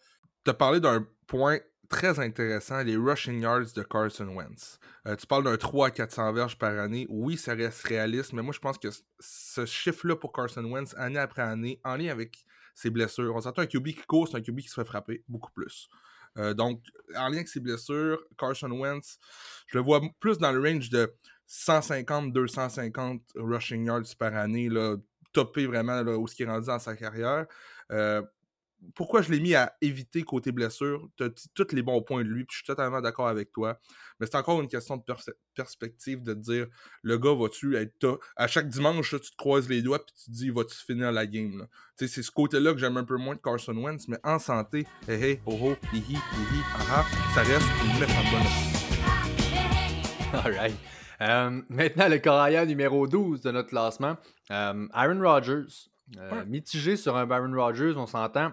tu 0.48 0.50
as 0.50 0.54
parlé 0.54 0.80
d'un 0.80 1.06
point 1.26 1.58
très 1.90 2.18
intéressant, 2.20 2.82
les 2.82 2.96
rushing 2.96 3.40
yards 3.40 3.72
de 3.74 3.82
Carson 3.82 4.28
Wentz. 4.28 4.78
Euh, 5.06 5.16
tu 5.16 5.26
parles 5.26 5.44
d'un 5.44 5.56
3 5.56 5.88
à 5.88 5.90
400 5.90 6.32
verges 6.32 6.58
par 6.58 6.78
année. 6.78 7.06
Oui, 7.10 7.36
ça 7.36 7.54
reste 7.54 7.82
réaliste, 7.86 8.32
mais 8.32 8.42
moi, 8.42 8.52
je 8.54 8.58
pense 8.58 8.78
que 8.78 8.88
ce 9.20 9.66
chiffre-là 9.66 10.16
pour 10.16 10.32
Carson 10.32 10.64
Wentz, 10.64 10.94
année 10.96 11.18
après 11.18 11.42
année, 11.42 11.80
en 11.84 11.96
lien 11.96 12.10
avec 12.10 12.44
ses 12.74 12.90
blessures, 12.90 13.34
on 13.34 13.40
s'entend 13.40 13.62
un 13.62 13.66
QB 13.66 13.88
qui 13.88 14.06
court, 14.06 14.28
c'est 14.28 14.36
un 14.36 14.40
QB 14.40 14.60
qui 14.60 14.68
se 14.68 14.74
fait 14.74 14.86
frapper 14.86 15.22
beaucoup 15.28 15.50
plus. 15.52 15.88
Euh, 16.36 16.54
donc, 16.54 16.82
en 17.14 17.28
lien 17.28 17.36
avec 17.36 17.48
ses 17.48 17.60
blessures, 17.60 18.22
Carson 18.38 18.70
Wentz, 18.70 19.18
je 19.66 19.76
le 19.76 19.84
vois 19.84 20.00
plus 20.20 20.38
dans 20.38 20.52
le 20.52 20.60
range 20.60 20.88
de 20.90 21.12
150-250 21.48 23.20
rushing 23.36 23.86
yards 23.86 24.16
par 24.18 24.34
année, 24.34 24.68
là, 24.68 24.96
topé 25.32 25.66
vraiment 25.66 26.02
là, 26.02 26.16
où 26.18 26.26
ce 26.26 26.34
qui 26.34 26.42
est 26.42 26.46
rendu 26.46 26.66
dans 26.66 26.78
sa 26.78 26.96
carrière. 26.96 27.46
Euh, 27.90 28.22
pourquoi 28.94 29.22
je 29.22 29.30
l'ai 29.32 29.40
mis 29.40 29.54
à 29.54 29.74
éviter 29.80 30.22
côté 30.22 30.52
blessure? 30.52 31.08
Tu 31.16 31.24
as 31.24 31.30
tous 31.54 31.72
les 31.72 31.82
bons 31.82 32.00
points 32.02 32.22
de 32.22 32.28
lui, 32.28 32.44
puis 32.44 32.52
je 32.54 32.58
suis 32.58 32.66
totalement 32.66 33.00
d'accord 33.00 33.26
avec 33.28 33.50
toi. 33.52 33.80
Mais 34.18 34.26
c'est 34.26 34.36
encore 34.36 34.60
une 34.60 34.68
question 34.68 34.96
de 34.96 35.02
perspective 35.54 36.22
de 36.22 36.34
dire 36.34 36.68
le 37.02 37.18
gars, 37.18 37.34
va-tu 37.34 37.76
être. 37.76 38.20
À 38.36 38.46
chaque 38.46 38.68
dimanche, 38.68 39.10
tu 39.10 39.30
te 39.30 39.36
croises 39.36 39.68
les 39.68 39.82
doigts, 39.82 40.04
puis 40.04 40.14
tu 40.16 40.26
te 40.26 40.30
dis, 40.30 40.50
va-tu 40.50 40.76
finir 40.76 41.10
la 41.10 41.26
game? 41.26 41.66
C'est 41.96 42.06
ce 42.08 42.30
côté-là 42.30 42.72
que 42.72 42.78
j'aime 42.78 42.96
un 42.96 43.04
peu 43.04 43.16
moins 43.16 43.34
de 43.34 43.40
Carson 43.40 43.76
Wentz, 43.76 44.06
mais 44.06 44.18
en 44.22 44.38
santé, 44.38 44.86
hey 45.08 45.22
hey, 45.22 45.40
oh 45.46 45.58
oh, 45.60 45.76
hihi, 45.92 46.14
hihi, 46.14 46.62
aha, 46.74 47.04
ça 47.34 47.42
reste 47.42 47.66
une 47.84 47.98
méchante 47.98 48.26
bonne 48.30 48.46
Alright. 50.44 50.76
Euh, 51.20 51.62
maintenant, 51.68 52.08
le 52.08 52.18
corailleur 52.18 52.66
numéro 52.66 53.06
12 53.06 53.42
de 53.42 53.50
notre 53.50 53.68
classement, 53.68 54.16
euh, 54.50 54.86
Aaron 54.92 55.20
Rodgers. 55.20 55.88
Euh, 56.16 56.44
mitigé 56.46 56.96
sur 56.96 57.16
un 57.16 57.30
Aaron 57.30 57.52
Rodgers, 57.54 57.92
on 57.96 58.06
s'entend. 58.06 58.52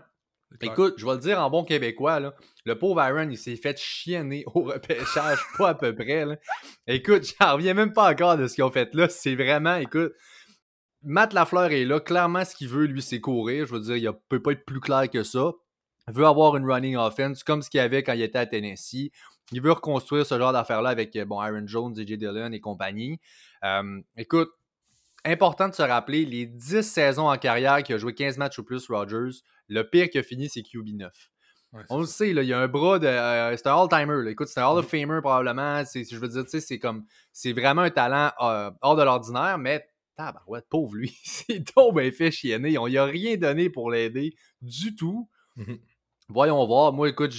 Écoute, 0.61 0.95
je 0.97 1.05
vais 1.05 1.13
le 1.13 1.19
dire 1.19 1.39
en 1.39 1.49
bon 1.49 1.63
québécois, 1.63 2.19
là, 2.19 2.33
le 2.65 2.77
pauvre 2.77 2.99
Aaron, 2.99 3.29
il 3.29 3.37
s'est 3.37 3.55
fait 3.55 3.77
chienner 3.77 4.43
au 4.47 4.61
repêchage, 4.61 5.39
pas 5.57 5.69
à 5.69 5.73
peu 5.73 5.93
près. 5.95 6.25
Écoute, 6.87 7.23
j'en 7.39 7.53
reviens 7.55 7.73
même 7.73 7.93
pas 7.93 8.11
encore 8.11 8.37
de 8.37 8.47
ce 8.47 8.55
qu'ils 8.55 8.63
ont 8.63 8.71
fait 8.71 8.93
là. 8.93 9.09
C'est 9.09 9.35
vraiment, 9.35 9.75
écoute, 9.75 10.13
Matt 11.03 11.33
Lafleur 11.33 11.71
est 11.71 11.85
là. 11.85 11.99
Clairement, 11.99 12.43
ce 12.45 12.55
qu'il 12.55 12.69
veut, 12.69 12.85
lui, 12.85 13.01
c'est 13.01 13.19
courir. 13.19 13.65
Je 13.65 13.73
veux 13.73 13.79
dire, 13.79 13.97
il 13.97 14.05
ne 14.05 14.11
peut 14.29 14.41
pas 14.41 14.51
être 14.51 14.65
plus 14.65 14.79
clair 14.79 15.09
que 15.09 15.23
ça. 15.23 15.51
Veut 16.07 16.25
avoir 16.25 16.55
une 16.55 16.69
running 16.69 16.95
offense, 16.97 17.43
comme 17.43 17.61
ce 17.61 17.69
qu'il 17.69 17.79
avait 17.79 18.03
quand 18.03 18.13
il 18.13 18.21
était 18.21 18.37
à 18.37 18.45
Tennessee. 18.45 19.11
Il 19.51 19.61
veut 19.61 19.71
reconstruire 19.71 20.25
ce 20.25 20.37
genre 20.37 20.53
d'affaires-là 20.53 20.89
avec 20.89 21.17
bon, 21.23 21.39
Aaron 21.39 21.65
Jones, 21.65 21.93
et 21.97 22.05
J. 22.05 22.17
Dillon 22.17 22.51
et 22.51 22.59
compagnie. 22.59 23.19
Euh, 23.63 24.01
écoute, 24.17 24.49
important 25.23 25.67
de 25.67 25.73
se 25.73 25.81
rappeler, 25.81 26.25
les 26.25 26.45
10 26.45 26.83
saisons 26.83 27.29
en 27.29 27.37
carrière 27.37 27.81
qui 27.83 27.93
a 27.93 27.97
joué 27.97 28.13
15 28.13 28.37
matchs 28.37 28.59
ou 28.59 28.63
plus, 28.63 28.87
Rodgers, 28.87 29.39
le 29.67 29.83
pire 29.83 30.09
qui 30.09 30.17
a 30.17 30.23
fini, 30.23 30.49
c'est 30.49 30.61
QB9. 30.61 31.09
On 31.89 31.99
le 31.99 32.05
sait, 32.05 32.33
là, 32.33 32.41
il 32.41 32.47
y 32.47 32.53
a 32.53 32.59
un 32.59 32.67
bras 32.67 32.99
de. 32.99 33.07
Euh, 33.07 33.55
c'est 33.57 33.67
un 33.67 33.75
all-timer. 33.75 34.29
Écoute, 34.29 34.47
c'est 34.47 34.61
un 34.61 34.67
Hall 34.67 34.77
of 34.77 34.85
mm-hmm. 34.85 35.07
Famer 35.07 35.21
probablement. 35.21 35.83
Je 35.83 36.17
veux 36.17 36.27
dire, 36.27 36.43
c'est 36.47 36.79
comme. 36.79 37.05
C'est 37.33 37.53
vraiment 37.53 37.81
un 37.81 37.89
talent 37.89 38.31
euh, 38.41 38.71
hors 38.81 38.95
de 38.95 39.03
l'ordinaire, 39.03 39.57
mais 39.57 39.85
tabarouette, 40.15 40.67
pauvre 40.69 40.95
lui. 40.95 41.17
c'est 41.23 41.61
bien 41.93 42.11
fait 42.11 42.31
chienner. 42.31 42.77
On 42.77 42.85
lui 42.85 42.97
a 42.97 43.05
rien 43.05 43.35
donné 43.35 43.69
pour 43.69 43.91
l'aider 43.91 44.35
du 44.61 44.95
tout. 44.95 45.29
Mm-hmm. 45.57 45.79
Voyons 46.27 46.65
voir. 46.65 46.91
Moi, 46.91 47.09
écoute, 47.09 47.33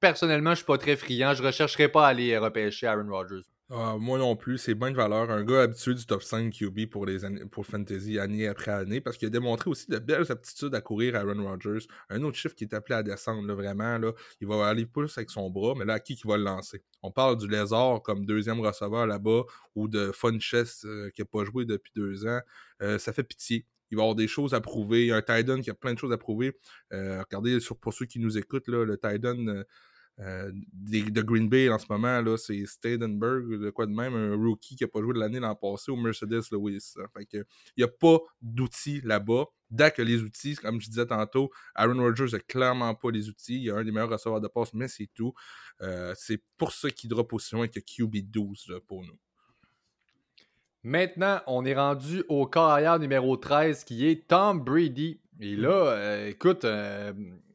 personnellement, 0.00 0.50
je 0.50 0.56
suis 0.56 0.64
pas 0.64 0.78
très 0.78 0.96
friand. 0.96 1.34
Je 1.34 1.42
rechercherai 1.42 1.88
pas 1.88 2.06
à 2.06 2.10
aller 2.10 2.36
repêcher 2.36 2.86
Aaron 2.86 3.08
Rodgers. 3.08 3.42
Ah, 3.70 3.96
moi 4.00 4.18
non 4.18 4.34
plus, 4.34 4.56
c'est 4.56 4.74
bonne 4.74 4.94
valeur. 4.94 5.30
Un 5.30 5.44
gars 5.44 5.60
habitué 5.60 5.92
du 5.92 6.06
top 6.06 6.22
5 6.22 6.50
QB 6.50 6.86
pour 6.88 7.04
les 7.04 7.18
pour 7.50 7.66
Fantasy 7.66 8.18
année 8.18 8.48
après 8.48 8.70
année, 8.70 9.02
parce 9.02 9.18
qu'il 9.18 9.28
a 9.28 9.30
démontré 9.30 9.68
aussi 9.68 9.90
de 9.90 9.98
belles 9.98 10.32
aptitudes 10.32 10.74
à 10.74 10.80
courir 10.80 11.14
Aaron 11.14 11.44
Rodgers. 11.44 11.86
Un 12.08 12.22
autre 12.22 12.38
chiffre 12.38 12.54
qui 12.54 12.64
est 12.64 12.72
appelé 12.72 12.94
à 12.96 13.02
descendre, 13.02 13.52
vraiment. 13.52 13.98
Là, 13.98 14.12
il 14.40 14.48
va 14.48 14.66
aller 14.66 14.86
plus 14.86 15.16
avec 15.18 15.28
son 15.28 15.50
bras, 15.50 15.74
mais 15.76 15.84
là, 15.84 15.94
à 15.94 16.00
qui 16.00 16.16
qui 16.16 16.26
va 16.26 16.38
le 16.38 16.44
lancer? 16.44 16.82
On 17.02 17.10
parle 17.10 17.36
du 17.36 17.46
Lézard 17.46 18.00
comme 18.02 18.24
deuxième 18.24 18.60
receveur 18.60 19.06
là-bas, 19.06 19.42
ou 19.74 19.86
de 19.86 20.12
Funchess 20.12 20.86
euh, 20.86 21.10
qui 21.14 21.20
n'a 21.20 21.26
pas 21.26 21.44
joué 21.44 21.66
depuis 21.66 21.92
deux 21.94 22.26
ans. 22.26 22.40
Euh, 22.80 22.98
ça 22.98 23.12
fait 23.12 23.22
pitié. 23.22 23.66
Il 23.90 23.96
va 23.96 24.02
avoir 24.02 24.16
des 24.16 24.28
choses 24.28 24.54
à 24.54 24.60
prouver. 24.60 25.10
Un 25.12 25.22
Titan 25.22 25.60
qui 25.60 25.70
a 25.70 25.74
plein 25.74 25.94
de 25.94 25.98
choses 25.98 26.12
à 26.12 26.18
prouver. 26.18 26.56
Euh, 26.92 27.22
regardez, 27.22 27.58
pour 27.80 27.92
ceux 27.92 28.06
qui 28.06 28.18
nous 28.18 28.38
écoutent, 28.38 28.68
le 28.68 28.96
Titan 28.96 29.64
euh, 30.20 30.50
de 30.72 31.22
Green 31.22 31.48
Bay 31.48 31.68
en 31.68 31.78
ce 31.78 31.86
moment, 31.88 32.36
c'est 32.36 32.66
Stadenberg, 32.66 33.60
de 33.60 33.70
quoi 33.70 33.86
de 33.86 33.92
même, 33.92 34.14
un 34.14 34.34
rookie 34.34 34.74
qui 34.74 34.82
n'a 34.82 34.88
pas 34.88 35.00
joué 35.00 35.14
de 35.14 35.20
l'année 35.20 35.38
l'an 35.38 35.54
passé 35.54 35.92
au 35.92 35.96
Mercedes 35.96 36.42
Lewis. 36.50 36.94
Que, 37.30 37.38
il 37.38 37.44
n'y 37.78 37.84
a 37.84 37.88
pas 37.88 38.18
d'outils 38.42 39.00
là-bas. 39.02 39.44
Dès 39.70 39.90
que 39.92 40.02
les 40.02 40.22
outils, 40.22 40.56
comme 40.56 40.80
je 40.80 40.88
disais 40.88 41.06
tantôt, 41.06 41.50
Aaron 41.74 42.00
Rodgers 42.02 42.32
n'a 42.32 42.40
clairement 42.40 42.94
pas 42.94 43.10
les 43.10 43.28
outils. 43.28 43.62
Il 43.62 43.70
a 43.70 43.76
un 43.76 43.84
des 43.84 43.92
meilleurs 43.92 44.10
receveurs 44.10 44.40
de 44.40 44.48
passe, 44.48 44.74
mais 44.74 44.88
c'est 44.88 45.08
tout. 45.14 45.34
Euh, 45.82 46.14
c'est 46.16 46.42
pour 46.56 46.72
ça 46.72 46.90
qu'il 46.90 47.10
drop 47.10 47.32
aussi 47.32 47.54
loin 47.54 47.68
que 47.68 47.78
QB12 47.78 48.80
pour 48.86 49.04
nous. 49.04 49.18
Maintenant, 50.88 51.40
on 51.46 51.66
est 51.66 51.74
rendu 51.74 52.24
au 52.28 52.46
carrière 52.46 52.98
numéro 52.98 53.36
13 53.36 53.84
qui 53.84 54.06
est 54.06 54.26
Tom 54.26 54.64
Brady. 54.64 55.20
Et 55.38 55.54
là, 55.54 55.68
euh, 55.68 56.28
écoute, 56.28 56.64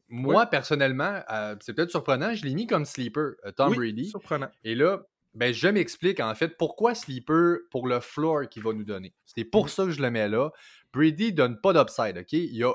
moi, 0.08 0.46
personnellement, 0.46 1.20
euh, 1.32 1.56
c'est 1.60 1.74
peut-être 1.74 1.90
surprenant, 1.90 2.34
je 2.34 2.44
l'ai 2.44 2.54
mis 2.54 2.68
comme 2.68 2.84
sleeper, 2.84 3.32
euh, 3.44 3.50
Tom 3.50 3.70
oui, 3.70 3.76
Brady. 3.76 4.04
surprenant. 4.06 4.48
Et 4.62 4.76
là, 4.76 5.02
ben, 5.34 5.52
je 5.52 5.66
m'explique 5.66 6.20
en 6.20 6.32
fait 6.36 6.56
pourquoi 6.56 6.94
sleeper 6.94 7.58
pour 7.72 7.88
le 7.88 7.98
floor 7.98 8.48
qu'il 8.48 8.62
va 8.62 8.72
nous 8.72 8.84
donner. 8.84 9.12
C'est 9.26 9.44
pour 9.44 9.68
ça 9.68 9.84
que 9.84 9.90
je 9.90 10.00
le 10.00 10.12
mets 10.12 10.28
là. 10.28 10.50
Brady 10.92 11.32
donne 11.32 11.60
pas 11.60 11.72
d'upside, 11.72 12.16
OK? 12.18 12.32
Il 12.32 12.62
a... 12.62 12.72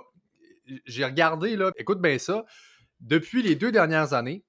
J'ai 0.85 1.05
regardé, 1.05 1.55
là, 1.55 1.71
écoute 1.77 2.01
bien 2.01 2.17
ça. 2.17 2.45
Depuis 2.99 3.41
les 3.41 3.55
deux 3.55 3.71
dernières 3.71 4.11
années, 4.11 4.43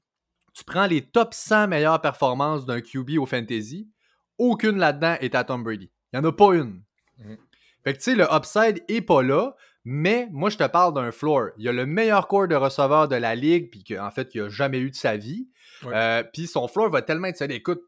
tu 0.52 0.64
prends 0.64 0.86
les 0.86 1.02
top 1.02 1.32
100 1.32 1.68
meilleures 1.68 2.00
performances 2.00 2.66
d'un 2.66 2.80
QB 2.80 3.18
au 3.18 3.26
fantasy, 3.26 3.88
aucune 4.36 4.78
là-dedans 4.78 5.14
est 5.20 5.36
à 5.36 5.44
Tom 5.44 5.62
Brady. 5.62 5.92
Il 6.12 6.20
n'y 6.20 6.26
en 6.26 6.28
a 6.28 6.32
pas 6.32 6.54
une. 6.54 6.82
Mhm. 7.18 7.36
Fait 7.84 7.92
que 7.94 7.98
tu 7.98 8.04
sais, 8.04 8.14
le 8.14 8.26
upside 8.32 8.82
est 8.88 9.00
pas 9.00 9.22
là, 9.22 9.54
mais 9.84 10.28
moi, 10.32 10.50
je 10.50 10.58
te 10.58 10.66
parle 10.66 10.92
d'un 10.94 11.12
floor. 11.12 11.48
Il 11.56 11.66
a 11.68 11.72
le 11.72 11.86
meilleur 11.86 12.28
corps 12.28 12.46
de 12.48 12.54
receveur 12.54 13.08
de 13.08 13.16
la 13.16 13.34
ligue, 13.34 13.70
puis 13.70 13.82
qu'en 13.84 14.10
fait, 14.10 14.34
il 14.34 14.42
n'a 14.42 14.48
jamais 14.48 14.78
eu 14.78 14.90
de 14.90 14.96
sa 14.96 15.16
vie. 15.16 15.48
Ouais. 15.84 15.92
Euh, 15.94 16.22
puis 16.32 16.46
son 16.46 16.68
floor 16.68 16.90
va 16.90 17.00
tellement 17.00 17.28
être 17.28 17.38
solide. 17.38 17.56
Écoute, 17.56 17.80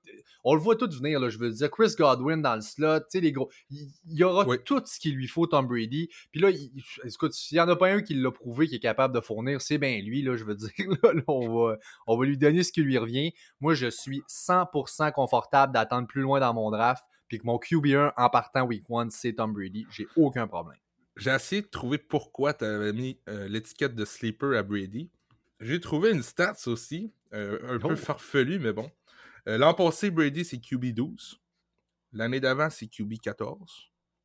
on 0.44 0.54
le 0.54 0.60
voit 0.60 0.74
tout 0.74 0.88
venir, 0.90 1.20
là, 1.20 1.28
je 1.28 1.38
veux 1.38 1.50
dire. 1.50 1.70
Chris 1.70 1.92
Godwin 1.96 2.40
dans 2.40 2.54
le 2.56 2.62
slot, 2.62 3.00
tu 3.00 3.04
sais, 3.10 3.20
les 3.20 3.30
gros. 3.32 3.50
Il 3.70 3.86
y 4.06 4.24
aura 4.24 4.44
Oui. 4.46 4.56
tout 4.64 4.80
ce 4.84 4.98
qu'il 4.98 5.14
lui 5.14 5.28
faut, 5.28 5.46
Tom 5.46 5.66
Brady. 5.68 6.08
Puis 6.32 6.40
là, 6.40 6.50
il- 6.50 6.72
écoute, 7.04 7.32
s'il 7.34 7.56
n'y 7.56 7.60
en 7.60 7.68
a 7.68 7.76
pas 7.76 7.90
un 7.90 8.00
qui 8.00 8.14
l'a 8.14 8.30
prouvé, 8.32 8.66
qui 8.66 8.76
est 8.76 8.80
capable 8.80 9.14
de 9.14 9.20
fournir, 9.20 9.60
c'est 9.60 9.78
bien 9.78 10.00
lui, 10.00 10.22
là, 10.22 10.34
je 10.36 10.44
veux 10.44 10.54
dire. 10.56 10.70
Là, 11.04 11.12
là, 11.12 11.22
on, 11.28 11.48
va, 11.68 11.76
on 12.06 12.16
va 12.16 12.24
lui 12.24 12.38
donner 12.38 12.62
ce 12.62 12.72
qui 12.72 12.80
lui 12.80 12.96
revient. 12.98 13.32
Moi, 13.60 13.74
je 13.74 13.86
suis 13.88 14.22
100% 14.26 15.12
confortable 15.12 15.74
d'attendre 15.74 16.08
plus 16.08 16.22
loin 16.22 16.40
dans 16.40 16.54
mon 16.54 16.70
draft, 16.70 17.04
puis 17.32 17.38
que 17.38 17.46
mon 17.46 17.56
QB1 17.56 18.12
en 18.14 18.28
partant 18.28 18.66
week 18.66 18.84
1, 18.90 19.08
c'est 19.08 19.32
Tom 19.32 19.54
Brady. 19.54 19.86
J'ai 19.90 20.06
aucun 20.16 20.46
problème. 20.46 20.78
J'ai 21.16 21.30
essayé 21.30 21.62
de 21.62 21.66
trouver 21.66 21.96
pourquoi 21.96 22.52
tu 22.52 22.66
avais 22.66 22.92
mis 22.92 23.18
euh, 23.26 23.48
l'étiquette 23.48 23.94
de 23.94 24.04
sleeper 24.04 24.54
à 24.58 24.62
Brady. 24.62 25.10
J'ai 25.58 25.80
trouvé 25.80 26.10
une 26.10 26.22
stats 26.22 26.58
aussi, 26.66 27.10
euh, 27.32 27.58
un 27.70 27.76
Oh. 27.82 27.88
peu 27.88 27.96
farfelue, 27.96 28.58
mais 28.58 28.74
bon. 28.74 28.90
Euh, 29.48 29.56
L'an 29.56 29.72
passé, 29.72 30.10
Brady, 30.10 30.44
c'est 30.44 30.58
QB12. 30.58 31.36
L'année 32.12 32.38
d'avant, 32.38 32.68
c'est 32.68 32.84
QB14. 32.84 33.56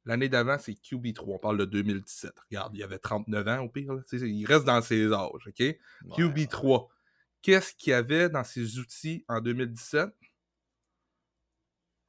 L'année 0.03 0.27
d'avant, 0.27 0.57
c'est 0.59 0.73
QB3. 0.73 1.35
On 1.35 1.39
parle 1.39 1.59
de 1.59 1.63
2017. 1.65 2.33
Regarde, 2.49 2.75
il 2.75 2.81
y 2.81 2.83
avait 2.83 2.99
39 2.99 3.47
ans 3.47 3.59
au 3.61 3.69
pire. 3.69 3.93
là. 3.93 4.01
Il 4.11 4.45
reste 4.45 4.65
dans 4.65 4.81
ses 4.81 5.13
âges, 5.13 5.47
OK? 5.47 5.77
QB3. 6.17 6.87
Qu'est-ce 7.41 7.73
qu'il 7.73 7.91
y 7.91 7.93
avait 7.93 8.27
dans 8.29 8.43
ses 8.43 8.79
outils 8.79 9.23
en 9.29 9.39
2017? 9.39 10.09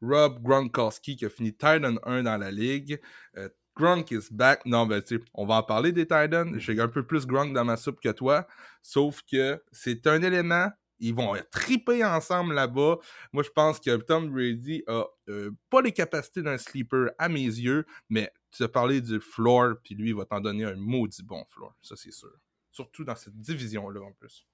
Rob 0.02 0.42
Gronkowski 0.42 1.16
qui 1.16 1.24
a 1.24 1.30
fini 1.30 1.52
Titan 1.52 1.96
1 2.04 2.22
dans 2.22 2.37
la 2.37 2.50
ligue. 2.50 3.00
Euh, 3.37 3.48
Gronk 3.76 4.11
is 4.11 4.28
back. 4.30 4.66
Non, 4.66 4.87
ben, 4.87 5.00
tu 5.00 5.22
on 5.34 5.46
va 5.46 5.56
en 5.56 5.62
parler 5.62 5.92
des 5.92 6.04
Titans. 6.04 6.58
J'ai 6.58 6.80
un 6.80 6.88
peu 6.88 7.06
plus 7.06 7.26
Gronk 7.26 7.54
dans 7.54 7.64
ma 7.64 7.76
soupe 7.76 8.00
que 8.00 8.11
toi. 8.11 8.46
Sauf 8.82 9.22
que 9.22 9.62
c'est 9.70 10.06
un 10.06 10.22
élément. 10.22 10.70
Ils 11.00 11.14
vont 11.14 11.37
triper 11.52 12.04
ensemble 12.04 12.54
là-bas. 12.54 12.96
Moi, 13.32 13.44
je 13.44 13.50
pense 13.50 13.78
que 13.78 13.96
Tom 13.98 14.32
Brady 14.32 14.82
a 14.88 15.04
euh, 15.28 15.52
pas 15.70 15.80
les 15.80 15.92
capacités 15.92 16.42
d'un 16.42 16.58
sleeper 16.58 17.11
à 17.18 17.28
mes 17.28 17.44
yeux, 17.44 17.87
mais 18.08 18.32
tu 18.50 18.64
as 18.64 18.68
parlé 18.68 19.00
du 19.00 19.20
floor, 19.20 19.74
puis 19.84 19.94
lui, 19.94 20.08
il 20.08 20.16
va 20.16 20.24
t'en 20.24 20.40
donner 20.40 20.64
un 20.64 20.74
maudit 20.74 21.22
bon 21.22 21.44
floor. 21.50 21.72
Ça, 21.82 21.94
c'est 21.94 22.11
sûr. 22.11 22.32
Surtout 22.72 23.04
dans 23.04 23.14
cette 23.14 23.38
division-là, 23.38 24.00
en 24.00 24.12
plus. 24.12 24.44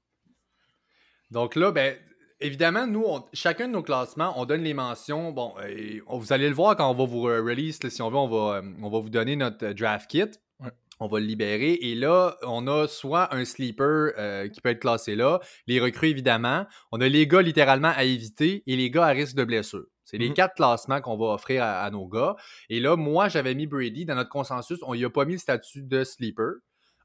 Donc 1.31 1.55
là, 1.55 1.73
ben, 1.73 1.99
évidemment, 2.45 2.87
nous, 2.87 3.03
on- 3.07 3.25
chacun 3.33 3.67
de 3.69 3.73
nos 3.73 3.83
classements, 3.83 4.39
on 4.41 4.45
donne 4.47 4.63
les 4.63 4.75
mentions. 4.75 5.33
Bon, 5.33 5.55
euh, 5.61 6.01
on- 6.07 6.19
vous 6.19 6.33
allez 6.33 6.49
le 6.49 6.55
voir 6.55 6.77
quand 6.77 6.91
on 6.91 6.95
va 6.95 7.05
vous 7.05 7.23
release, 7.23 7.83
là, 7.83 7.91
si 7.91 8.03
on 8.03 8.11
veut, 8.11 8.17
on 8.17 8.29
va, 8.29 8.57
euh, 8.59 8.63
on 8.83 8.91
va 8.91 8.99
vous 9.01 9.11
donner 9.11 9.37
notre 9.37 9.67
euh, 9.67 9.75
draft 9.75 10.09
kit. 10.11 10.23
Ouais. 10.61 10.71
On 11.01 11.09
va 11.09 11.19
le 11.21 11.27
libérer. 11.27 11.73
Et 11.73 11.95
là, 11.95 12.37
on 12.47 12.67
a 12.69 12.87
soit 12.87 13.35
un 13.35 13.45
sleeper 13.45 14.13
euh, 14.17 14.49
qui 14.49 14.61
peut 14.61 14.69
être 14.71 14.81
classé 14.81 15.17
là, 15.17 15.41
les 15.67 15.81
recrues, 15.81 16.09
évidemment. 16.09 16.67
On 16.93 17.01
a 17.01 17.09
les 17.09 17.27
gars 17.27 17.43
littéralement 17.43 17.93
à 17.97 18.05
éviter 18.05 18.63
et 18.67 18.77
les 18.77 18.91
gars 18.91 19.07
à 19.07 19.11
risque 19.11 19.35
de 19.37 19.45
blessure. 19.45 19.85
C'est 20.05 20.19
les 20.19 20.29
Mhm. 20.29 20.35
quatre 20.35 20.55
classements 20.55 21.01
qu'on 21.01 21.17
va 21.17 21.33
offrir 21.33 21.65
à, 21.65 21.81
à 21.83 21.91
nos 21.91 22.07
gars. 22.07 22.37
Et 22.69 22.79
là, 22.79 22.95
moi, 22.95 23.29
j'avais 23.29 23.55
mis 23.55 23.67
Brady 23.67 24.05
dans 24.05 24.15
notre 24.15 24.31
consensus. 24.31 24.79
On 24.83 24.95
n'y 24.95 25.05
a 25.05 25.11
pas 25.11 25.25
mis 25.25 25.33
le 25.33 25.39
statut 25.39 25.83
de 25.83 26.05
sleeper. 26.05 26.57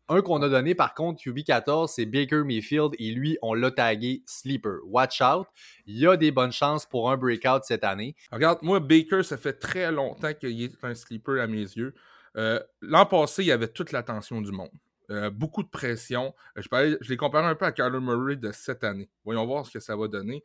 Un 0.10 0.22
qu'on 0.22 0.42
a 0.42 0.50
donné 0.50 0.74
par 0.76 0.94
contre, 0.96 1.22
QB14, 1.24 1.88
c'est 1.88 2.06
Baker 2.06 2.44
Mayfield 2.44 2.92
et 3.00 3.12
lui, 3.12 3.38
on 3.42 3.54
l'a 3.54 3.72
tagué 3.72 4.24
sleeper. 4.26 4.80
Watch 4.86 5.22
out. 5.22 5.48
Il 5.86 5.98
y 5.98 6.08
a 6.08 6.18
des 6.18 6.32
bonnes 6.32 6.52
chances 6.52 6.86
pour 6.86 7.12
un 7.12 7.18
breakout 7.18 7.64
cette 7.64 7.84
année. 7.84 8.16
Regarde, 8.32 8.60
moi, 8.64 8.80
Baker, 8.80 9.24
ça 9.24 9.38
fait 9.38 9.54
très 9.54 9.92
longtemps 9.92 10.34
qu'il 10.34 10.62
est 10.64 10.84
un 10.84 10.96
sleeper 10.96 11.42
à 11.42 11.48
mes 11.48 11.58
yeux. 11.62 11.94
Euh, 12.38 12.60
L'an 12.82 13.06
passé, 13.06 13.44
il 13.44 13.48
y 13.48 13.52
avait 13.52 13.68
toute 13.68 13.92
l'attention 13.92 14.42
du 14.42 14.52
monde. 14.52 14.72
Euh, 15.12 15.30
beaucoup 15.32 15.64
de 15.64 15.70
pression. 15.70 16.34
Euh, 16.58 16.62
Je, 16.62 16.70
parlais- 16.70 16.98
je 17.02 17.10
l'ai 17.10 17.18
comparé 17.18 17.46
un 17.48 17.56
peu 17.56 17.66
à 17.66 17.72
Kyler 17.72 18.00
Murray 18.00 18.36
de 18.36 18.52
cette 18.52 18.84
année. 18.84 19.10
Voyons 19.26 19.46
voir 19.46 19.66
ce 19.66 19.72
que 19.72 19.80
ça 19.80 19.96
va 19.96 20.08
donner. 20.08 20.44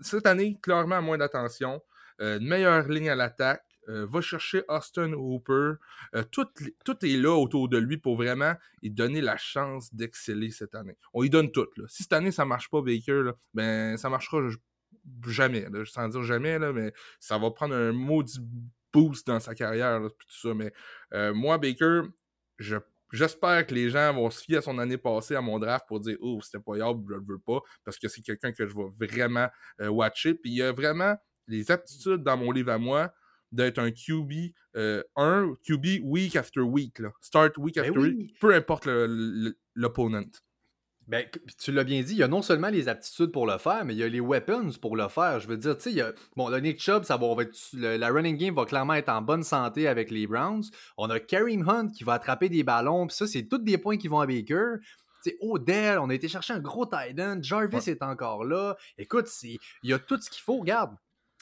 Cette 0.00 0.26
année, 0.26 0.58
clairement, 0.62 1.02
moins 1.02 1.18
d'attention. 1.18 1.82
Une 2.18 2.46
meilleure 2.48 2.88
ligne 2.88 3.10
à 3.10 3.14
l'attaque. 3.14 3.62
Euh, 3.88 4.06
va 4.06 4.20
chercher 4.20 4.62
Austin 4.68 5.12
Hooper. 5.12 5.74
Euh, 6.14 6.24
tout, 6.32 6.46
tout 6.84 7.04
est 7.04 7.16
là 7.16 7.34
autour 7.36 7.68
de 7.68 7.78
lui 7.78 7.98
pour 7.98 8.16
vraiment 8.16 8.54
lui 8.82 8.90
donner 8.90 9.20
la 9.20 9.36
chance 9.36 9.94
d'exceller 9.94 10.50
cette 10.50 10.74
année. 10.74 10.96
On 11.14 11.22
lui 11.22 11.30
donne 11.30 11.52
tout. 11.52 11.68
Si 11.86 12.02
cette 12.02 12.12
année, 12.12 12.32
ça 12.32 12.44
marche 12.44 12.68
pas, 12.68 12.82
Baker, 12.82 13.22
là, 13.22 13.34
ben, 13.54 13.96
ça 13.96 14.08
marchera 14.10 14.40
jamais. 15.26 15.68
Là, 15.70 15.84
sans 15.84 16.08
dire 16.08 16.22
jamais, 16.22 16.58
là, 16.58 16.72
mais 16.72 16.92
ça 17.20 17.38
va 17.38 17.50
prendre 17.52 17.74
un 17.74 17.92
maudit 17.92 18.40
boost 18.92 19.26
dans 19.26 19.38
sa 19.40 19.54
carrière, 19.54 20.00
tout 20.00 20.36
ça. 20.48 20.54
Mais 20.54 20.72
euh, 21.14 21.32
moi, 21.32 21.58
Baker, 21.58 22.02
je- 22.58 22.76
j'espère 23.12 23.66
que 23.66 23.74
les 23.74 23.88
gens 23.90 24.12
vont 24.14 24.30
se 24.30 24.42
fier 24.42 24.56
à 24.56 24.62
son 24.62 24.78
année 24.78 24.98
passée, 24.98 25.36
à 25.36 25.40
mon 25.40 25.58
draft, 25.60 25.86
pour 25.86 26.00
dire 26.00 26.16
Oh, 26.20 26.40
c'était 26.42 26.58
pas 26.62 26.76
yable, 26.76 27.04
je 27.08 27.14
le 27.14 27.24
veux 27.24 27.38
pas, 27.38 27.60
parce 27.84 27.98
que 27.98 28.08
c'est 28.08 28.22
quelqu'un 28.22 28.52
que 28.52 28.66
je 28.66 28.74
vais 28.74 29.06
vraiment 29.08 29.48
watcher. 29.80 30.34
Puis 30.34 30.50
il 30.50 30.56
y 30.56 30.62
a 30.62 30.72
vraiment 30.72 31.14
les 31.46 31.70
aptitudes 31.70 32.24
dans 32.24 32.36
mon 32.36 32.50
livre 32.50 32.72
à 32.72 32.78
moi 32.78 33.12
d'être 33.52 33.78
un 33.78 33.90
QB, 33.90 34.52
euh, 34.76 35.02
un 35.16 35.54
QB 35.66 36.00
week 36.02 36.36
after 36.36 36.60
week, 36.60 36.98
là. 36.98 37.10
start 37.20 37.56
week 37.58 37.76
Ben 37.76 37.84
after 37.86 37.98
oui. 37.98 38.14
week, 38.16 38.38
peu 38.40 38.54
importe 38.54 38.86
l'opponent. 39.74 40.24
Ben, 41.08 41.24
tu 41.62 41.70
l'as 41.70 41.84
bien 41.84 42.02
dit, 42.02 42.14
il 42.14 42.18
y 42.18 42.22
a 42.24 42.28
non 42.28 42.42
seulement 42.42 42.68
les 42.68 42.88
aptitudes 42.88 43.30
pour 43.30 43.46
le 43.46 43.58
faire, 43.58 43.84
mais 43.84 43.94
il 43.94 43.98
y 43.98 44.02
a 44.02 44.08
les 44.08 44.18
weapons 44.18 44.72
pour 44.82 44.96
le 44.96 45.06
faire. 45.06 45.38
Je 45.38 45.46
veux 45.46 45.56
dire, 45.56 45.78
tu 45.78 45.92
sais, 45.92 46.00
a- 46.00 46.12
bon, 46.34 46.48
le 46.48 46.58
Nick 46.58 46.80
Chubb, 46.80 47.04
ça 47.04 47.16
va, 47.16 47.26
on 47.26 47.36
va 47.36 47.44
être- 47.44 47.56
le- 47.74 47.96
la 47.96 48.08
running 48.08 48.36
game 48.36 48.56
va 48.56 48.64
clairement 48.64 48.94
être 48.94 49.08
en 49.10 49.22
bonne 49.22 49.44
santé 49.44 49.86
avec 49.86 50.10
les 50.10 50.26
Browns. 50.26 50.64
On 50.96 51.08
a 51.08 51.20
Kareem 51.20 51.62
Hunt 51.68 51.90
qui 51.90 52.02
va 52.02 52.14
attraper 52.14 52.48
des 52.48 52.64
ballons, 52.64 53.06
puis 53.06 53.14
ça, 53.16 53.28
c'est 53.28 53.44
tous 53.46 53.58
des 53.58 53.78
points 53.78 53.98
qui 53.98 54.08
vont 54.08 54.18
à 54.18 54.26
Baker. 54.26 54.78
Tu 55.22 55.30
sais, 55.30 55.36
Odell, 55.40 56.00
on 56.00 56.10
a 56.10 56.14
été 56.14 56.26
chercher 56.26 56.54
un 56.54 56.58
gros 56.60 56.86
tight 56.86 57.18
end. 57.20 57.38
Jarvis 57.40 57.88
est 57.88 58.02
encore 58.02 58.44
là. 58.44 58.76
Écoute, 58.98 59.28
il 59.44 59.58
y 59.84 59.92
a 59.92 60.00
tout 60.00 60.20
ce 60.20 60.28
qu'il 60.28 60.42
faut. 60.42 60.56
Regarde, 60.58 60.90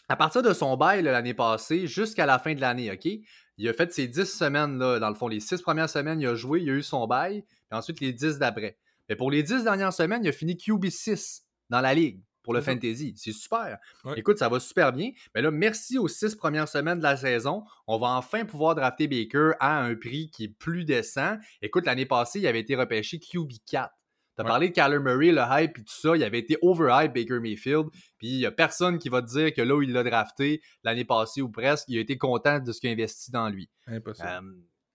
à 0.09 0.17
partir 0.17 0.43
de 0.43 0.53
son 0.53 0.77
bail 0.77 1.03
l'année 1.03 1.35
passée 1.35 1.87
jusqu'à 1.87 2.27
la 2.27 2.39
fin 2.39 2.55
de 2.55 2.61
l'année, 2.61 2.91
OK? 2.91 3.09
Il 3.57 3.69
a 3.69 3.73
fait 3.73 3.93
ses 3.93 4.09
10 4.09 4.25
semaines, 4.25 4.79
là, 4.79 4.99
dans 4.99 5.09
le 5.09 5.15
fond, 5.15 5.29
les 5.29 5.41
6 5.41 5.63
premières 5.63 5.89
semaines, 5.89 6.21
il 6.21 6.27
a 6.27 6.35
joué, 6.35 6.61
il 6.61 6.71
a 6.71 6.73
eu 6.73 6.83
son 6.83 7.07
bail, 7.07 7.43
puis 7.43 7.79
ensuite 7.79 8.01
les 8.01 8.13
10 8.13 8.39
d'après. 8.39 8.79
Mais 9.09 9.17
pour 9.17 9.31
les 9.31 9.43
10 9.43 9.65
dernières 9.65 9.93
semaines, 9.93 10.25
il 10.25 10.29
a 10.29 10.33
fini 10.33 10.55
QB6 10.55 11.43
dans 11.71 11.81
la 11.81 11.95
ligue 11.95 12.23
pour 12.43 12.53
le 12.53 12.61
fantasy. 12.61 13.15
C'est 13.17 13.33
super. 13.33 13.79
Ouais. 14.05 14.15
Écoute, 14.17 14.39
ça 14.39 14.49
va 14.49 14.61
super 14.61 14.93
bien. 14.93 15.11
Mais 15.35 15.43
là, 15.43 15.51
merci 15.51 15.99
aux 15.99 16.09
6 16.09 16.35
premières 16.35 16.69
semaines 16.69 16.99
de 16.99 17.03
la 17.03 17.17
saison. 17.17 17.65
On 17.87 17.99
va 17.99 18.09
enfin 18.09 18.45
pouvoir 18.45 18.75
drafter 18.75 19.09
Baker 19.09 19.53
à 19.61 19.81
un 19.81 19.95
prix 19.95 20.31
qui 20.31 20.45
est 20.45 20.49
plus 20.49 20.85
décent. 20.85 21.39
Écoute, 21.63 21.87
l'année 21.87 22.07
passée, 22.07 22.41
il 22.41 22.47
avait 22.47 22.61
été 22.61 22.77
repêché 22.77 23.19
QB4. 23.19 23.89
Tu 24.37 24.43
as 24.43 24.45
parlé 24.45 24.69
de 24.69 24.75
Kyler 24.75 24.99
Murray, 24.99 25.31
le 25.31 25.43
hype 25.43 25.79
et 25.79 25.83
tout 25.83 25.95
ça. 25.95 26.17
Il 26.17 26.25
avait 26.25 26.41
été 26.41 26.59
overhype, 26.61 27.15
Baker 27.15 27.41
Mayfield. 27.41 27.87
Puis 28.19 28.29
il 28.29 28.39
n'y 28.39 28.47
a 28.47 28.51
personne 28.51 28.99
qui 28.99 29.09
va 29.09 29.23
te 29.23 29.29
dire 29.29 29.55
que 29.55 29.63
là 29.63 29.77
où 29.77 29.83
il 29.83 29.93
l'a 29.93 30.03
drafté 30.03 30.61
l'année 30.83 31.05
passée 31.05 31.41
ou 31.41 31.49
presque, 31.49 31.85
il 31.89 31.99
a 31.99 32.01
été 32.01 32.19
content 32.19 32.59
de 32.59 32.73
ce 32.73 32.81
qu'il 32.81 32.91
a 32.91 32.93
investi 32.93 33.31
dans 33.31 33.49
lui. 33.49 33.71
Impossible. 33.87 34.29
Euh, 34.29 34.41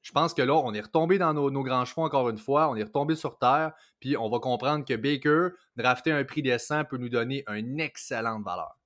je 0.01 0.11
pense 0.11 0.33
que 0.33 0.41
là, 0.41 0.55
on 0.55 0.73
est 0.73 0.81
retombé 0.81 1.17
dans 1.17 1.33
nos, 1.33 1.63
grands 1.63 1.85
chevaux 1.85 2.03
encore 2.03 2.29
une 2.29 2.37
fois. 2.37 2.69
On 2.69 2.75
est 2.75 2.83
retombé 2.83 3.15
sur 3.15 3.37
terre. 3.37 3.73
Puis 3.99 4.17
on 4.17 4.29
va 4.29 4.39
comprendre 4.39 4.85
que 4.85 4.95
Baker, 4.95 5.49
drafter 5.75 6.11
un 6.11 6.23
prix 6.23 6.41
décent, 6.41 6.83
peut 6.85 6.97
nous 6.97 7.09
donner 7.09 7.43
une 7.47 7.79
excellente 7.79 8.43
valeur. 8.43 8.77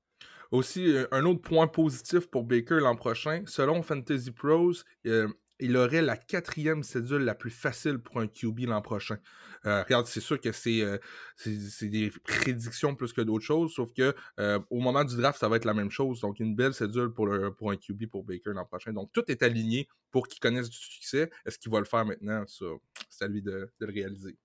Aussi, 0.51 0.85
euh, 0.85 1.07
un 1.11 1.25
autre 1.25 1.41
point 1.41 1.67
positif 1.67 2.27
pour 2.27 2.43
Baker 2.43 2.79
l'an 2.79 2.95
prochain, 2.95 3.41
selon 3.47 3.81
Fantasy 3.81 4.31
Pros, 4.31 4.73
euh, 5.07 5.27
il 5.59 5.77
aurait 5.77 6.01
la 6.01 6.17
quatrième 6.17 6.83
cédule 6.83 7.23
la 7.23 7.35
plus 7.35 7.51
facile 7.51 7.99
pour 7.99 8.19
un 8.19 8.27
QB 8.27 8.61
l'an 8.61 8.81
prochain. 8.81 9.17
Euh, 9.65 9.83
regarde, 9.83 10.07
c'est 10.07 10.19
sûr 10.19 10.39
que 10.41 10.49
euh, 10.49 10.97
c'est, 11.37 11.87
des 11.87 12.11
prédictions 12.23 12.95
plus 12.95 13.13
que 13.13 13.21
d'autres 13.21 13.45
choses, 13.45 13.73
sauf 13.73 13.93
que 13.93 14.13
euh, 14.39 14.59
au 14.69 14.79
moment 14.79 15.03
du 15.05 15.15
draft, 15.15 15.39
ça 15.39 15.47
va 15.47 15.55
être 15.55 15.65
la 15.65 15.73
même 15.73 15.91
chose. 15.91 16.19
Donc, 16.19 16.39
une 16.39 16.55
belle 16.55 16.73
cédule 16.73 17.13
pour, 17.13 17.29
pour 17.57 17.71
un 17.71 17.77
QB 17.77 18.07
pour 18.07 18.23
Baker 18.23 18.51
l'an 18.53 18.65
prochain. 18.65 18.91
Donc, 18.91 19.11
tout 19.13 19.23
est 19.29 19.41
aligné 19.41 19.87
pour 20.11 20.27
qu'il 20.27 20.39
connaisse 20.39 20.69
du 20.69 20.77
succès. 20.77 21.29
Est-ce 21.45 21.57
qu'il 21.57 21.71
va 21.71 21.79
le 21.79 21.85
faire 21.85 22.05
maintenant? 22.05 22.43
Ça, 22.47 22.65
c'est 23.09 23.25
à 23.25 23.27
lui 23.27 23.41
de, 23.41 23.69
le 23.79 23.93
réaliser. 23.93 24.37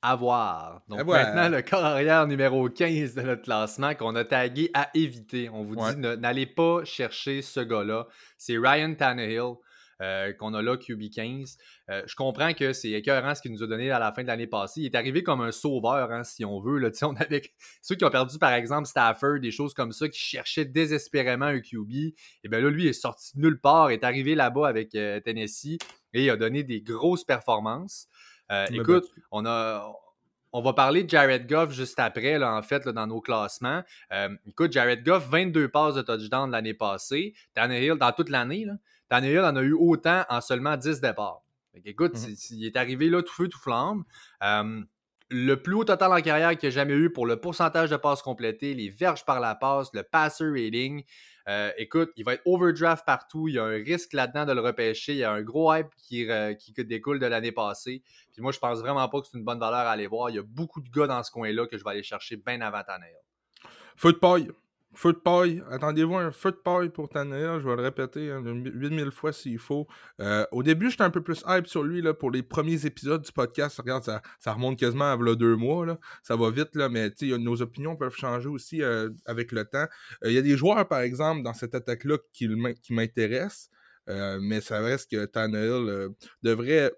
À 0.00 0.16
voir. 0.16 0.82
Donc, 0.88 1.04
maintenant, 1.04 1.48
le 1.48 1.62
corps 1.62 1.84
arrière 1.84 2.26
numéro 2.26 2.68
15 2.68 3.14
de 3.14 3.22
notre 3.22 3.42
classement 3.42 3.94
qu'on 3.94 4.16
a 4.16 4.24
tagué 4.24 4.70
à 4.72 4.90
éviter. 4.94 5.48
On 5.50 5.62
vous 5.62 5.76
dit, 5.76 5.96
n'allez 5.96 6.46
pas 6.46 6.84
chercher 6.84 7.42
ce 7.42 7.60
gars-là. 7.60 8.08
C'est 8.38 8.56
Ryan 8.56 8.94
Tannehill. 8.94 9.56
Euh, 10.02 10.32
qu'on 10.32 10.52
a 10.52 10.62
là, 10.62 10.76
QB15. 10.76 11.56
Euh, 11.88 12.02
je 12.06 12.16
comprends 12.16 12.52
que 12.54 12.72
c'est 12.72 12.90
écœurant 12.90 13.36
ce 13.36 13.42
qu'il 13.42 13.52
nous 13.52 13.62
a 13.62 13.68
donné 13.68 13.92
à 13.92 14.00
la 14.00 14.12
fin 14.12 14.22
de 14.22 14.26
l'année 14.26 14.48
passée. 14.48 14.80
Il 14.80 14.86
est 14.86 14.96
arrivé 14.96 15.22
comme 15.22 15.40
un 15.40 15.52
sauveur, 15.52 16.10
hein, 16.10 16.24
si 16.24 16.44
on 16.44 16.60
veut. 16.60 16.78
Là. 16.78 16.90
On 17.02 17.14
avait 17.14 17.42
ceux 17.82 17.94
qui 17.94 18.04
ont 18.04 18.10
perdu, 18.10 18.36
par 18.38 18.52
exemple, 18.52 18.88
Stafford, 18.88 19.38
des 19.40 19.52
choses 19.52 19.74
comme 19.74 19.92
ça, 19.92 20.08
qui 20.08 20.18
cherchaient 20.18 20.64
désespérément 20.64 21.46
un 21.46 21.60
QB. 21.60 21.92
Et 22.42 22.48
bien 22.48 22.60
là, 22.60 22.68
lui 22.68 22.88
est 22.88 22.92
sorti 22.92 23.36
de 23.36 23.42
nulle 23.42 23.60
part, 23.60 23.90
est 23.90 24.02
arrivé 24.02 24.34
là-bas 24.34 24.66
avec 24.66 24.94
euh, 24.96 25.20
Tennessee 25.20 25.78
et 26.14 26.24
il 26.24 26.30
a 26.30 26.36
donné 26.36 26.64
des 26.64 26.80
grosses 26.80 27.24
performances. 27.24 28.08
écoute, 28.70 29.04
on 29.30 29.46
a, 29.46 29.88
on 30.52 30.62
va 30.62 30.72
parler 30.72 31.04
de 31.04 31.10
Jared 31.10 31.48
Goff 31.48 31.72
juste 31.72 31.98
après, 32.00 32.38
là, 32.38 32.54
en 32.54 32.62
fait, 32.62 32.86
dans 32.88 33.06
nos 33.06 33.20
classements. 33.20 33.82
écoute, 34.46 34.72
Jared 34.72 35.04
Goff, 35.04 35.28
22 35.30 35.68
passes 35.68 35.94
de 35.94 36.02
touchdown 36.02 36.50
l'année 36.50 36.74
passée. 36.74 37.34
Tannehill, 37.54 37.94
dans 37.94 38.12
toute 38.12 38.28
l'année, 38.28 38.66
Tannehill 39.12 39.40
en 39.40 39.56
a 39.56 39.62
eu 39.62 39.74
autant 39.74 40.24
en 40.30 40.40
seulement 40.40 40.74
10 40.74 41.02
départs. 41.02 41.42
écoute, 41.84 42.14
mmh 42.14 42.32
il 42.52 42.64
est 42.64 42.78
arrivé 42.78 43.10
là 43.10 43.22
tout 43.22 43.34
feu, 43.34 43.46
tout 43.46 43.58
flamme. 43.58 44.04
le 44.40 45.54
plus 45.56 45.74
haut 45.74 45.84
total 45.84 46.12
en 46.12 46.22
carrière 46.22 46.56
qu'il 46.56 46.68
a 46.68 46.70
jamais 46.70 46.94
eu 46.94 47.12
pour 47.12 47.26
le 47.26 47.36
pourcentage 47.36 47.90
de 47.90 47.96
passes 47.96 48.22
complétées, 48.22 48.72
les 48.72 48.88
verges 48.88 49.26
par 49.26 49.38
la 49.38 49.54
passe, 49.54 49.92
le 49.92 50.02
passer 50.02 50.48
rating. 50.48 51.04
Euh, 51.46 51.70
écoute, 51.76 52.10
il 52.16 52.24
va 52.24 52.34
être 52.34 52.42
overdraft 52.46 53.04
partout. 53.04 53.48
Il 53.48 53.56
y 53.56 53.58
a 53.58 53.64
un 53.64 53.82
risque 53.82 54.14
là-dedans 54.14 54.46
de 54.46 54.52
le 54.52 54.62
repêcher. 54.62 55.12
Il 55.12 55.18
y 55.18 55.24
a 55.24 55.32
un 55.32 55.42
gros 55.42 55.74
hype 55.74 55.88
qui, 55.98 56.26
qui 56.58 56.72
découle 56.84 57.18
de 57.18 57.26
l'année 57.26 57.52
passée. 57.52 58.02
Puis 58.32 58.40
moi, 58.40 58.52
je 58.52 58.60
pense 58.60 58.78
vraiment 58.78 59.06
pas 59.10 59.20
que 59.20 59.26
c'est 59.30 59.36
une 59.36 59.44
bonne 59.44 59.60
valeur 59.60 59.80
à 59.80 59.90
aller 59.90 60.06
voir. 60.06 60.30
Il 60.30 60.36
y 60.36 60.38
a 60.38 60.42
beaucoup 60.42 60.80
de 60.80 60.88
gars 60.88 61.06
dans 61.06 61.22
ce 61.22 61.30
coin-là 61.30 61.66
que 61.66 61.76
je 61.76 61.84
vais 61.84 61.90
aller 61.90 62.02
chercher 62.02 62.36
bien 62.36 62.62
avant 62.62 62.82
Tannehill. 62.82 63.12
Feu 63.96 64.12
de 64.12 64.18
paille. 64.18 64.48
Feu 64.94 65.14
de 65.14 65.18
paille, 65.18 65.62
attendez-vous 65.70 66.16
un 66.16 66.30
feu 66.32 66.50
de 66.50 66.56
paille 66.56 66.90
pour 66.90 67.08
Tannehill, 67.08 67.60
je 67.60 67.68
vais 67.68 67.76
le 67.76 67.82
répéter 67.82 68.30
8000 68.44 69.06
hein, 69.06 69.10
fois 69.10 69.32
s'il 69.32 69.58
faut. 69.58 69.86
Euh, 70.20 70.44
au 70.52 70.62
début, 70.62 70.90
j'étais 70.90 71.02
un 71.02 71.10
peu 71.10 71.22
plus 71.22 71.42
hype 71.46 71.66
sur 71.66 71.82
lui 71.82 72.02
là, 72.02 72.12
pour 72.12 72.30
les 72.30 72.42
premiers 72.42 72.84
épisodes 72.84 73.22
du 73.22 73.32
podcast. 73.32 73.78
Regarde, 73.78 74.04
ça, 74.04 74.20
ça 74.38 74.52
remonte 74.52 74.78
quasiment 74.78 75.12
à 75.12 75.34
deux 75.34 75.56
mois. 75.56 75.86
Là. 75.86 75.98
Ça 76.22 76.36
va 76.36 76.50
vite, 76.50 76.74
là, 76.74 76.90
mais 76.90 77.10
nos 77.38 77.62
opinions 77.62 77.96
peuvent 77.96 78.14
changer 78.14 78.48
aussi 78.48 78.82
euh, 78.82 79.08
avec 79.24 79.52
le 79.52 79.64
temps. 79.64 79.86
Euh, 80.24 80.30
il 80.30 80.32
y 80.32 80.38
a 80.38 80.42
des 80.42 80.56
joueurs, 80.56 80.86
par 80.86 81.00
exemple, 81.00 81.42
dans 81.42 81.54
cette 81.54 81.74
attaque-là 81.74 82.18
qui, 82.34 82.48
qui 82.82 82.92
m'intéressent, 82.92 83.70
mais 84.06 84.60
ça 84.60 84.80
reste 84.80 85.10
que 85.10 85.24
Tannehill 85.24 86.10
devrait 86.42 86.92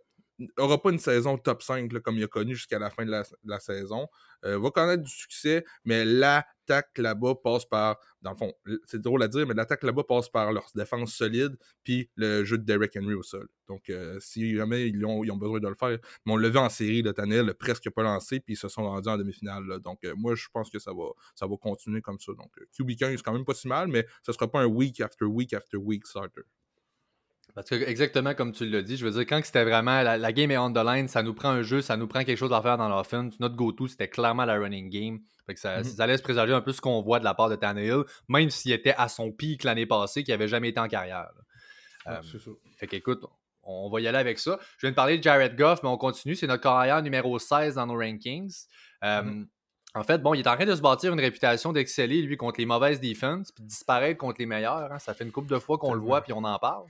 aura 0.58 0.80
pas 0.80 0.90
une 0.90 0.98
saison 0.98 1.38
top 1.38 1.62
5 1.62 1.92
comme 2.00 2.16
il 2.16 2.24
a 2.24 2.28
connu 2.28 2.54
jusqu'à 2.54 2.78
la 2.78 2.90
fin 2.90 3.04
de 3.04 3.10
la, 3.44 3.60
saison. 3.60 4.08
Euh, 4.44 4.58
va 4.58 4.70
connaître 4.70 5.02
du 5.02 5.10
succès, 5.10 5.64
mais 5.84 6.04
l'attaque 6.04 6.98
là-bas 6.98 7.36
passe 7.42 7.64
par, 7.64 7.98
dans 8.20 8.32
le 8.32 8.36
fond, 8.36 8.52
c'est 8.84 9.00
drôle 9.00 9.22
à 9.22 9.28
dire, 9.28 9.46
mais 9.46 9.54
l'attaque 9.54 9.82
là-bas 9.82 10.04
passe 10.04 10.28
par 10.28 10.52
leur 10.52 10.66
défense 10.74 11.14
solide, 11.14 11.56
puis 11.82 12.10
le 12.16 12.44
jeu 12.44 12.58
de 12.58 12.64
Derek 12.64 12.96
Henry 12.96 13.14
au 13.14 13.22
sol. 13.22 13.48
Donc, 13.68 13.88
euh, 13.88 14.18
si 14.20 14.54
jamais 14.54 14.88
ils 14.88 15.04
ont, 15.06 15.24
ils 15.24 15.30
ont, 15.30 15.36
besoin 15.36 15.60
de 15.60 15.68
le 15.68 15.74
faire, 15.74 15.98
mais 16.26 16.32
on 16.32 16.36
l'a 16.36 16.48
vu 16.48 16.58
en 16.58 16.68
série, 16.68 17.02
le 17.02 17.12
Tanel 17.12 17.54
presque 17.54 17.88
pas 17.90 18.02
lancé, 18.02 18.40
puis 18.40 18.54
ils 18.54 18.58
se 18.58 18.68
sont 18.68 18.82
rendus 18.82 19.08
en 19.08 19.16
demi-finale. 19.16 19.80
Donc, 19.80 20.04
euh, 20.04 20.14
moi, 20.16 20.34
je 20.34 20.46
pense 20.52 20.68
que 20.68 20.78
ça 20.78 20.92
va, 20.92 21.10
ça 21.34 21.46
va 21.46 21.56
continuer 21.56 22.02
comme 22.02 22.18
ça. 22.18 22.32
Donc, 22.32 22.52
QB15, 22.78 23.16
c'est 23.16 23.22
quand 23.22 23.32
même 23.32 23.44
pas 23.44 23.54
si 23.54 23.68
mal, 23.68 23.88
mais 23.88 24.06
ce 24.22 24.32
sera 24.32 24.50
pas 24.50 24.60
un 24.60 24.66
week 24.66 25.00
after 25.00 25.24
week 25.24 25.54
after 25.54 25.78
week 25.78 26.06
starter. 26.06 26.42
Parce 27.54 27.70
que 27.70 27.76
exactement 27.76 28.34
comme 28.34 28.50
tu 28.50 28.68
l'as 28.68 28.82
dit, 28.82 28.96
je 28.96 29.04
veux 29.06 29.12
dire, 29.12 29.26
quand 29.26 29.40
c'était 29.44 29.62
vraiment 29.62 30.02
la, 30.02 30.32
game 30.32 30.50
est 30.50 30.58
on 30.58 30.72
the 30.72 30.84
line, 30.84 31.06
ça 31.06 31.22
nous 31.22 31.34
prend 31.34 31.50
un 31.50 31.62
jeu, 31.62 31.82
ça 31.82 31.96
nous 31.96 32.08
prend 32.08 32.24
quelque 32.24 32.38
chose 32.38 32.52
à 32.52 32.60
faire 32.60 32.76
dans 32.76 32.88
l'offense. 32.88 33.38
Notre 33.38 33.54
go-to, 33.54 33.86
c'était 33.86 34.08
clairement 34.08 34.44
la 34.44 34.54
running 34.54 34.90
game. 34.90 35.20
Fait 35.46 35.54
que 35.54 35.60
ça, 35.60 35.80
mm-hmm. 35.80 35.96
ça 35.96 36.06
laisse 36.06 36.20
présager 36.20 36.52
un 36.52 36.60
peu 36.60 36.72
ce 36.72 36.80
qu'on 36.80 37.00
voit 37.00 37.20
de 37.20 37.24
la 37.24 37.34
part 37.34 37.48
de 37.48 37.54
Tannehill, 37.54 38.02
même 38.28 38.50
s'il 38.50 38.72
était 38.72 38.94
à 38.96 39.08
son 39.08 39.30
pic 39.30 39.62
l'année 39.62 39.86
passée, 39.86 40.24
qui 40.24 40.32
n'avait 40.32 40.48
jamais 40.48 40.70
été 40.70 40.80
en 40.80 40.88
carrière. 40.88 41.28
Euh, 42.08 42.18
c'est 42.22 42.40
ça. 42.40 42.50
Fait 42.76 42.88
qu'écoute, 42.88 43.24
on 43.62 43.88
va 43.88 44.00
y 44.00 44.08
aller 44.08 44.18
avec 44.18 44.40
ça. 44.40 44.58
Je 44.78 44.86
viens 44.86 44.90
de 44.90 44.96
parler 44.96 45.18
de 45.18 45.22
Jared 45.22 45.56
Goff, 45.56 45.82
mais 45.82 45.88
on 45.88 45.96
continue. 45.96 46.34
C'est 46.34 46.48
notre 46.48 46.62
carrière 46.62 47.02
numéro 47.02 47.38
16 47.38 47.76
dans 47.76 47.86
nos 47.86 47.96
rankings. 47.96 48.52
Euh, 49.04 49.22
mm-hmm. 49.22 49.46
En 49.94 50.02
fait, 50.02 50.18
bon, 50.18 50.34
il 50.34 50.40
est 50.40 50.48
en 50.48 50.56
train 50.56 50.66
de 50.66 50.74
se 50.74 50.80
bâtir 50.80 51.12
une 51.12 51.20
réputation 51.20 51.72
d'exceller, 51.72 52.20
lui, 52.22 52.36
contre 52.36 52.58
les 52.58 52.66
mauvaises 52.66 53.00
defenses, 53.00 53.52
puis 53.52 53.62
disparaître 53.62 54.18
contre 54.18 54.40
les 54.40 54.46
meilleurs. 54.46 54.92
Hein. 54.92 54.98
Ça 54.98 55.14
fait 55.14 55.22
une 55.22 55.30
couple 55.30 55.52
de 55.52 55.58
fois 55.60 55.78
qu'on 55.78 55.94
le 55.94 56.00
voit, 56.00 56.20
puis 56.20 56.32
on 56.32 56.42
en 56.42 56.58
parle. 56.58 56.84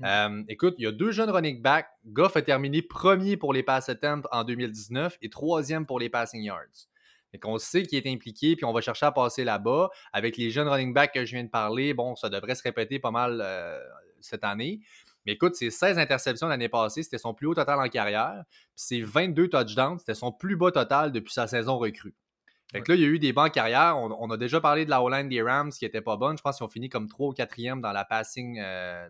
Mm. 0.00 0.04
Euh, 0.04 0.42
écoute, 0.48 0.74
il 0.78 0.84
y 0.84 0.86
a 0.86 0.92
deux 0.92 1.12
jeunes 1.12 1.30
running 1.30 1.62
backs. 1.62 1.88
Goff 2.06 2.36
a 2.36 2.42
terminé 2.42 2.82
premier 2.82 3.36
pour 3.36 3.52
les 3.52 3.62
pass 3.62 3.88
attempts 3.88 4.26
en 4.32 4.44
2019 4.44 5.18
et 5.22 5.30
troisième 5.30 5.86
pour 5.86 5.98
les 5.98 6.08
passing 6.08 6.42
yards. 6.42 6.88
Et 7.32 7.38
qu'on 7.38 7.58
sait 7.58 7.82
qu'il 7.82 7.98
est 7.98 8.10
impliqué, 8.10 8.54
puis 8.54 8.64
on 8.64 8.72
va 8.72 8.80
chercher 8.80 9.06
à 9.06 9.12
passer 9.12 9.44
là-bas. 9.44 9.90
Avec 10.12 10.36
les 10.36 10.50
jeunes 10.50 10.68
running 10.68 10.94
backs 10.94 11.12
que 11.12 11.24
je 11.24 11.34
viens 11.34 11.44
de 11.44 11.50
parler, 11.50 11.92
bon, 11.92 12.14
ça 12.14 12.28
devrait 12.28 12.54
se 12.54 12.62
répéter 12.62 12.98
pas 12.98 13.10
mal 13.10 13.40
euh, 13.42 13.80
cette 14.20 14.44
année. 14.44 14.80
Mais 15.26 15.32
écoute, 15.32 15.56
c'est 15.56 15.70
16 15.70 15.98
interceptions 15.98 16.48
l'année 16.48 16.68
passée, 16.68 17.02
c'était 17.02 17.18
son 17.18 17.32
plus 17.32 17.46
haut 17.46 17.54
total 17.54 17.80
en 17.80 17.88
carrière. 17.88 18.44
Puis 18.50 18.60
c'est 18.76 19.00
22 19.00 19.48
touchdowns, 19.48 19.98
c'était 19.98 20.14
son 20.14 20.32
plus 20.32 20.56
bas 20.56 20.70
total 20.70 21.12
depuis 21.12 21.32
sa 21.32 21.46
saison 21.46 21.78
recrue. 21.78 22.14
Fait 22.72 22.80
que 22.82 22.90
là, 22.90 22.96
il 22.96 23.02
y 23.02 23.04
a 23.04 23.08
eu 23.08 23.18
des 23.18 23.32
bons 23.32 23.50
carrières. 23.50 23.96
On, 23.96 24.10
on, 24.18 24.30
a 24.30 24.36
déjà 24.36 24.60
parlé 24.60 24.84
de 24.84 24.90
la 24.90 25.00
O-line 25.00 25.28
des 25.28 25.42
Rams 25.42 25.70
qui 25.70 25.84
était 25.84 26.00
pas 26.00 26.16
bonne. 26.16 26.36
Je 26.36 26.42
pense 26.42 26.56
qu'ils 26.56 26.64
ont 26.64 26.68
fini 26.68 26.88
comme 26.88 27.08
3 27.08 27.28
ou 27.28 27.32
4e 27.32 27.80
dans 27.80 27.92
la 27.92 28.04
passing, 28.04 28.58
euh, 28.58 29.08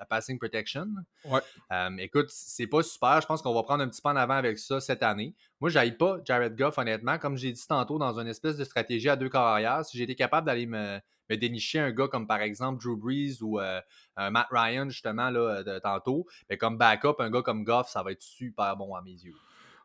la 0.00 0.06
passing 0.06 0.38
protection. 0.38 0.86
Ouais. 1.26 1.40
Euh, 1.70 1.90
écoute, 1.98 2.26
c'est 2.30 2.66
pas 2.66 2.82
super. 2.82 3.20
Je 3.20 3.26
pense 3.26 3.42
qu'on 3.42 3.54
va 3.54 3.62
prendre 3.62 3.84
un 3.84 3.88
petit 3.88 4.00
pas 4.00 4.12
en 4.12 4.16
avant 4.16 4.34
avec 4.34 4.58
ça 4.58 4.80
cette 4.80 5.02
année. 5.02 5.34
Moi, 5.60 5.70
j'aille 5.70 5.96
pas 5.96 6.18
Jared 6.24 6.56
Goff, 6.56 6.78
honnêtement. 6.78 7.18
Comme 7.18 7.36
j'ai 7.36 7.52
dit 7.52 7.66
tantôt, 7.68 7.98
dans 7.98 8.18
une 8.18 8.26
espèce 8.26 8.56
de 8.56 8.64
stratégie 8.64 9.10
à 9.10 9.16
deux 9.16 9.28
carrières, 9.28 9.84
si 9.84 9.98
j'étais 9.98 10.14
capable 10.14 10.46
d'aller 10.46 10.66
me, 10.66 10.98
dénicher 11.28 11.78
un 11.78 11.92
gars 11.92 12.08
comme 12.08 12.26
par 12.26 12.40
exemple 12.40 12.82
Drew 12.82 12.96
Brees 12.96 13.40
ou 13.40 13.60
euh, 13.60 13.80
Matt 14.16 14.48
Ryan, 14.50 14.88
justement, 14.88 15.30
là, 15.30 15.62
de, 15.62 15.78
tantôt, 15.78 16.26
mais 16.48 16.56
comme 16.56 16.76
backup, 16.76 17.16
un 17.20 17.30
gars 17.30 17.42
comme 17.42 17.62
Goff, 17.62 17.88
ça 17.88 18.02
va 18.02 18.10
être 18.10 18.22
super 18.22 18.76
bon 18.76 18.94
à 18.94 19.02
mes 19.02 19.12
yeux. 19.12 19.34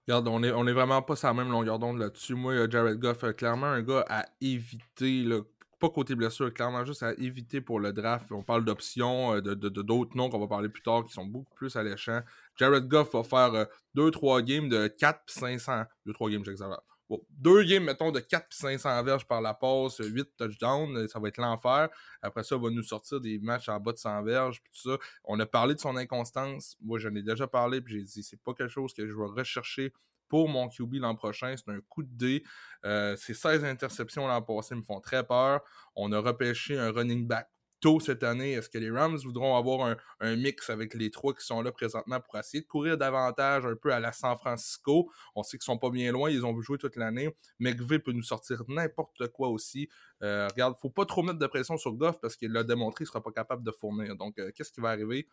Regarde, 0.07 0.27
on 0.27 0.43
est, 0.43 0.51
on 0.51 0.67
est 0.67 0.73
vraiment 0.73 1.01
pas 1.01 1.15
sur 1.15 1.27
la 1.27 1.33
même 1.33 1.49
longueur 1.49 1.79
d'onde 1.79 1.97
là-dessus. 1.97 2.35
Moi, 2.35 2.69
Jared 2.69 2.99
Goff, 2.99 3.23
euh, 3.23 3.33
clairement 3.33 3.67
un 3.67 3.81
gars 3.81 4.05
à 4.07 4.25
éviter 4.39 5.23
là, 5.23 5.41
côté 5.89 6.15
blessure, 6.15 6.53
clairement 6.53 6.85
juste 6.85 7.03
à 7.03 7.13
éviter 7.13 7.61
pour 7.61 7.79
le 7.79 7.93
draft. 7.93 8.31
On 8.31 8.43
parle 8.43 8.65
d'options, 8.65 9.35
euh, 9.35 9.41
de, 9.41 9.53
d'autres 9.69 10.15
noms 10.15 10.29
qu'on 10.29 10.39
va 10.39 10.47
parler 10.47 10.69
plus 10.69 10.81
tard 10.81 11.05
qui 11.05 11.13
sont 11.13 11.25
beaucoup 11.25 11.53
plus 11.55 11.75
alléchants. 11.75 12.21
Jared 12.55 12.87
Goff 12.87 13.13
va 13.13 13.23
faire 13.23 13.67
2-3 13.95 14.39
euh, 14.39 14.41
games 14.41 14.69
de 14.69 14.87
4 14.87 15.21
500. 15.27 15.83
2-3 16.07 16.31
games, 16.31 16.45
j'exagère. 16.45 16.81
Bon, 17.07 17.21
deux 17.29 17.63
games, 17.63 17.83
mettons, 17.83 18.11
de 18.11 18.19
4 18.19 18.47
500 18.51 19.03
verges 19.03 19.27
par 19.27 19.39
la 19.39 19.53
passe, 19.53 19.97
8 19.99 20.37
touchdowns, 20.37 21.07
ça 21.07 21.19
va 21.19 21.27
être 21.27 21.37
l'enfer. 21.37 21.89
Après 22.21 22.43
ça, 22.43 22.55
il 22.55 22.61
va 22.61 22.69
nous 22.71 22.81
sortir 22.81 23.21
des 23.21 23.37
matchs 23.37 23.69
en 23.69 23.79
bas 23.79 23.91
de 23.91 23.97
100 23.97 24.23
verges, 24.23 24.61
puis 24.63 24.71
tout 24.73 24.89
ça. 24.89 24.97
On 25.23 25.39
a 25.39 25.45
parlé 25.45 25.75
de 25.75 25.79
son 25.79 25.95
inconstance. 25.97 26.75
Moi, 26.81 26.97
j'en 26.97 27.13
ai 27.13 27.21
déjà 27.21 27.45
parlé, 27.45 27.79
puis 27.81 27.99
j'ai 27.99 28.03
dit, 28.03 28.23
c'est 28.23 28.41
pas 28.41 28.53
quelque 28.55 28.71
chose 28.71 28.91
que 28.93 29.07
je 29.07 29.13
vais 29.13 29.25
rechercher 29.25 29.93
pour 30.27 30.49
mon 30.49 30.67
QB 30.69 30.95
l'an 30.95 31.15
prochain. 31.15 31.55
C'est 31.57 31.71
un 31.71 31.79
coup 31.89 32.03
de 32.03 32.11
dé. 32.11 32.43
Euh, 32.85 33.15
ces 33.15 33.33
16 33.33 33.63
interceptions 33.63 34.27
l'an 34.27 34.41
passé 34.41 34.75
me 34.75 34.83
font 34.83 34.99
très 34.99 35.25
peur. 35.25 35.61
On 35.95 36.11
a 36.11 36.19
repêché 36.19 36.77
un 36.77 36.91
running 36.91 37.27
back 37.27 37.47
tôt 37.85 37.99
cette 37.99 38.23
année. 38.23 38.53
Est-ce 38.53 38.69
que 38.69 38.77
les 38.77 38.89
Rams 38.89 39.17
voudront 39.17 39.55
avoir 39.55 39.95
un, 40.19 40.35
mix 40.35 40.69
avec 40.69 40.93
les 40.95 41.11
trois 41.11 41.33
qui 41.33 41.45
sont 41.45 41.61
là 41.61 41.71
présentement 41.71 42.19
pour 42.19 42.37
essayer 42.37 42.61
de 42.61 42.67
courir 42.67 42.97
davantage 42.97 43.65
un 43.65 43.75
peu 43.75 43.93
à 43.93 43.99
la 43.99 44.11
San 44.11 44.35
Francisco? 44.37 45.11
On 45.35 45.43
sait 45.43 45.57
qu'ils 45.57 45.65
sont 45.65 45.77
pas 45.77 45.89
bien 45.89 46.11
loin, 46.11 46.29
ils 46.29 46.45
ont 46.45 46.53
vu 46.53 46.63
jouer 46.63 46.77
toute 46.77 46.95
l'année. 46.95 47.29
McVeigh 47.59 47.99
peut 47.99 48.11
nous 48.11 48.23
sortir 48.23 48.63
n'importe 48.67 49.27
quoi 49.27 49.49
aussi. 49.49 49.87
Euh, 50.23 50.47
regarde, 50.47 50.75
faut 50.81 50.89
pas 50.89 51.05
trop 51.05 51.21
mettre 51.21 51.39
de 51.39 51.47
pression 51.47 51.77
sur 51.77 51.93
Goff 51.93 52.19
parce 52.19 52.35
qu'il 52.35 52.51
l'a 52.51 52.63
démontré, 52.63 53.03
il 53.03 53.07
sera 53.07 53.21
pas 53.21 53.31
capable 53.31 53.63
de 53.63 53.71
fournir. 53.71 54.15
Donc, 54.15 54.39
euh, 54.39 54.51
qu'est-ce 54.55 54.71
qui 54.71 54.81
va 54.81 54.89
arriver? 54.89 55.27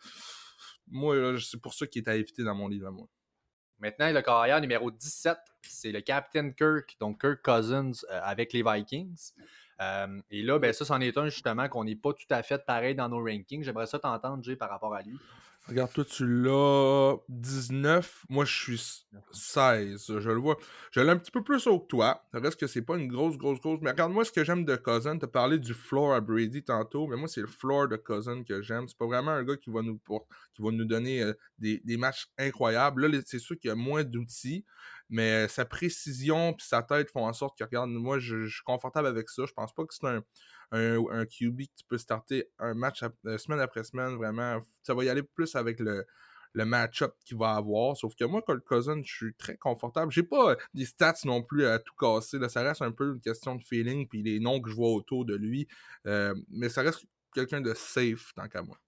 Moi, 0.88 1.38
c'est 1.40 1.60
pour 1.60 1.74
ça 1.74 1.86
qu'il 1.86 2.02
est 2.02 2.08
à 2.08 2.16
éviter 2.16 2.44
dans 2.44 2.54
mon 2.54 2.68
livre 2.68 2.88
à 2.88 2.90
moi. 2.90 3.08
Maintenant, 3.82 4.10
le 4.10 4.22
carrière 4.22 4.60
numéro 4.60 4.90
17, 4.90 5.36
c'est 5.62 5.92
le 5.92 6.00
Captain 6.00 6.50
Kirk, 6.52 6.96
donc 7.00 7.20
Kirk 7.20 7.42
Cousins 7.42 7.92
avec 8.08 8.52
les 8.52 8.62
Vikings. 8.62 9.32
et 10.30 10.42
là, 10.42 10.58
ben, 10.58 10.72
ça, 10.72 10.84
c'en 10.84 11.00
est 11.00 11.18
un 11.18 11.28
justement 11.28 11.68
qu'on 11.68 11.84
n'est 11.84 11.96
pas 11.96 12.12
tout 12.12 12.26
à 12.30 12.42
fait 12.42 12.64
pareil 12.64 12.94
dans 12.94 13.08
nos 13.08 13.22
rankings. 13.22 13.64
J'aimerais 13.64 13.86
ça 13.86 13.98
t'entendre, 13.98 14.42
Jay, 14.42 14.56
par 14.56 14.70
rapport 14.70 14.94
à 14.94 15.02
lui. 15.02 15.18
Regarde, 15.68 15.92
toi, 15.92 16.04
tu 16.04 16.26
l'as 16.26 17.16
19. 17.28 18.24
Moi, 18.28 18.44
je 18.44 18.52
suis 18.52 19.04
16. 19.32 20.18
Je 20.18 20.30
le 20.30 20.40
vois. 20.40 20.58
Je 20.90 21.00
l'ai 21.00 21.10
un 21.10 21.16
petit 21.16 21.30
peu 21.30 21.44
plus 21.44 21.68
haut 21.68 21.78
que 21.78 21.86
toi. 21.86 22.24
Ça 22.32 22.40
reste 22.40 22.58
que 22.58 22.66
c'est 22.66 22.82
pas 22.82 22.96
une 22.96 23.06
grosse, 23.06 23.38
grosse, 23.38 23.60
grosse. 23.60 23.78
Mais 23.80 23.90
regarde-moi 23.92 24.24
ce 24.24 24.32
que 24.32 24.42
j'aime 24.42 24.64
de 24.64 24.74
Cousin. 24.74 25.18
Tu 25.18 25.24
as 25.24 25.28
parlé 25.28 25.60
du 25.60 25.72
floor 25.72 26.14
à 26.14 26.20
Brady 26.20 26.64
tantôt. 26.64 27.06
Mais 27.06 27.16
moi, 27.16 27.28
c'est 27.28 27.42
le 27.42 27.46
floor 27.46 27.86
de 27.86 27.96
Cousin 27.96 28.42
que 28.42 28.60
j'aime. 28.60 28.88
C'est 28.88 28.98
pas 28.98 29.06
vraiment 29.06 29.30
un 29.30 29.44
gars 29.44 29.56
qui 29.56 29.70
va 29.70 29.82
nous, 29.82 30.00
qui 30.52 30.62
va 30.62 30.70
nous 30.72 30.84
donner 30.84 31.22
euh, 31.22 31.32
des, 31.58 31.80
des, 31.84 31.96
matchs 31.96 32.26
incroyables. 32.38 33.06
Là, 33.06 33.20
c'est 33.24 33.38
sûr 33.38 33.56
qu'il 33.56 33.68
y 33.68 33.72
a 33.72 33.76
moins 33.76 34.02
d'outils. 34.02 34.64
Mais 35.10 35.46
sa 35.46 35.64
précision 35.64 36.52
et 36.52 36.56
sa 36.58 36.82
tête 36.82 37.08
font 37.10 37.26
en 37.26 37.32
sorte 37.32 37.56
que, 37.56 37.62
regarde, 37.62 37.90
moi, 37.90 38.18
je, 38.18 38.46
je 38.46 38.54
suis 38.54 38.64
confortable 38.64 39.06
avec 39.06 39.28
ça. 39.28 39.44
Je 39.46 39.52
pense 39.52 39.72
pas 39.72 39.84
que 39.84 39.94
c'est 39.94 40.06
un 40.06 40.24
un, 40.72 41.26
QB 41.26 41.62
qui 41.74 41.84
peut 41.88 41.98
starter 41.98 42.48
un 42.58 42.74
match 42.74 43.02
euh, 43.26 43.38
semaine 43.38 43.60
après 43.60 43.84
semaine, 43.84 44.16
vraiment. 44.16 44.60
Ça 44.82 44.94
va 44.94 45.04
y 45.04 45.08
aller 45.08 45.22
plus 45.22 45.54
avec 45.54 45.78
le, 45.80 46.06
le 46.54 46.64
match-up 46.64 47.14
qu'il 47.24 47.36
va 47.36 47.54
avoir. 47.54 47.96
Sauf 47.96 48.14
que 48.14 48.24
moi, 48.24 48.42
Colt 48.42 48.64
Cousin, 48.64 49.02
je 49.04 49.12
suis 49.12 49.34
très 49.34 49.56
confortable. 49.56 50.12
J'ai 50.12 50.22
pas 50.22 50.52
euh, 50.52 50.56
des 50.74 50.84
stats 50.84 51.14
non 51.24 51.42
plus 51.42 51.66
à 51.66 51.78
tout 51.78 51.94
casser. 51.98 52.38
Ça 52.48 52.62
reste 52.62 52.82
un 52.82 52.92
peu 52.92 53.14
une 53.14 53.20
question 53.20 53.54
de 53.54 53.62
feeling, 53.62 54.08
puis 54.08 54.22
les 54.22 54.40
noms 54.40 54.60
que 54.60 54.70
je 54.70 54.74
vois 54.74 54.90
autour 54.90 55.24
de 55.24 55.34
lui. 55.34 55.66
Euh, 56.06 56.34
mais 56.50 56.68
ça 56.68 56.82
reste 56.82 57.04
quelqu'un 57.34 57.60
de 57.60 57.74
safe 57.74 58.32
tant 58.34 58.48
qu'à 58.48 58.62
moi. 58.62 58.78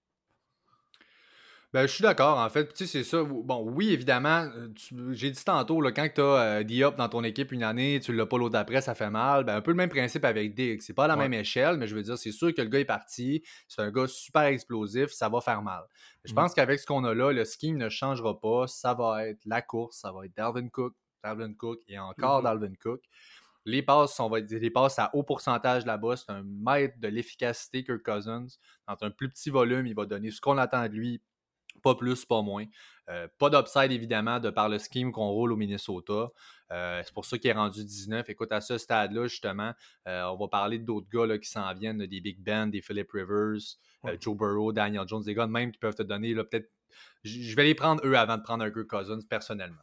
Ben, 1.75 1.87
je 1.87 1.91
suis 1.91 2.03
d'accord, 2.03 2.37
en 2.37 2.49
fait. 2.49 2.73
Tu 2.73 2.85
sais, 2.85 3.03
c'est 3.03 3.03
ça. 3.03 3.21
Bon, 3.21 3.69
oui, 3.69 3.89
évidemment, 3.89 4.47
euh, 4.55 4.69
j'ai 5.11 5.29
dit 5.29 5.43
tantôt, 5.43 5.81
là, 5.81 5.91
quand 5.91 6.07
tu 6.07 6.21
as 6.21 6.23
euh, 6.23 6.63
Diop 6.63 6.95
dans 6.95 7.09
ton 7.09 7.21
équipe 7.25 7.51
une 7.51 7.63
année, 7.63 7.99
tu 8.01 8.13
l'as 8.13 8.25
pas 8.25 8.37
l'autre 8.37 8.53
d'après, 8.53 8.79
ça 8.79 8.95
fait 8.95 9.09
mal. 9.09 9.43
Ben, 9.43 9.57
un 9.57 9.61
peu 9.61 9.71
le 9.71 9.75
même 9.75 9.89
principe 9.89 10.23
avec 10.23 10.55
Dick. 10.55 10.81
C'est 10.81 10.93
pas 10.93 11.03
à 11.03 11.07
la 11.09 11.17
même 11.17 11.33
échelle, 11.33 11.75
mais 11.75 11.85
je 11.85 11.93
veux 11.93 12.01
dire, 12.01 12.17
c'est 12.17 12.31
sûr 12.31 12.53
que 12.53 12.61
le 12.61 12.69
gars 12.69 12.79
est 12.79 12.85
parti. 12.85 13.43
C'est 13.67 13.81
un 13.81 13.91
gars 13.91 14.07
super 14.07 14.43
explosif, 14.43 15.07
ça 15.09 15.27
va 15.27 15.41
faire 15.41 15.61
mal. 15.61 15.83
Je 16.23 16.31
mmh. 16.31 16.35
pense 16.35 16.53
qu'avec 16.53 16.79
ce 16.79 16.85
qu'on 16.85 17.03
a 17.03 17.13
là, 17.13 17.33
le 17.33 17.43
scheme 17.43 17.75
ne 17.75 17.89
changera 17.89 18.39
pas. 18.39 18.67
Ça 18.67 18.93
va 18.93 19.27
être 19.27 19.43
la 19.45 19.61
course, 19.61 19.97
ça 19.97 20.13
va 20.13 20.27
être 20.27 20.37
Dalvin 20.37 20.69
Cook, 20.69 20.93
Dalvin 21.25 21.55
Cook 21.55 21.81
et 21.89 21.99
encore 21.99 22.39
mmh 22.39 22.43
Dalvin 22.45 22.73
Cook. 22.81 23.01
Les 23.65 23.83
passes, 23.83 24.17
on 24.21 24.29
va 24.29 24.39
dire 24.39 24.61
des 24.61 24.71
passes 24.71 24.97
à 24.97 25.09
haut 25.13 25.23
pourcentage 25.23 25.85
là-bas. 25.85 26.15
C'est 26.15 26.31
un 26.31 26.43
maître 26.45 26.97
de 27.01 27.09
l'efficacité 27.09 27.83
que 27.83 27.97
Cousins. 27.97 28.47
Dans 28.87 28.95
un 29.01 29.11
plus 29.11 29.27
petit 29.27 29.49
volume, 29.49 29.87
il 29.87 29.93
va 29.93 30.05
donner 30.05 30.31
ce 30.31 30.39
qu'on 30.39 30.57
attend 30.57 30.83
de 30.83 30.93
lui 30.93 31.21
pas 31.81 31.95
plus, 31.95 32.25
pas 32.25 32.41
moins. 32.41 32.65
Euh, 33.09 33.27
pas 33.37 33.49
d'upside, 33.49 33.91
évidemment, 33.91 34.39
de 34.39 34.49
par 34.49 34.67
le 34.67 34.79
scheme 34.79 35.11
qu'on 35.11 35.29
roule 35.29 35.51
au 35.51 35.55
Minnesota. 35.55 36.29
Euh, 36.71 37.01
c'est 37.05 37.13
pour 37.13 37.25
ça 37.25 37.37
qu'il 37.37 37.51
est 37.51 37.53
rendu 37.53 37.83
19. 37.83 38.29
Écoute, 38.29 38.51
à 38.51 38.61
ce 38.61 38.77
stade-là, 38.77 39.27
justement, 39.27 39.73
euh, 40.07 40.23
on 40.23 40.37
va 40.37 40.47
parler 40.47 40.79
d'autres 40.79 41.07
gars 41.11 41.37
qui 41.37 41.49
s'en 41.49 41.71
viennent, 41.73 42.05
des 42.05 42.21
Big 42.21 42.39
Ben, 42.39 42.67
des 42.67 42.81
Philip 42.81 43.09
Rivers, 43.11 43.59
Joe 44.19 44.35
Burrow, 44.35 44.71
Daniel 44.71 45.07
Jones, 45.07 45.23
des 45.23 45.35
gars 45.35 45.47
même 45.47 45.71
qui 45.71 45.77
peuvent 45.77 45.95
te 45.95 46.03
donner 46.03 46.33
peut-être. 46.33 46.71
Je 47.23 47.55
vais 47.55 47.65
les 47.65 47.75
prendre 47.75 48.05
eux 48.05 48.15
avant 48.15 48.37
de 48.37 48.43
prendre 48.43 48.63
un 48.63 48.71
Kirk 48.71 48.87
Cousins 48.87 49.19
personnellement. 49.29 49.75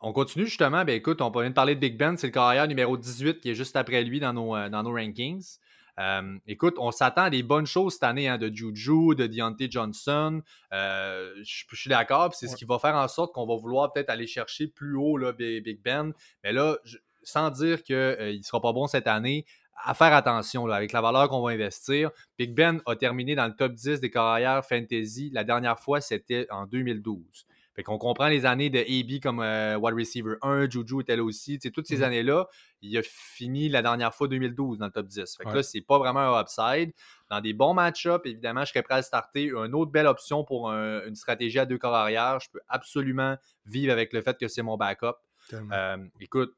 on 0.00 0.12
continue 0.12 0.44
justement. 0.44 0.84
Ben 0.84 0.94
écoute, 0.94 1.20
on 1.20 1.30
vient 1.30 1.48
de 1.48 1.54
parler 1.54 1.74
de 1.74 1.80
Big 1.80 1.96
Ben, 1.96 2.16
c'est 2.16 2.26
le 2.26 2.32
carrière 2.32 2.68
numéro 2.68 2.96
18 2.96 3.40
qui 3.40 3.50
est 3.50 3.54
juste 3.54 3.76
après 3.76 4.02
lui 4.04 4.20
dans 4.20 4.32
nos, 4.32 4.68
dans 4.68 4.82
nos 4.82 4.92
rankings. 4.92 5.58
Euh, 5.98 6.38
écoute, 6.46 6.74
on 6.78 6.90
s'attend 6.90 7.24
à 7.24 7.30
des 7.30 7.42
bonnes 7.42 7.66
choses 7.66 7.94
cette 7.94 8.02
année 8.02 8.28
hein, 8.28 8.38
de 8.38 8.54
Juju, 8.54 9.14
de 9.14 9.26
Deontay 9.26 9.68
Johnson. 9.70 10.42
Euh, 10.72 11.32
je, 11.42 11.64
suis 11.74 11.88
d'accord, 11.88 12.34
c'est 12.34 12.48
ce 12.48 12.56
qui 12.56 12.64
va 12.64 12.78
faire 12.78 12.94
en 12.94 13.08
sorte 13.08 13.32
qu'on 13.32 13.46
va 13.46 13.56
vouloir 13.56 13.92
peut-être 13.92 14.10
aller 14.10 14.26
chercher 14.26 14.66
plus 14.66 14.96
haut 14.96 15.16
là, 15.16 15.32
Big 15.32 15.80
Ben. 15.82 16.12
Mais 16.44 16.52
là, 16.52 16.76
sans 17.22 17.50
dire 17.50 17.82
qu'il 17.82 17.96
euh, 17.96 18.36
ne 18.36 18.42
sera 18.42 18.60
pas 18.60 18.72
bon 18.72 18.86
cette 18.86 19.06
année, 19.06 19.46
à 19.84 19.94
faire 19.94 20.14
attention 20.14 20.66
avec 20.66 20.92
la 20.92 21.00
valeur 21.00 21.28
qu'on 21.28 21.42
va 21.42 21.52
investir. 21.52 22.10
Big 22.38 22.54
Ben 22.54 22.80
a 22.86 22.96
terminé 22.96 23.34
dans 23.34 23.46
le 23.46 23.54
top 23.54 23.72
10 23.72 24.00
des 24.00 24.10
carrières 24.10 24.64
fantasy. 24.64 25.30
La 25.32 25.44
dernière 25.44 25.78
fois, 25.78 26.00
c'était 26.00 26.46
en 26.50 26.66
2012. 26.66 27.46
Fait 27.76 27.82
qu'on 27.82 27.98
comprend 27.98 28.28
les 28.28 28.46
années 28.46 28.70
de 28.70 28.78
AB 28.78 29.20
comme 29.22 29.40
euh, 29.40 29.76
wide 29.76 29.94
receiver 29.94 30.36
1, 30.42 30.68
Juju 30.68 31.02
était 31.02 31.14
là 31.14 31.22
aussi. 31.22 31.58
toutes 31.58 31.86
ces 31.86 31.98
mmh 31.98 32.02
années-là, 32.02 32.48
il 32.82 32.96
a 32.96 33.02
fini 33.02 33.68
la 33.68 33.82
dernière 33.82 34.14
fois 34.14 34.28
2012 34.28 34.78
dans 34.78 34.86
le 34.86 34.92
top 34.92 35.06
10. 35.06 35.36
Fait 35.36 35.44
que 35.44 35.54
là, 35.54 35.62
c'est 35.62 35.82
pas 35.82 35.98
vraiment 35.98 36.20
un 36.20 36.40
upside. 36.40 36.92
Dans 37.30 37.40
des 37.40 37.52
bons 37.52 37.74
match-ups, 37.74 38.24
évidemment, 38.24 38.64
je 38.64 38.70
serais 38.70 38.82
prêt 38.82 38.94
à 38.94 39.02
starter. 39.02 39.50
Une 39.50 39.74
autre 39.74 39.92
belle 39.92 40.06
option 40.06 40.42
pour 40.42 40.70
une 40.70 41.14
stratégie 41.14 41.58
à 41.58 41.66
deux 41.66 41.78
corps 41.78 41.94
arrière. 41.94 42.40
Je 42.40 42.48
peux 42.50 42.60
absolument 42.68 43.36
vivre 43.66 43.92
avec 43.92 44.12
le 44.12 44.22
fait 44.22 44.38
que 44.38 44.48
c'est 44.48 44.62
mon 44.62 44.76
backup. 44.76 45.16
Euh, 45.52 45.98
écoute, 46.20 46.54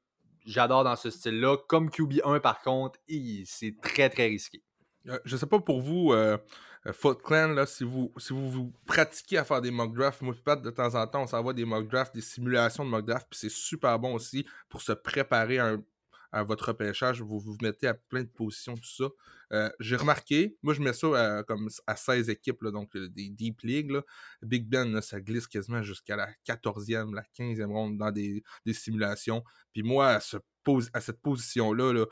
j'adore 0.46 0.84
dans 0.84 0.96
ce 0.96 1.10
style-là. 1.10 1.56
Comme 1.68 1.90
QB1, 1.90 2.40
par 2.40 2.62
contre, 2.62 2.98
c'est 3.44 3.74
très, 3.80 4.08
très 4.08 4.26
risqué. 4.26 4.62
Euh, 5.08 5.18
je 5.24 5.36
sais 5.36 5.46
pas 5.46 5.60
pour 5.60 5.80
vous, 5.80 6.12
euh, 6.12 6.36
Foot 6.92 7.22
Clan, 7.22 7.48
là, 7.48 7.66
si 7.66 7.84
vous, 7.84 8.12
si 8.16 8.32
vous, 8.32 8.50
vous 8.50 8.72
pratiquez 8.86 9.38
à 9.38 9.44
faire 9.44 9.60
des 9.60 9.70
mock 9.70 9.94
drafts, 9.94 10.22
moi 10.22 10.34
pas 10.44 10.56
de 10.56 10.70
temps 10.70 10.94
en 10.94 11.06
temps, 11.06 11.22
on 11.22 11.26
s'envoie 11.26 11.52
des 11.52 11.64
mock 11.64 11.88
drafts, 11.88 12.14
des 12.14 12.20
simulations 12.20 12.84
de 12.84 12.90
mock 12.90 13.04
drafts, 13.04 13.28
puis 13.30 13.38
c'est 13.38 13.50
super 13.50 13.98
bon 13.98 14.14
aussi 14.14 14.46
pour 14.68 14.80
se 14.80 14.92
préparer 14.92 15.58
à, 15.58 16.42
votre 16.44 16.68
repêchage. 16.68 17.22
Vous 17.22 17.40
vous 17.40 17.56
mettez 17.62 17.88
à 17.88 17.94
plein 17.94 18.22
de 18.22 18.28
positions, 18.28 18.74
tout 18.74 18.88
ça. 18.88 19.08
Euh, 19.52 19.70
j'ai 19.80 19.96
remarqué, 19.96 20.56
moi 20.62 20.74
je 20.74 20.82
mets 20.82 20.92
ça 20.92 21.38
à, 21.38 21.42
comme 21.42 21.68
à 21.86 21.96
16 21.96 22.28
équipes, 22.28 22.64
donc 22.66 22.94
euh, 22.96 23.08
des 23.08 23.30
Deep 23.30 23.62
League. 23.62 23.98
Big 24.42 24.68
Ben, 24.68 25.00
ça 25.00 25.20
glisse 25.20 25.46
quasiment 25.46 25.82
jusqu'à 25.82 26.16
la 26.16 26.28
14e, 26.46 27.14
la 27.14 27.22
15e 27.38 27.72
ronde 27.72 27.96
dans 27.96 28.10
des, 28.10 28.42
simulations. 28.72 29.42
Puis 29.72 29.82
moi, 29.82 30.16
à, 30.16 30.20
à 30.92 31.00
cette 31.00 31.20
position-là, 31.22 31.92
là, 31.92 32.04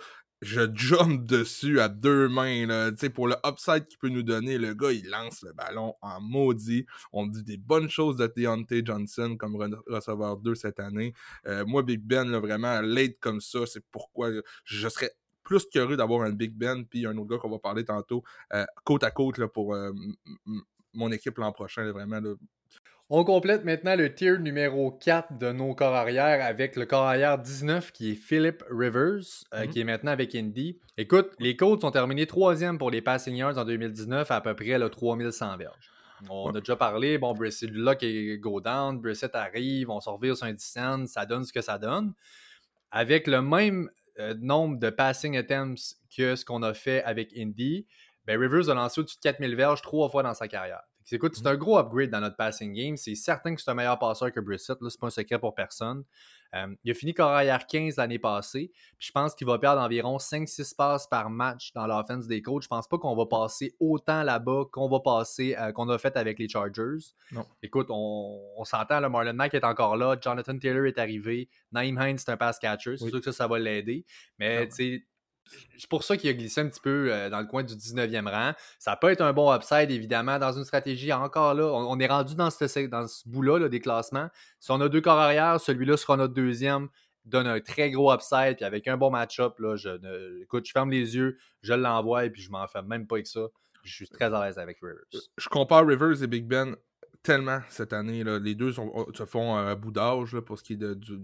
je 0.42 0.62
jump 0.74 1.24
dessus 1.26 1.80
à 1.80 1.88
deux 1.88 2.28
mains. 2.28 2.66
Là. 2.66 2.90
Pour 3.14 3.28
le 3.28 3.36
upside 3.44 3.86
qu'il 3.86 3.98
peut 3.98 4.08
nous 4.08 4.22
donner, 4.22 4.58
le 4.58 4.74
gars, 4.74 4.92
il 4.92 5.08
lance 5.08 5.42
le 5.42 5.52
ballon 5.52 5.94
en 6.02 6.20
maudit. 6.20 6.86
On 7.12 7.26
dit 7.26 7.42
des 7.42 7.56
bonnes 7.56 7.88
choses 7.88 8.16
de 8.16 8.26
Deontay 8.36 8.82
Johnson 8.84 9.36
comme 9.38 9.56
receveur 9.86 10.36
2 10.38 10.54
cette 10.54 10.80
année. 10.80 11.12
Euh, 11.46 11.64
moi, 11.66 11.82
Big 11.82 12.02
Ben, 12.02 12.28
là, 12.30 12.40
vraiment, 12.40 12.80
late 12.80 13.18
comme 13.20 13.40
ça, 13.40 13.60
c'est 13.66 13.84
pourquoi 13.90 14.30
je 14.64 14.88
serais 14.88 15.10
plus 15.42 15.64
qu'heureux 15.66 15.96
d'avoir 15.96 16.22
un 16.22 16.32
Big 16.32 16.52
Ben 16.52 16.84
puis 16.84 17.06
un 17.06 17.16
autre 17.16 17.30
gars 17.30 17.38
qu'on 17.38 17.50
va 17.50 17.58
parler 17.58 17.84
tantôt 17.84 18.24
euh, 18.52 18.64
côte 18.84 19.04
à 19.04 19.10
côte 19.12 19.38
là, 19.38 19.48
pour 19.48 19.74
euh, 19.74 19.92
mon 20.92 21.12
équipe 21.12 21.38
l'an 21.38 21.52
prochain. 21.52 21.90
vraiment, 21.92 22.20
on 23.08 23.22
complète 23.22 23.64
maintenant 23.64 23.94
le 23.94 24.12
tier 24.12 24.36
numéro 24.38 24.90
4 24.90 25.38
de 25.38 25.52
nos 25.52 25.76
corps 25.76 25.94
arrière 25.94 26.44
avec 26.44 26.74
le 26.74 26.86
corps 26.86 27.04
arrière 27.04 27.38
19 27.38 27.92
qui 27.92 28.10
est 28.10 28.14
Philip 28.16 28.64
Rivers, 28.68 29.44
euh, 29.54 29.62
mhm. 29.62 29.70
qui 29.70 29.80
est 29.80 29.84
maintenant 29.84 30.10
avec 30.10 30.34
Indy. 30.34 30.80
Écoute, 30.98 31.30
les 31.38 31.54
Colts 31.54 31.84
ont 31.84 31.92
terminé 31.92 32.26
troisième 32.26 32.78
pour 32.78 32.90
les 32.90 33.02
passing 33.02 33.36
yards 33.36 33.58
en 33.58 33.64
2019 33.64 34.28
à, 34.32 34.40
peu 34.40 34.56
près 34.56 34.76
le 34.78 34.88
3100 34.88 35.56
verges. 35.56 35.90
On 36.28 36.50
a 36.50 36.60
déjà 36.60 36.74
parlé, 36.74 37.18
bon, 37.18 37.32
Brissett 37.34 37.70
Luck 37.70 38.02
et 38.02 38.38
go 38.38 38.60
down, 38.60 38.98
Brissett 38.98 39.34
arrive, 39.34 39.90
on 39.90 40.00
sort 40.00 40.18
sur 40.34 40.46
un 40.46 41.06
ça 41.06 41.26
donne 41.26 41.44
ce 41.44 41.52
que 41.52 41.60
ça 41.60 41.78
donne. 41.78 42.12
Avec 42.90 43.28
le 43.28 43.40
même 43.40 43.88
euh, 44.18 44.34
nombre 44.40 44.78
de 44.78 44.90
passing 44.90 45.36
attempts 45.36 45.94
que 46.16 46.34
ce 46.34 46.44
qu'on 46.44 46.62
a 46.62 46.74
fait 46.74 47.04
avec 47.04 47.36
Indy, 47.36 47.86
ben 48.24 48.40
Rivers 48.40 48.68
a 48.68 48.74
lancé 48.74 49.00
au-dessus 49.00 49.18
de 49.18 49.22
4000 49.22 49.54
verges 49.54 49.82
trois 49.82 50.08
fois 50.08 50.24
dans 50.24 50.34
sa 50.34 50.48
carrière. 50.48 50.82
Écoute, 51.12 51.36
c'est 51.36 51.44
mmh. 51.44 51.48
un 51.48 51.56
gros 51.56 51.78
upgrade 51.78 52.10
dans 52.10 52.20
notre 52.20 52.36
passing 52.36 52.72
game. 52.72 52.96
C'est 52.96 53.14
certain 53.14 53.54
que 53.54 53.60
c'est 53.60 53.70
un 53.70 53.74
meilleur 53.74 53.98
passeur 53.98 54.32
que 54.32 54.40
Brissett. 54.40 54.78
Ce 54.78 54.84
n'est 54.84 54.90
pas 55.00 55.06
un 55.06 55.10
secret 55.10 55.38
pour 55.38 55.54
personne. 55.54 56.04
il 56.84 56.90
a 56.90 56.94
fini 56.94 57.14
carrière 57.14 57.66
15 57.66 57.96
l'année 57.96 58.18
passée. 58.18 58.72
je 58.98 59.12
pense 59.12 59.34
qu'il 59.34 59.46
va 59.46 59.58
perdre 59.58 59.80
environ 59.80 60.16
5-6 60.16 60.74
passes 60.74 61.06
par 61.06 61.30
match 61.30 61.72
dans 61.74 61.86
l'offense 61.86 62.26
des 62.26 62.42
coachs. 62.42 62.64
Je 62.64 62.68
pense 62.68 62.88
pas 62.88 62.98
qu'on 62.98 63.14
va 63.14 63.26
passer 63.26 63.74
autant 63.78 64.22
là-bas 64.22 64.64
qu'on 64.72 64.88
va 64.88 65.00
passer, 65.00 65.54
euh, 65.56 65.70
qu'on 65.72 65.88
a 65.88 65.98
fait 65.98 66.16
avec 66.16 66.38
les 66.38 66.48
Chargers. 66.48 67.14
Non. 67.30 67.46
Écoute, 67.62 67.86
on, 67.90 68.64
s'entend, 68.64 69.00
le 69.00 69.08
Marlon 69.08 69.34
Mack 69.34 69.54
est 69.54 69.64
encore 69.64 69.96
là. 69.96 70.16
Jonathan 70.20 70.58
Taylor 70.58 70.86
est 70.86 70.98
arrivé. 70.98 71.48
Naïm 71.70 72.00
Hines, 72.00 72.18
c'est 72.18 72.30
un 72.30 72.36
pass 72.36 72.58
catcher. 72.58 72.96
C'est 72.96 73.08
sûr 73.10 73.18
que 73.20 73.24
ça, 73.26 73.32
ça 73.32 73.46
va 73.46 73.58
l'aider. 73.58 74.04
Mais 74.38 74.66
tu 74.68 74.74
sais 74.74 75.04
c'est 75.78 75.88
pour 75.88 76.04
ça 76.04 76.16
qu'il 76.16 76.30
a 76.30 76.32
glissé 76.32 76.60
un 76.60 76.68
petit 76.68 76.80
peu 76.80 77.12
euh, 77.12 77.30
dans 77.30 77.40
le 77.40 77.46
coin 77.46 77.62
du 77.62 77.74
19e 77.74 78.28
rang. 78.28 78.52
Ça 78.78 78.96
peut 78.96 79.10
être 79.10 79.20
un 79.20 79.32
bon 79.32 79.54
upside, 79.54 79.90
évidemment, 79.90 80.38
dans 80.38 80.52
une 80.52 80.64
stratégie 80.64 81.12
encore 81.12 81.54
là. 81.54 81.66
On, 81.66 81.98
est 81.98 82.06
rendu 82.06 82.34
dans 82.34 82.50
ce, 82.50 82.86
dans 82.86 83.06
ce 83.06 83.28
bout-là 83.28 83.68
des 83.68 83.80
classements. 83.80 84.28
Si 84.60 84.70
on 84.70 84.80
a 84.80 84.88
deux 84.88 85.00
corps 85.00 85.18
arrière, 85.18 85.60
celui-là 85.60 85.96
sera 85.96 86.16
notre 86.16 86.34
deuxième, 86.34 86.88
donne 87.24 87.46
un 87.46 87.60
très 87.60 87.90
gros 87.90 88.12
upside. 88.12 88.56
Puis 88.56 88.64
avec 88.64 88.88
un 88.88 88.96
bon 88.96 89.10
match-up, 89.10 89.54
je, 89.58 90.42
écoute, 90.42 90.66
je 90.66 90.72
ferme 90.72 90.90
les 90.90 91.16
yeux, 91.16 91.38
je 91.62 91.74
l'envoie 91.74 92.24
et 92.24 92.30
puis 92.30 92.42
je 92.42 92.50
m'en 92.50 92.66
fais 92.66 92.82
même 92.82 93.06
pas 93.06 93.16
avec 93.16 93.26
ça. 93.26 93.46
Je 93.84 93.94
suis 93.94 94.08
très 94.08 94.32
à 94.34 94.44
l'aise 94.44 94.58
avec 94.58 94.78
Rivers. 94.80 95.04
Euh, 95.14 95.18
je 95.38 95.48
compare 95.48 95.86
Rivers 95.86 96.22
et 96.22 96.26
Big 96.26 96.44
Ben 96.44 96.76
tellement 97.22 97.60
cette 97.68 97.92
année. 97.92 98.24
Là. 98.24 98.38
Les 98.38 98.54
deux 98.54 98.72
se 98.72 99.24
font 99.26 99.56
un 99.56 99.74
bout 99.76 99.92
d'âge 99.92 100.38
pour 100.40 100.58
ce 100.58 100.64
qui 100.64 100.72
est 100.74 100.76
de, 100.76 100.94
du, 100.94 101.18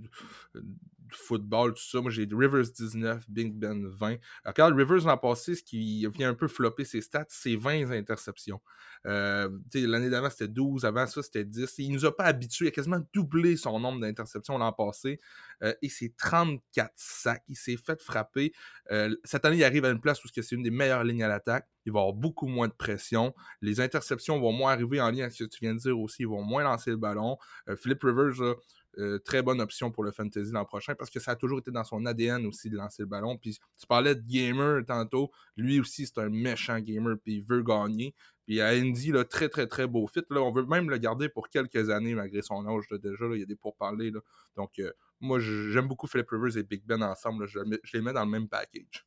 football, 1.16 1.74
tout 1.74 1.82
ça. 1.82 2.00
Moi, 2.00 2.10
j'ai 2.10 2.28
Rivers 2.30 2.70
19, 2.70 3.28
Big 3.28 3.54
Ben 3.54 3.86
20. 3.86 4.16
Regarde, 4.44 4.74
Rivers 4.74 5.06
l'an 5.06 5.18
passé, 5.18 5.54
ce 5.54 5.62
qui 5.62 6.06
vient 6.08 6.30
un 6.30 6.34
peu 6.34 6.48
flopper 6.48 6.84
ses 6.84 7.00
stats, 7.00 7.26
c'est 7.28 7.56
20 7.56 7.90
interceptions. 7.90 8.60
Euh, 9.06 9.48
l'année 9.74 10.10
d'avant, 10.10 10.30
c'était 10.30 10.48
12. 10.48 10.84
Avant 10.84 11.06
ça, 11.06 11.22
c'était 11.22 11.44
10. 11.44 11.74
Il 11.78 11.92
nous 11.92 12.04
a 12.04 12.14
pas 12.16 12.24
habitués. 12.24 12.66
Il 12.66 12.68
a 12.68 12.72
quasiment 12.72 13.00
doublé 13.12 13.56
son 13.56 13.80
nombre 13.80 14.00
d'interceptions 14.00 14.58
l'an 14.58 14.72
passé. 14.72 15.20
Euh, 15.62 15.74
et 15.82 15.88
c'est 15.88 16.14
34 16.16 16.92
sacs. 16.94 17.42
Il 17.48 17.56
s'est 17.56 17.76
fait 17.76 18.00
frapper. 18.00 18.52
Euh, 18.90 19.14
cette 19.24 19.44
année, 19.44 19.56
il 19.56 19.64
arrive 19.64 19.84
à 19.84 19.90
une 19.90 20.00
place 20.00 20.24
où 20.24 20.28
c'est 20.32 20.52
une 20.52 20.62
des 20.62 20.70
meilleures 20.70 21.04
lignes 21.04 21.24
à 21.24 21.28
l'attaque. 21.28 21.68
Il 21.84 21.92
va 21.92 22.00
avoir 22.00 22.14
beaucoup 22.14 22.46
moins 22.46 22.68
de 22.68 22.72
pression. 22.72 23.34
Les 23.60 23.80
interceptions 23.80 24.38
vont 24.38 24.52
moins 24.52 24.72
arriver 24.72 25.00
en 25.00 25.10
lien 25.10 25.24
avec 25.24 25.32
ce 25.32 25.44
que 25.44 25.48
tu 25.48 25.58
viens 25.62 25.74
de 25.74 25.80
dire 25.80 25.98
aussi. 25.98 26.22
Ils 26.22 26.28
vont 26.28 26.42
moins 26.42 26.62
lancer 26.62 26.90
le 26.90 26.96
ballon. 26.96 27.38
Philip 27.76 28.00
Rivers, 28.04 28.56
euh, 28.98 29.18
très 29.18 29.42
bonne 29.42 29.60
option 29.60 29.90
pour 29.90 30.04
le 30.04 30.12
fantasy 30.12 30.50
l'an 30.52 30.64
prochain 30.64 30.94
parce 30.94 31.10
que 31.10 31.20
ça 31.20 31.32
a 31.32 31.36
toujours 31.36 31.60
été 31.60 31.70
dans 31.70 31.84
son 31.84 32.04
ADN 32.04 32.46
aussi 32.46 32.68
de 32.68 32.76
lancer 32.76 33.02
le 33.02 33.08
ballon. 33.08 33.36
Puis 33.38 33.58
tu 33.78 33.86
parlais 33.86 34.14
de 34.14 34.20
gamer 34.20 34.84
tantôt, 34.86 35.30
lui 35.56 35.80
aussi 35.80 36.06
c'est 36.06 36.18
un 36.18 36.28
méchant 36.28 36.78
gamer 36.80 37.16
puis 37.22 37.36
il 37.36 37.42
veut 37.42 37.62
gagner. 37.62 38.14
Puis 38.44 38.60
à 38.60 38.68
Indy, 38.68 39.12
là, 39.12 39.24
très 39.24 39.48
très 39.48 39.66
très 39.66 39.86
beau 39.86 40.06
fit. 40.08 40.24
Là, 40.28 40.42
on 40.42 40.50
veut 40.50 40.66
même 40.66 40.90
le 40.90 40.98
garder 40.98 41.28
pour 41.28 41.48
quelques 41.48 41.90
années 41.90 42.14
malgré 42.14 42.42
son 42.42 42.66
âge 42.66 42.88
déjà. 43.02 43.24
il 43.32 43.40
y 43.40 43.42
a 43.42 43.46
des 43.46 43.56
pourparlers. 43.56 44.10
Là. 44.10 44.20
Donc 44.56 44.78
euh, 44.78 44.92
moi 45.20 45.38
j'aime 45.40 45.88
beaucoup 45.88 46.06
Philip 46.06 46.28
Rivers 46.28 46.58
et 46.58 46.62
Big 46.62 46.84
Ben 46.84 47.02
ensemble. 47.02 47.46
Je 47.46 47.60
les 47.94 48.02
mets 48.02 48.12
dans 48.12 48.24
le 48.24 48.30
même 48.30 48.48
package. 48.48 49.06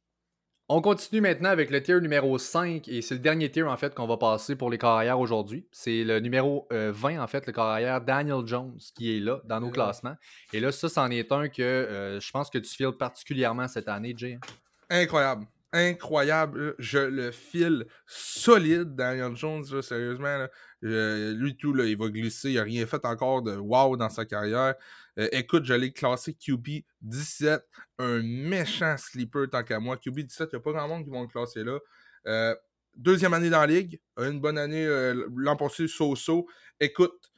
On 0.67 0.81
continue 0.81 1.21
maintenant 1.21 1.49
avec 1.49 1.69
le 1.69 1.83
tier 1.83 2.01
numéro 2.01 2.39
5 2.39 2.87
et 2.87 3.03
c'est 3.03 3.13
le 3.13 3.19
dernier 3.19 3.51
tier 3.51 3.61
en 3.61 3.77
fait 3.77 3.93
qu'on 3.93 4.07
va 4.07 4.17
passer 4.17 4.55
pour 4.55 4.71
les 4.71 4.79
carrières 4.79 5.19
aujourd'hui. 5.19 5.67
C'est 5.71 6.03
le 6.03 6.19
numéro 6.19 6.67
20 6.71 7.17
euh, 7.17 7.19
en 7.21 7.27
fait, 7.27 7.45
le 7.45 7.53
carrière 7.53 8.01
Daniel 8.01 8.47
Jones 8.47 8.75
qui 8.95 9.15
est 9.15 9.19
là 9.19 9.41
dans 9.45 9.59
nos 9.59 9.69
classements. 9.69 10.15
Et 10.53 10.59
là, 10.59 10.71
ça, 10.71 10.89
c'en 10.89 11.11
est 11.11 11.31
un 11.31 11.49
que 11.49 11.61
euh, 11.61 12.19
je 12.19 12.31
pense 12.31 12.49
que 12.49 12.57
tu 12.57 12.73
files 12.73 12.93
particulièrement 12.93 13.67
cette 13.67 13.87
année, 13.87 14.15
Jay. 14.17 14.39
Hein? 14.41 14.47
Incroyable. 14.89 15.45
Incroyable. 15.71 16.73
Je 16.79 16.97
le 16.97 17.29
file 17.29 17.85
solide, 18.07 18.95
Daniel 18.95 19.35
Jones, 19.35 19.83
sérieusement. 19.83 20.47
lui, 20.81 21.57
tout, 21.57 21.73
là, 21.73 21.85
il 21.85 21.95
va 21.95 22.07
glisser. 22.09 22.49
Il 22.49 22.55
n'a 22.55 22.63
rien 22.63 22.87
fait 22.87 23.05
encore 23.05 23.43
de 23.43 23.55
wow 23.55 23.97
dans 23.97 24.09
sa 24.09 24.25
carrière. 24.25 24.73
Euh, 25.17 25.29
écoute, 25.31 25.65
j'allais 25.65 25.91
classer 25.91 26.33
QB 26.33 26.83
17, 27.01 27.63
un 27.99 28.21
méchant 28.21 28.97
sleeper 28.97 29.49
tant 29.49 29.63
qu'à 29.63 29.79
moi. 29.79 29.97
QB 29.97 30.21
17, 30.21 30.49
il 30.51 30.55
n'y 30.55 30.57
a 30.57 30.59
pas 30.61 30.71
grand 30.73 30.87
monde 30.87 31.03
qui 31.03 31.09
vont 31.09 31.21
le 31.21 31.27
classer 31.27 31.63
là. 31.63 31.79
Euh, 32.27 32.55
deuxième 32.95 33.33
année 33.33 33.49
dans 33.49 33.61
la 33.61 33.67
ligue, 33.67 34.01
une 34.17 34.39
bonne 34.39 34.57
année 34.57 34.85
euh, 34.85 35.27
l'an 35.35 35.55
passé, 35.55 35.87
so-so. 35.87 36.47
Écoute, 36.79 37.31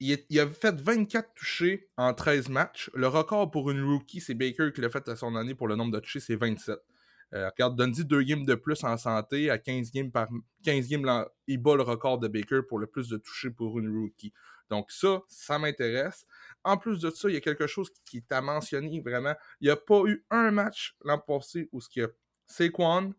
il, 0.00 0.40
a 0.40 0.48
fait 0.48 0.80
24 0.80 1.34
touchés 1.34 1.88
en 1.96 2.14
13 2.14 2.48
matchs. 2.48 2.90
Le 2.94 3.08
record 3.08 3.50
pour 3.50 3.70
une 3.70 3.84
rookie, 3.84 4.20
c'est 4.20 4.34
Baker 4.34 4.72
qui 4.74 4.80
l'a 4.80 4.90
fait 4.90 5.08
à 5.08 5.16
son 5.16 5.36
année 5.36 5.54
pour 5.54 5.68
le 5.68 5.76
nombre 5.76 5.92
de 5.92 6.00
touchés, 6.00 6.20
c'est 6.20 6.36
27. 6.36 6.78
regarde, 7.32 7.76
Dundee, 7.76 8.04
deux 8.04 8.22
games 8.22 8.46
de 8.46 8.54
plus 8.54 8.82
en 8.84 8.96
santé. 8.96 9.50
À 9.50 9.58
15 9.58 9.90
games 9.92 10.10
par 10.10 10.28
15 10.64 10.88
games, 10.88 11.26
il 11.46 11.58
bat 11.58 11.76
le 11.76 11.82
record 11.82 12.18
de 12.18 12.28
Baker 12.28 12.60
pour 12.66 12.78
le 12.78 12.86
plus 12.86 13.08
de 13.08 13.18
touchés 13.18 13.50
pour 13.50 13.78
une 13.78 13.88
rookie. 13.90 14.32
Donc 14.68 14.90
ça, 14.90 15.22
ça 15.28 15.58
m'intéresse. 15.58 16.26
En 16.64 16.76
plus 16.76 17.00
de 17.00 17.10
ça, 17.10 17.28
il 17.28 17.34
y 17.34 17.36
a 17.36 17.40
quelque 17.40 17.66
chose 17.66 17.90
qui 18.04 18.22
t'a 18.22 18.40
mentionné 18.40 19.00
vraiment. 19.00 19.34
Il 19.60 19.66
n'y 19.66 19.70
a 19.70 19.76
pas 19.76 20.02
eu 20.06 20.24
un 20.30 20.50
match 20.50 20.96
l'an 21.02 21.18
passé 21.18 21.68
où 21.72 21.80
ce 21.80 21.88
qu'il 21.88 22.02
y 22.02 22.04
a 22.04 22.08
Saquon, 22.46 23.14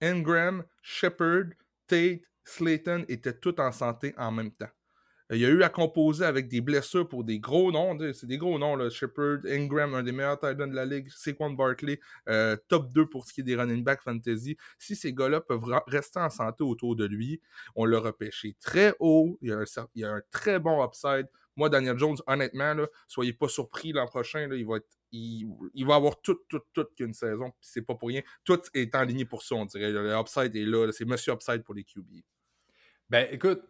Ingram, 0.00 0.64
Shepard, 0.82 1.50
Tate, 1.86 2.22
Slayton 2.44 3.04
étaient 3.08 3.38
tous 3.38 3.60
en 3.60 3.72
santé 3.72 4.14
en 4.16 4.32
même 4.32 4.52
temps. 4.52 4.70
Il 5.32 5.38
y 5.38 5.46
a 5.46 5.48
eu 5.48 5.62
à 5.62 5.70
composer 5.70 6.26
avec 6.26 6.48
des 6.48 6.60
blessures 6.60 7.08
pour 7.08 7.24
des 7.24 7.38
gros 7.38 7.72
noms. 7.72 7.96
C'est 8.12 8.26
des 8.26 8.36
gros 8.36 8.58
noms, 8.58 8.76
là. 8.76 8.90
Shepard, 8.90 9.38
Ingram, 9.46 9.94
un 9.94 10.02
des 10.02 10.12
meilleurs 10.12 10.38
tight 10.38 10.58
de 10.58 10.64
la 10.64 10.84
ligue, 10.84 11.08
Saquon 11.08 11.50
Barkley, 11.50 12.00
euh, 12.28 12.56
top 12.68 12.92
2 12.92 13.06
pour 13.06 13.26
ce 13.26 13.32
qui 13.32 13.40
est 13.40 13.44
des 13.44 13.56
running 13.56 13.82
back 13.82 14.02
fantasy. 14.02 14.58
Si 14.78 14.94
ces 14.94 15.14
gars-là 15.14 15.40
peuvent 15.40 15.64
rester 15.86 16.20
en 16.20 16.28
santé 16.28 16.62
autour 16.62 16.96
de 16.96 17.06
lui, 17.06 17.40
on 17.74 17.86
l'a 17.86 17.98
repêché 17.98 18.56
très 18.60 18.94
haut. 19.00 19.38
Il 19.40 19.48
y, 19.48 19.52
a 19.52 19.58
un, 19.58 19.64
il 19.94 20.22
très 20.30 20.58
bon 20.58 20.84
upside. 20.84 21.28
Moi, 21.56 21.70
Daniel 21.70 21.98
Jones, 21.98 22.16
honnêtement, 22.26 22.74
là, 22.74 22.86
soyez 23.08 23.32
pas 23.32 23.48
surpris 23.48 23.92
l'an 23.92 24.06
prochain. 24.06 24.48
Il, 24.52 24.66
va 24.66 24.78
il, 25.12 25.90
avoir 25.90 26.20
tout, 26.20 26.40
tout, 26.48 26.60
tout 26.74 26.86
qu'une 26.94 27.14
saison. 27.14 27.52
C'est 27.60 27.82
pas 27.82 27.94
pour 27.94 28.08
rien. 28.08 28.22
Tout 28.44 28.60
est 28.74 28.94
en 28.94 29.02
ligne 29.02 29.24
pour 29.24 29.42
ça, 29.42 29.54
on 29.54 29.64
dirait. 29.64 29.92
Le 29.92 30.12
upside 30.12 30.54
est 30.54 30.66
là. 30.66 30.90
c'est 30.92 31.06
Monsieur 31.06 31.32
Upside 31.32 31.62
pour 31.62 31.74
les 31.74 31.84
QB. 31.84 32.22
Ben, 33.10 33.28
écoute, 33.30 33.62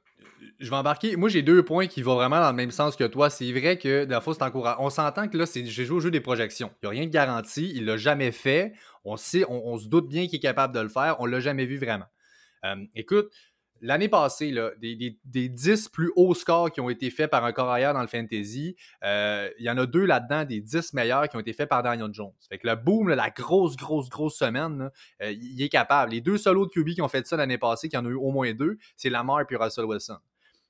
je 0.60 0.70
vais 0.70 0.76
embarquer. 0.76 1.16
Moi, 1.16 1.28
j'ai 1.28 1.42
deux 1.42 1.64
points 1.64 1.86
qui 1.86 2.02
vont 2.02 2.14
vraiment 2.14 2.40
dans 2.40 2.50
le 2.50 2.56
même 2.56 2.70
sens 2.70 2.96
que 2.96 3.04
toi. 3.04 3.30
C'est 3.30 3.50
vrai 3.52 3.78
que 3.78 4.06
la 4.08 4.20
fois, 4.20 4.34
c'est 4.34 4.42
encourageant. 4.42 4.80
On 4.80 4.90
s'entend 4.90 5.28
que 5.28 5.36
là, 5.36 5.44
j'ai 5.52 5.84
joué 5.84 5.96
au 5.96 6.00
jeu 6.00 6.10
des 6.10 6.20
projections. 6.20 6.70
Il 6.82 6.86
n'y 6.86 6.88
a 6.88 6.90
rien 6.90 7.06
de 7.06 7.12
garanti. 7.12 7.72
Il 7.74 7.84
l'a 7.84 7.96
jamais 7.96 8.32
fait. 8.32 8.72
On 9.04 9.16
se 9.16 9.88
doute 9.88 10.08
bien 10.08 10.26
qu'il 10.26 10.36
est 10.36 10.40
capable 10.40 10.74
de 10.74 10.80
le 10.80 10.88
faire. 10.88 11.16
On 11.20 11.26
l'a 11.26 11.40
jamais 11.40 11.66
vu 11.66 11.78
vraiment. 11.78 12.06
Euh, 12.64 12.76
écoute, 12.94 13.32
l'année 13.82 14.08
passée, 14.08 14.50
là, 14.50 14.70
des, 14.80 15.18
des, 15.24 15.48
10 15.48 15.88
plus 15.88 16.12
hauts 16.16 16.34
scores 16.34 16.70
qui 16.70 16.80
ont 16.80 16.88
été 16.88 17.10
faits 17.10 17.30
par 17.30 17.44
un 17.44 17.52
carrière 17.52 17.92
dans 17.92 18.00
le 18.00 18.06
fantasy, 18.06 18.76
euh, 19.04 19.50
il 19.58 19.66
y 19.66 19.70
en 19.70 19.76
a 19.76 19.84
deux 19.86 20.06
là-dedans, 20.06 20.44
des 20.44 20.60
10 20.60 20.94
meilleurs 20.94 21.28
qui 21.28 21.36
ont 21.36 21.40
été 21.40 21.52
faits 21.52 21.68
par 21.68 21.82
Daniel 21.82 22.08
Jones. 22.12 22.32
Fait 22.48 22.58
que 22.58 22.66
le 22.66 22.76
boom, 22.76 23.10
la 23.10 23.30
grosse, 23.30 23.76
grosse, 23.76 24.08
grosse 24.08 24.36
semaine, 24.36 24.90
euh, 25.20 25.32
il 25.32 25.60
est 25.60 25.68
capable. 25.68 26.12
Les 26.12 26.20
deux 26.20 26.38
solos 26.38 26.66
de 26.66 26.70
QB 26.70 26.94
qui 26.94 27.02
ont 27.02 27.08
fait 27.08 27.26
ça 27.26 27.36
l'année 27.36 27.58
passée, 27.58 27.88
qui 27.88 27.96
en 27.96 28.06
ont 28.06 28.10
eu 28.10 28.14
au 28.14 28.30
moins 28.30 28.52
deux, 28.52 28.78
c'est 28.96 29.10
Lamar 29.10 29.40
et 29.50 29.56
Russell 29.56 29.84
Wilson. 29.84 30.18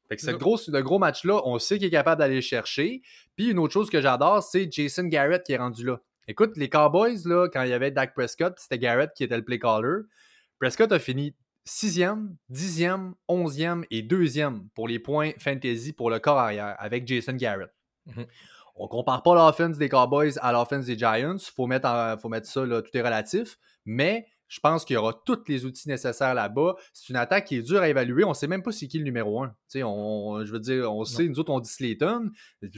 Fait 0.08 0.16
que 0.16 0.22
ce 0.22 0.30
gros, 0.32 0.58
gros 0.68 0.98
match-là, 0.98 1.40
on 1.44 1.58
sait 1.58 1.78
qu'il 1.78 1.86
est 1.86 1.90
capable 1.90 2.18
d'aller 2.18 2.36
le 2.36 2.40
chercher. 2.40 3.02
Puis 3.36 3.50
une 3.50 3.58
autre 3.58 3.72
chose 3.72 3.88
que 3.88 4.00
j'adore, 4.00 4.42
c'est 4.42 4.70
Jason 4.70 5.04
Garrett 5.04 5.42
qui 5.44 5.52
est 5.52 5.58
rendu 5.58 5.84
là. 5.84 6.00
Écoute, 6.28 6.56
les 6.56 6.68
Cowboys, 6.68 7.18
là, 7.24 7.48
quand 7.48 7.62
il 7.62 7.70
y 7.70 7.72
avait 7.72 7.90
Dak 7.90 8.14
Prescott, 8.14 8.54
c'était 8.58 8.78
Garrett 8.78 9.12
qui 9.14 9.24
était 9.24 9.36
le 9.36 9.44
play 9.44 9.58
caller. 9.58 10.02
Prescott 10.58 10.92
a 10.92 10.98
fini 10.98 11.34
sixième, 11.64 12.36
dixième, 12.48 13.14
onzième 13.28 13.84
et 13.90 14.02
deuxième 14.02 14.68
pour 14.74 14.88
les 14.88 14.98
points 14.98 15.32
fantasy 15.38 15.92
pour 15.92 16.10
le 16.10 16.18
corps 16.18 16.38
arrière 16.38 16.76
avec 16.78 17.06
Jason 17.06 17.34
Garrett. 17.34 17.70
Mhm. 18.06 18.26
On 18.74 18.88
compare 18.88 19.22
pas 19.22 19.34
l'offense 19.34 19.76
des 19.76 19.88
Cowboys 19.88 20.38
à 20.40 20.52
l'offense 20.52 20.86
des 20.86 20.98
Giants. 20.98 21.36
Il 21.36 21.52
faut 21.54 21.66
mettre, 21.66 22.16
faut 22.20 22.28
mettre 22.28 22.48
ça, 22.48 22.64
là, 22.64 22.82
tout 22.82 22.96
est 22.96 23.02
relatif. 23.02 23.58
Mais 23.84 24.26
je 24.52 24.60
pense 24.60 24.84
qu'il 24.84 24.92
y 24.92 24.96
aura 24.98 25.14
tous 25.24 25.48
les 25.48 25.64
outils 25.64 25.88
nécessaires 25.88 26.34
là-bas. 26.34 26.74
C'est 26.92 27.08
une 27.08 27.16
attaque 27.16 27.46
qui 27.46 27.56
est 27.56 27.62
dure 27.62 27.80
à 27.80 27.88
évaluer. 27.88 28.22
On 28.22 28.30
ne 28.30 28.34
sait 28.34 28.46
même 28.46 28.62
pas 28.62 28.70
c'est 28.70 28.86
qui 28.86 28.98
le 28.98 29.04
numéro 29.04 29.42
un. 29.42 29.56
On, 29.76 30.44
je 30.44 30.52
veux 30.52 30.58
dire, 30.58 30.92
on 30.92 31.04
sait, 31.04 31.26
nous 31.26 31.40
autres, 31.40 31.50
on 31.50 31.58
dit 31.58 31.70
Slayton. 31.70 32.30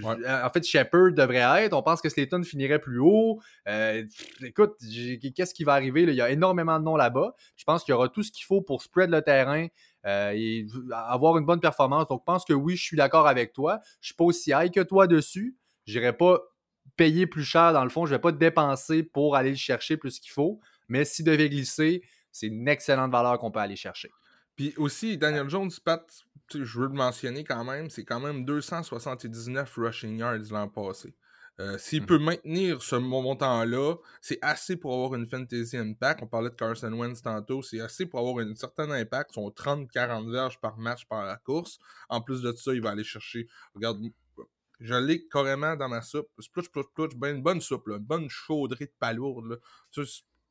En 0.05 0.51
fait, 0.51 0.65
Shepard 0.65 1.15
devrait 1.15 1.65
être. 1.65 1.73
On 1.73 1.83
pense 1.83 2.01
que 2.01 2.09
Slayton 2.09 2.45
finirait 2.45 2.79
plus 2.79 3.01
haut. 3.01 3.41
Euh, 3.67 4.05
écoute, 4.45 4.77
qu'est-ce 5.35 5.53
qui 5.53 5.65
va 5.65 5.73
arriver? 5.73 6.03
Il 6.03 6.15
y 6.15 6.21
a 6.21 6.31
énormément 6.31 6.79
de 6.79 6.85
noms 6.85 6.95
là-bas. 6.95 7.35
Je 7.57 7.65
pense 7.65 7.83
qu'il 7.83 7.91
y 7.91 7.97
aura 7.97 8.09
tout 8.09 8.23
ce 8.23 8.31
qu'il 8.31 8.45
faut 8.45 8.63
pour 8.63 8.81
spread 8.81 9.11
le 9.11 9.21
terrain. 9.23 9.67
Euh, 10.07 10.31
et 10.33 10.67
avoir 10.93 11.39
une 11.39 11.45
bonne 11.45 11.61
performance. 11.61 12.07
Donc, 12.07 12.21
je 12.21 12.25
pense 12.25 12.45
que 12.45 12.53
oui, 12.53 12.77
je 12.77 12.85
suis 12.85 12.97
d'accord 12.97 13.27
avec 13.27 13.53
toi. 13.53 13.81
Je 14.01 14.05
ne 14.05 14.07
suis 14.07 14.15
pas 14.15 14.25
aussi 14.25 14.53
high 14.55 14.71
que 14.71 14.83
toi 14.83 15.09
dessus. 15.09 15.57
Je 15.87 15.99
n'irai 15.99 16.17
pas 16.17 16.39
payer 16.97 17.27
plus 17.27 17.43
cher 17.43 17.73
dans 17.73 17.83
le 17.83 17.91
fond. 17.91 18.07
Je 18.07 18.13
ne 18.13 18.19
vais 18.19 18.21
pas 18.21 18.31
dépenser 18.31 19.03
pour 19.03 19.35
aller 19.35 19.51
le 19.51 19.57
chercher 19.57 19.97
plus 19.97 20.21
qu'il 20.21 20.31
faut. 20.31 20.61
Mais 20.89 21.05
s'il 21.05 21.25
devait 21.25 21.49
glisser, 21.49 22.03
c'est 22.31 22.47
une 22.49 22.69
excellente 22.69 23.13
valeur 23.13 23.39
qu'on 23.39 23.51
peut 23.51 23.61
aller 23.61 23.77
chercher. 23.77 24.11
Puis 24.57 24.75
aussi, 24.77 25.19
Daniel 25.19 25.49
Jones, 25.49 25.71
Pat, 25.85 26.05
je 26.53 26.79
veux 26.79 26.87
le 26.87 26.95
mentionner 26.95 27.45
quand 27.45 27.65
même, 27.65 27.91
c'est 27.91 28.05
quand 28.05 28.21
même 28.21 28.45
279 28.45 29.75
rushing 29.77 30.19
yards 30.19 30.51
l'an 30.51 30.69
passé. 30.69 31.15
Euh, 31.61 31.79
s'il 31.79 32.03
mmh. 32.03 32.07
peut 32.07 32.19
maintenir 32.19 32.83
ce 32.83 32.97
montant-là, 32.97 33.95
c'est 34.21 34.39
assez 34.43 34.77
pour 34.77 34.93
avoir 34.93 35.15
une 35.15 35.27
fantasy 35.27 35.77
impact. 35.77 36.21
On 36.23 36.27
parlait 36.27 36.51
de 36.51 36.57
Carson 36.57 36.93
Wentz 36.93 37.23
tantôt, 37.23 37.63
c'est 37.63 37.81
assez 37.81 38.07
pour 38.07 38.19
avoir 38.19 38.45
un 38.45 38.55
certain 38.57 38.91
impact. 38.91 39.35
Sont 39.35 39.49
30-40 39.51 40.33
verges 40.33 40.61
par 40.61 40.77
match 40.79 41.07
par 41.07 41.25
la 41.25 41.37
course. 41.37 41.79
En 42.09 42.21
plus 42.21 42.43
de 42.43 42.53
ça, 42.53 42.75
il 42.75 42.81
va 42.81 42.91
aller 42.91 43.05
chercher. 43.05 43.47
Regarde, 43.75 44.01
je 44.81 44.95
l'ai 44.95 45.29
carrément 45.29 45.77
dans 45.77 45.89
ma 45.89 46.03
soupe. 46.03 46.29
Splouch, 46.41 46.67
splouch, 46.67 46.87
splouch, 46.87 47.17
ben 47.17 47.37
une 47.37 47.43
bonne 47.43 47.61
soupe, 47.61 47.87
une 47.87 47.99
bonne 47.99 48.29
chaudrée 48.29 48.87
de 48.87 48.95
palourde. 48.99 49.47
Là 49.47 49.57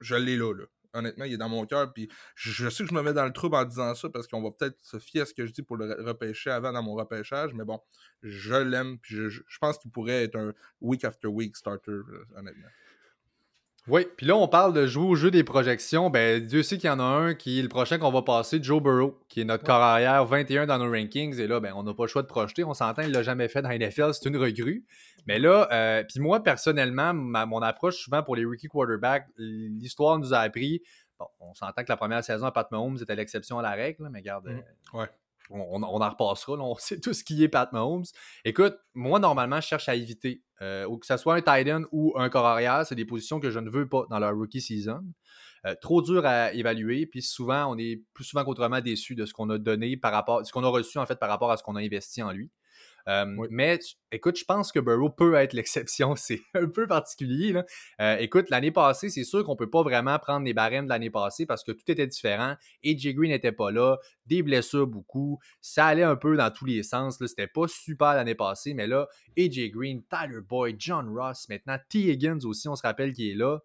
je 0.04 0.16
l'ai 0.16 0.38
là, 0.38 0.54
Honnêtement, 0.96 1.26
il 1.26 1.34
est 1.34 1.38
dans 1.38 1.50
mon 1.50 1.66
cœur. 1.66 1.92
Puis 1.92 2.08
je, 2.36 2.70
sais 2.70 2.84
que 2.84 2.90
je 2.90 2.94
me 2.94 3.02
mets 3.02 3.14
dans 3.14 3.26
le 3.26 3.34
trouble 3.34 3.56
en 3.56 3.66
disant 3.66 3.96
ça 3.96 4.10
parce 4.10 4.28
qu'on 4.28 4.44
va 4.44 4.52
peut-être 4.52 4.78
se 4.82 5.00
fier 5.00 5.22
à 5.22 5.26
ce 5.26 5.34
que 5.34 5.48
je 5.48 5.52
dis 5.52 5.64
pour 5.64 5.76
le 5.76 5.92
repêcher 6.04 6.52
avant 6.52 6.72
dans 6.72 6.84
mon 6.84 6.94
repêchage. 6.94 7.52
Mais 7.56 7.66
bon, 7.66 7.80
je 8.22 8.54
l'aime. 8.54 9.00
Puis 9.00 9.16
je, 9.16 9.30
je, 9.30 9.58
pense 9.60 9.80
qu'il 9.80 9.90
pourrait 9.90 10.26
être 10.26 10.36
un 10.36 10.54
week 10.82 11.04
after 11.04 11.28
week 11.28 11.58
starter, 11.58 11.92
euh, 11.92 12.28
honnêtement. 12.36 12.68
Oui, 13.90 14.08
puis 14.16 14.26
là, 14.26 14.38
on 14.38 14.48
parle 14.48 14.74
de 14.74 14.88
jouer 14.88 15.06
au 15.06 15.16
jeu 15.16 15.30
des 15.30 15.44
projections. 15.44 16.10
Ben, 16.10 16.40
Dieu 16.40 16.64
sait 16.64 16.78
qu'il 16.78 16.88
y 16.88 16.90
en 16.90 17.00
a 17.00 17.04
un 17.04 17.34
qui 17.34 17.60
est 17.60 17.62
le 17.62 17.68
prochain 17.68 17.98
qu'on 17.98 18.12
va 18.12 18.22
passer, 18.22 18.60
Joe 18.64 18.82
Burrow, 18.82 19.20
qui 19.28 19.42
est 19.42 19.44
notre 19.44 19.66
corps 19.66 19.82
arrière 19.82 20.24
21 20.26 20.68
dans 20.68 20.78
nos 20.78 20.90
rankings. 20.90 21.38
Et 21.38 21.48
là, 21.48 21.60
ben, 21.60 21.74
on 21.76 21.84
n'a 21.84 21.94
pas 21.94 22.04
le 22.04 22.08
choix 22.08 22.22
de 22.22 22.28
projeter. 22.28 22.64
On 22.64 22.74
s'entend, 22.74 23.02
il 23.02 23.10
ne 23.10 23.14
l'a 23.14 23.24
jamais 23.24 23.50
fait 23.50 23.62
dans 23.62 23.68
la 23.68 23.78
NFL, 23.78 24.14
c'est 24.14 24.30
une 24.30 24.38
recrue. 24.38 24.86
Mais 25.28 25.38
là, 25.38 25.68
euh, 25.74 26.04
puis 26.04 26.22
moi, 26.22 26.42
personnellement, 26.42 27.14
mon 27.14 27.62
approche 27.62 27.98
souvent 27.98 28.24
pour 28.24 28.38
les 28.38 28.46
rookie 28.46 28.68
quarterbacks, 28.68 29.28
l'histoire 29.38 30.18
nous 30.18 30.34
a 30.34 30.40
appris. 30.40 30.82
Bon, 31.20 31.28
on 31.42 31.54
s'entend 31.54 31.84
que 31.84 31.90
la 31.90 31.98
première 31.98 32.24
saison 32.24 32.46
à 32.46 32.52
Pat 32.52 32.70
Mahomes 32.72 32.98
c'était 32.98 33.16
l'exception 33.16 33.60
à 33.60 33.62
la 33.62 33.72
règle, 33.72 34.08
mais 34.10 34.20
regarde. 34.20 34.46
Mmh. 34.46 34.62
Euh, 34.96 35.00
ouais. 35.00 35.08
On, 35.50 35.84
en 35.84 36.10
repassera. 36.10 36.54
on 36.54 36.76
sait 36.80 37.00
tout 37.00 37.14
ce 37.14 37.24
qui 37.24 37.44
est 37.44 37.48
Pat 37.48 37.72
Mahomes. 37.74 38.06
Écoute, 38.46 38.76
moi, 38.94 39.20
normalement, 39.20 39.62
je 39.62 39.68
cherche 39.68 39.90
à 39.90 39.96
éviter. 39.96 40.44
que 40.60 40.88
ce 41.04 41.18
soit 41.18 41.36
un 41.36 41.42
tight 41.42 41.68
end 41.70 41.84
ou 41.92 42.14
un 42.18 42.30
corps 42.30 42.60
c'est 42.86 42.96
des 42.96 43.06
positions 43.06 43.40
que 43.40 43.50
je 43.50 43.60
ne 43.60 43.70
veux 43.70 43.88
pas 43.88 44.06
dans 44.10 44.20
leur 44.20 44.36
rookie 44.36 44.62
season. 44.62 45.04
trop 45.82 46.02
dur 46.02 46.26
à 46.26 46.54
évaluer, 46.54 47.06
puis 47.06 47.22
souvent, 47.22 47.72
on 47.74 47.78
est 47.78 48.04
plus 48.14 48.24
souvent 48.24 48.44
qu'autrement 48.44 48.82
déçu 48.82 49.16
de 49.16 49.26
ce 49.26 49.34
qu'on 49.34 49.50
a 49.50 49.58
donné 49.58 49.98
par 49.98 50.12
rapport, 50.12 50.46
ce 50.46 50.52
qu'on 50.52 50.64
a 50.64 50.70
reçu 50.70 50.98
en 50.98 51.06
fait 51.06 51.20
par 51.20 51.30
rapport 51.30 51.52
à 51.52 51.58
ce 51.58 51.64
qu'on 51.64 51.76
a 51.76 51.82
investi 51.82 52.22
en 52.22 52.32
lui. 52.32 52.52
Mais 53.08 53.80
écoute, 54.12 54.38
je 54.38 54.46
pense 54.46 54.72
que 54.72 54.80
Burrow 54.80 55.10
peut 55.10 55.36
être 55.36 55.54
l'exception. 55.54 56.16
C'est 56.24 56.42
un 56.54 56.68
peu 56.68 56.88
particulier. 56.88 57.60
Euh, 58.00 58.18
écoute, 58.18 58.50
l'année 58.50 58.72
passée, 58.72 59.10
c'est 59.10 59.24
sûr 59.24 59.44
qu'on 59.44 59.54
ne 59.54 59.58
peut 59.58 59.70
pas 59.70 59.84
vraiment 59.84 60.18
prendre 60.20 60.46
les 60.46 60.54
barèmes 60.54 60.86
de 60.86 60.90
l'année 60.90 61.10
passée 61.10 61.46
parce 61.46 61.64
que 61.64 61.72
tout 61.72 61.90
était 61.90 62.08
différent. 62.08 62.56
AJ 62.86 63.14
Green 63.14 63.32
n'était 63.32 63.52
pas 63.52 63.72
là, 63.72 63.98
des 64.26 64.44
blessures 64.44 64.88
beaucoup. 64.88 65.40
Ça 65.62 65.88
allait 65.88 66.04
un 66.04 66.16
peu 66.16 66.36
dans 66.38 66.52
tous 66.52 66.66
les 66.66 66.84
sens. 66.84 67.18
C'était 67.26 67.48
pas 67.48 67.68
super 67.68 68.14
l'année 68.14 68.36
passée, 68.36 68.74
mais 68.74 68.88
là, 68.88 69.08
AJ 69.38 69.72
Green, 69.72 70.04
Tyler 70.10 70.42
Boyd, 70.42 70.78
John 70.80 71.10
Ross, 71.10 71.48
maintenant 71.50 71.78
T. 71.90 72.12
Higgins 72.12 72.40
aussi, 72.46 72.68
on 72.68 72.76
se 72.76 72.84
rappelle 72.84 73.14
qu'il 73.14 73.30
est 73.30 73.36
là. 73.36 73.60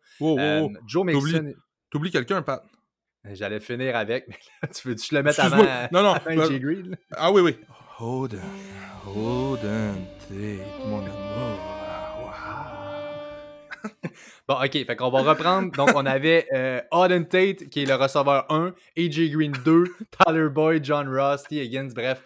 Joe 0.86 1.04
Mixon. 1.04 1.54
T'oublies 1.90 2.10
quelqu'un, 2.10 2.42
Pat? 2.42 2.62
J'allais 3.32 3.60
finir 3.60 3.96
avec, 3.96 4.26
mais 4.28 4.38
là, 4.62 4.68
tu 4.68 4.88
veux-tu 4.88 5.14
le 5.14 5.22
mettre 5.22 5.40
avant, 5.40 5.64
non, 5.92 6.02
non, 6.02 6.12
AJ 6.14 6.48
ben, 6.48 6.58
Green? 6.58 6.96
Ah 7.12 7.32
oui, 7.32 7.42
oui. 7.42 7.56
Hold 8.00 8.34
on, 8.34 9.10
hold 9.10 9.64
on, 9.64 10.88
mon 10.88 11.00
amour. 11.00 11.78
bon, 14.48 14.54
ok, 14.54 14.70
fait 14.70 14.96
qu'on 14.96 15.10
va 15.10 15.22
reprendre. 15.22 15.72
Donc, 15.72 15.90
on 15.96 16.06
avait 16.06 16.46
euh, 16.52 16.80
Tate, 17.24 17.68
qui 17.70 17.82
est 17.82 17.86
le 17.86 17.96
receveur 17.96 18.46
1, 18.52 18.72
AJ 18.96 19.30
Green 19.30 19.52
2, 19.64 19.84
Tyler 20.24 20.48
Boyd, 20.48 20.84
John 20.84 21.08
Ross, 21.08 21.42
T. 21.42 21.60
Higgins, 21.60 21.88
bref. 21.92 22.22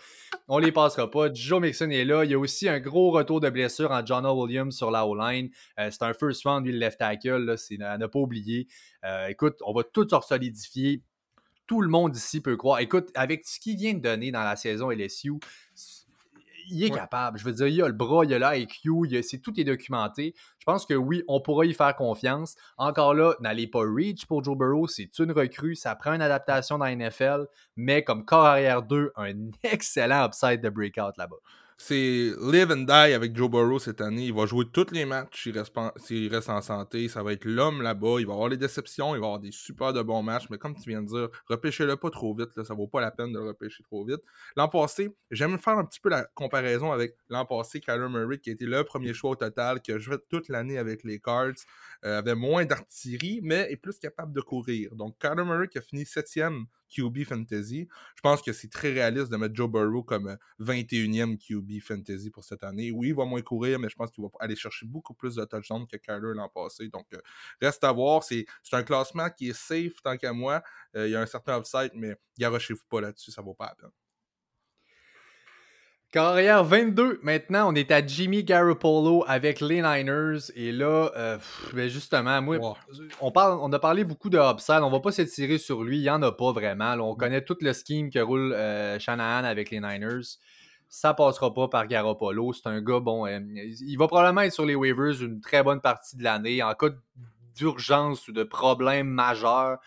On 0.46 0.58
les 0.58 0.72
passera 0.72 1.10
pas. 1.10 1.32
Joe 1.32 1.62
Mixon 1.62 1.88
est 1.88 2.04
là. 2.04 2.24
Il 2.24 2.32
y 2.32 2.34
a 2.34 2.38
aussi 2.38 2.68
un 2.68 2.78
gros 2.78 3.10
retour 3.10 3.40
de 3.40 3.48
blessure 3.48 3.92
en 3.92 4.04
John 4.04 4.26
Williams 4.26 4.76
sur 4.76 4.90
la 4.90 5.06
O-line. 5.06 5.48
Euh, 5.80 5.88
c'est 5.90 6.02
un 6.02 6.12
first 6.12 6.44
round, 6.44 6.66
lui, 6.66 6.72
le 6.72 6.80
left 6.80 6.98
tackle. 6.98 7.44
Là, 7.44 7.56
c'est 7.56 7.80
à 7.80 7.96
ne 7.96 8.06
pas 8.06 8.18
oublier. 8.18 8.66
Euh, 9.06 9.28
écoute, 9.28 9.56
on 9.64 9.72
va 9.72 9.84
tout 9.84 10.06
solidifier 10.22 11.02
tout 11.66 11.80
le 11.80 11.88
monde 11.88 12.16
ici 12.16 12.40
peut 12.40 12.56
croire. 12.56 12.80
Écoute, 12.80 13.10
avec 13.14 13.46
ce 13.46 13.60
qu'il 13.60 13.76
vient 13.76 13.94
de 13.94 14.00
donner 14.00 14.30
dans 14.30 14.44
la 14.44 14.56
saison 14.56 14.90
LSU, 14.90 15.34
il 16.70 16.84
est 16.84 16.90
capable. 16.90 17.38
Je 17.38 17.44
veux 17.44 17.52
dire, 17.52 17.66
il 17.66 17.82
a 17.82 17.86
le 17.86 17.92
bras, 17.92 18.24
il 18.24 18.34
a 18.34 18.54
l'IQ, 18.54 19.22
c'est 19.22 19.38
tout 19.38 19.58
est 19.58 19.64
documenté. 19.64 20.34
Je 20.58 20.64
pense 20.64 20.86
que 20.86 20.94
oui, 20.94 21.22
on 21.28 21.40
pourra 21.40 21.66
y 21.66 21.74
faire 21.74 21.94
confiance. 21.96 22.54
Encore 22.76 23.14
là, 23.14 23.34
n'allez 23.40 23.66
pas 23.66 23.80
reach 23.80 24.26
pour 24.26 24.42
Joe 24.44 24.56
Burrow, 24.56 24.86
c'est 24.86 25.18
une 25.18 25.32
recrue, 25.32 25.74
ça 25.74 25.94
prend 25.96 26.12
une 26.12 26.22
adaptation 26.22 26.78
dans 26.78 26.84
la 26.84 26.94
NFL, 26.94 27.46
mais 27.76 28.04
comme 28.04 28.24
corps 28.24 28.46
arrière 28.46 28.82
2, 28.82 29.12
un 29.16 29.50
excellent 29.62 30.24
upside 30.24 30.60
de 30.60 30.68
breakout 30.68 31.16
là-bas 31.16 31.36
c'est 31.84 32.30
live 32.40 32.70
and 32.70 32.84
die 32.84 33.12
avec 33.12 33.34
Joe 33.34 33.50
Burrow 33.50 33.80
cette 33.80 34.00
année. 34.00 34.26
Il 34.26 34.32
va 34.32 34.46
jouer 34.46 34.66
tous 34.72 34.92
les 34.92 35.04
matchs 35.04 35.48
s'il 35.96 36.32
reste, 36.32 36.48
en 36.48 36.62
santé. 36.62 37.08
Ça 37.08 37.24
va 37.24 37.32
être 37.32 37.44
l'homme 37.44 37.82
là-bas. 37.82 38.20
Il 38.20 38.26
va 38.26 38.34
avoir 38.34 38.48
les 38.48 38.56
déceptions, 38.56 39.16
il 39.16 39.20
va 39.20 39.26
avoir 39.26 39.40
des 39.40 39.50
super 39.50 39.92
de 39.92 40.00
bons 40.00 40.22
matchs. 40.22 40.44
Mais 40.48 40.58
comme 40.58 40.76
tu 40.76 40.88
viens 40.88 41.02
de 41.02 41.08
dire, 41.08 41.28
repêchez-le 41.48 41.96
pas 41.96 42.10
trop 42.10 42.36
vite. 42.36 42.50
Là, 42.54 42.62
ça 42.62 42.74
vaut 42.74 42.86
pas 42.86 43.00
la 43.00 43.10
peine 43.10 43.32
de 43.32 43.38
repêcher 43.40 43.82
trop 43.82 44.04
vite. 44.04 44.20
L'an 44.56 44.68
passé, 44.68 45.12
j'aime 45.32 45.58
faire 45.58 45.76
un 45.76 45.84
petit 45.84 45.98
peu 45.98 46.08
la 46.08 46.24
comparaison 46.34 46.92
avec 46.92 47.16
l'an 47.28 47.44
passé, 47.44 47.80
Kyler 47.80 48.08
Murray, 48.08 48.38
qui 48.38 48.50
a 48.50 48.52
été 48.52 48.64
le 48.64 48.84
premier 48.84 49.12
choix 49.12 49.30
au 49.30 49.36
total, 49.36 49.80
qui 49.80 49.90
a 49.90 49.98
joué 49.98 50.18
toute 50.28 50.48
l'année 50.48 50.78
avec 50.78 51.02
les 51.02 51.18
Cards, 51.18 51.50
euh, 52.04 52.18
avait 52.18 52.36
moins 52.36 52.64
d'artillerie, 52.64 53.40
mais 53.42 53.66
est 53.72 53.76
plus 53.76 53.98
capable 53.98 54.32
de 54.32 54.40
courir. 54.40 54.94
Donc, 54.94 55.18
Kyler 55.18 55.44
Murray 55.44 55.66
qui 55.66 55.78
a 55.78 55.82
fini 55.82 56.06
septième 56.06 56.66
QB 56.94 57.24
Fantasy. 57.24 57.88
Je 58.16 58.20
pense 58.20 58.42
que 58.42 58.52
c'est 58.52 58.70
très 58.70 58.92
réaliste 58.92 59.30
de 59.30 59.36
mettre 59.36 59.54
Joe 59.54 59.70
Burrow 59.70 60.02
comme 60.02 60.36
21e 60.60 61.34
euh, 61.34 61.36
QB 61.36 61.80
Fantasy 61.80 62.30
pour 62.30 62.44
cette 62.44 62.64
année. 62.64 62.90
Oui, 62.90 63.08
il 63.08 63.14
va 63.14 63.24
moins 63.24 63.42
courir, 63.42 63.78
mais 63.78 63.88
je 63.88 63.96
pense 63.96 64.10
qu'il 64.10 64.22
va 64.22 64.30
aller 64.40 64.56
chercher 64.56 64.86
beaucoup 64.86 65.14
plus 65.14 65.34
de 65.36 65.44
touchdowns 65.44 65.86
que 65.86 65.96
Kyler 65.96 66.34
l'an 66.34 66.48
passé. 66.48 66.88
Donc, 66.88 67.06
euh, 67.14 67.20
reste 67.60 67.82
à 67.84 67.92
voir. 67.92 68.22
C'est 68.22 68.46
un 68.72 68.82
classement 68.82 69.30
qui 69.30 69.50
est 69.50 69.56
safe 69.56 70.02
tant 70.02 70.16
qu'à 70.16 70.32
moi. 70.32 70.62
Euh, 70.96 71.08
il 71.08 71.12
y 71.12 71.16
a 71.16 71.20
un 71.20 71.26
certain 71.26 71.58
upside, 71.58 71.92
mais 71.94 72.16
garochez-vous 72.38 72.84
pas 72.88 73.00
là-dessus, 73.00 73.30
ça 73.30 73.42
vaut 73.42 73.54
pas 73.54 73.66
la 73.66 73.74
peine. 73.74 74.01
Carrière 76.12 76.62
22, 76.62 77.20
maintenant 77.22 77.72
on 77.72 77.74
est 77.74 77.90
à 77.90 78.06
Jimmy 78.06 78.44
Garoppolo 78.44 79.24
avec 79.26 79.60
les 79.60 79.80
Niners 79.80 80.40
et 80.54 80.70
là, 80.70 81.10
euh, 81.16 81.38
ben, 81.72 81.88
justement, 81.88 82.42
moi, 82.42 82.58
on, 83.22 83.32
parle, 83.32 83.58
on 83.62 83.72
a 83.72 83.78
parlé 83.78 84.04
beaucoup 84.04 84.28
de 84.28 84.36
upside, 84.36 84.82
on 84.82 84.90
va 84.90 85.00
pas 85.00 85.10
s'étirer 85.10 85.56
sur 85.56 85.82
lui, 85.82 86.00
il 86.00 86.02
y 86.02 86.10
en 86.10 86.20
a 86.20 86.30
pas 86.30 86.52
vraiment. 86.52 86.92
on 87.00 87.14
connaît 87.14 87.42
tout 87.42 87.56
le 87.62 87.72
scheme 87.72 88.10
que 88.10 88.18
roule 88.18 88.52
euh, 88.52 88.98
Shanahan 88.98 89.44
avec 89.44 89.70
les 89.70 89.80
Niners. 89.80 90.36
Ça 90.90 91.14
passera 91.14 91.54
pas 91.54 91.68
par 91.68 91.86
Garoppolo, 91.86 92.52
c'est 92.52 92.66
un 92.66 92.82
gars, 92.82 93.00
bon, 93.00 93.26
euh, 93.26 93.40
il 93.80 93.96
va 93.96 94.06
probablement 94.06 94.42
être 94.42 94.52
sur 94.52 94.66
les 94.66 94.74
waivers 94.74 95.22
une 95.22 95.40
très 95.40 95.62
bonne 95.62 95.80
partie 95.80 96.18
de 96.18 96.24
l'année. 96.24 96.62
En 96.62 96.74
cas 96.74 96.90
d'urgence 97.56 98.28
ou 98.28 98.32
de 98.32 98.42
problème 98.42 99.06
majeur, 99.06 99.78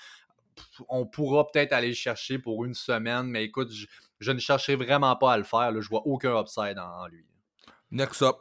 on 0.89 1.05
pourra 1.05 1.45
peut-être 1.45 1.71
aller 1.71 1.89
le 1.89 1.93
chercher 1.93 2.39
pour 2.39 2.65
une 2.65 2.73
semaine, 2.73 3.27
mais 3.27 3.43
écoute, 3.43 3.71
je 3.71 3.85
ne 4.31 4.39
chercherai 4.39 4.75
vraiment 4.75 5.15
pas 5.15 5.33
à 5.33 5.37
le 5.37 5.43
faire. 5.43 5.71
Là. 5.71 5.81
Je 5.81 5.89
vois 5.89 6.01
aucun 6.05 6.39
upside 6.39 6.77
en, 6.77 7.07
lui. 7.07 7.25
Next 7.91 8.21
up. 8.21 8.37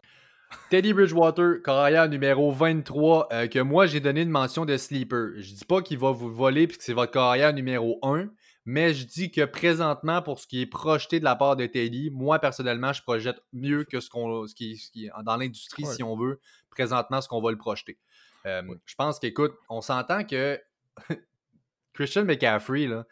Teddy 0.71 0.93
Bridgewater, 0.93 1.63
carrière 1.63 2.09
numéro 2.09 2.53
23, 2.53 3.29
euh, 3.33 3.47
que 3.49 3.59
moi 3.59 3.87
j'ai 3.87 4.01
donné 4.01 4.23
une 4.23 4.31
mention 4.31 4.65
de 4.65 4.77
sleeper. 4.77 5.33
Je 5.37 5.53
dis 5.53 5.65
pas 5.65 5.83
qu'il 5.83 5.99
va 5.99 6.13
vous 6.13 6.33
voler 6.33 6.67
puisque 6.67 6.83
c'est 6.83 6.93
votre 6.93 7.13
carrière 7.13 7.53
numéro 7.53 7.99
1, 8.03 8.29
mais 8.65 8.95
je 8.95 9.05
dis 9.05 9.31
que 9.31 9.45
présentement, 9.45 10.23
pour 10.23 10.39
ce 10.39 10.47
qui 10.47 10.63
est 10.63 10.67
projeté 10.67 11.19
de 11.19 11.25
la 11.25 11.37
part 11.37 11.57
de 11.57 11.67
Teddy, 11.67 12.11
moi 12.11 12.39
personnellement, 12.39 12.93
je 12.93 13.03
projette 13.03 13.41
mieux 13.53 13.85
que 13.85 14.01
ce 14.01 14.09
qu'on 14.09 14.47
ce 14.47 14.55
qui, 14.55 14.81
est 14.97 15.11
dans 15.25 15.37
l'industrie, 15.37 15.87
si 15.87 16.03
on 16.03 16.17
veut, 16.17 16.41
présentement, 16.71 17.21
ce 17.21 17.29
qu'on 17.29 17.43
va 17.43 17.51
le 17.51 17.59
projeter. 17.59 17.99
Euh, 18.47 18.63
je 18.87 18.95
pense 18.95 19.19
qu'écoute, 19.19 19.55
on 19.69 19.81
s'entend 19.81 20.25
que 20.25 20.61
Christian 21.95 22.25
McCaffrey, 22.25 22.87
là, 22.87 23.07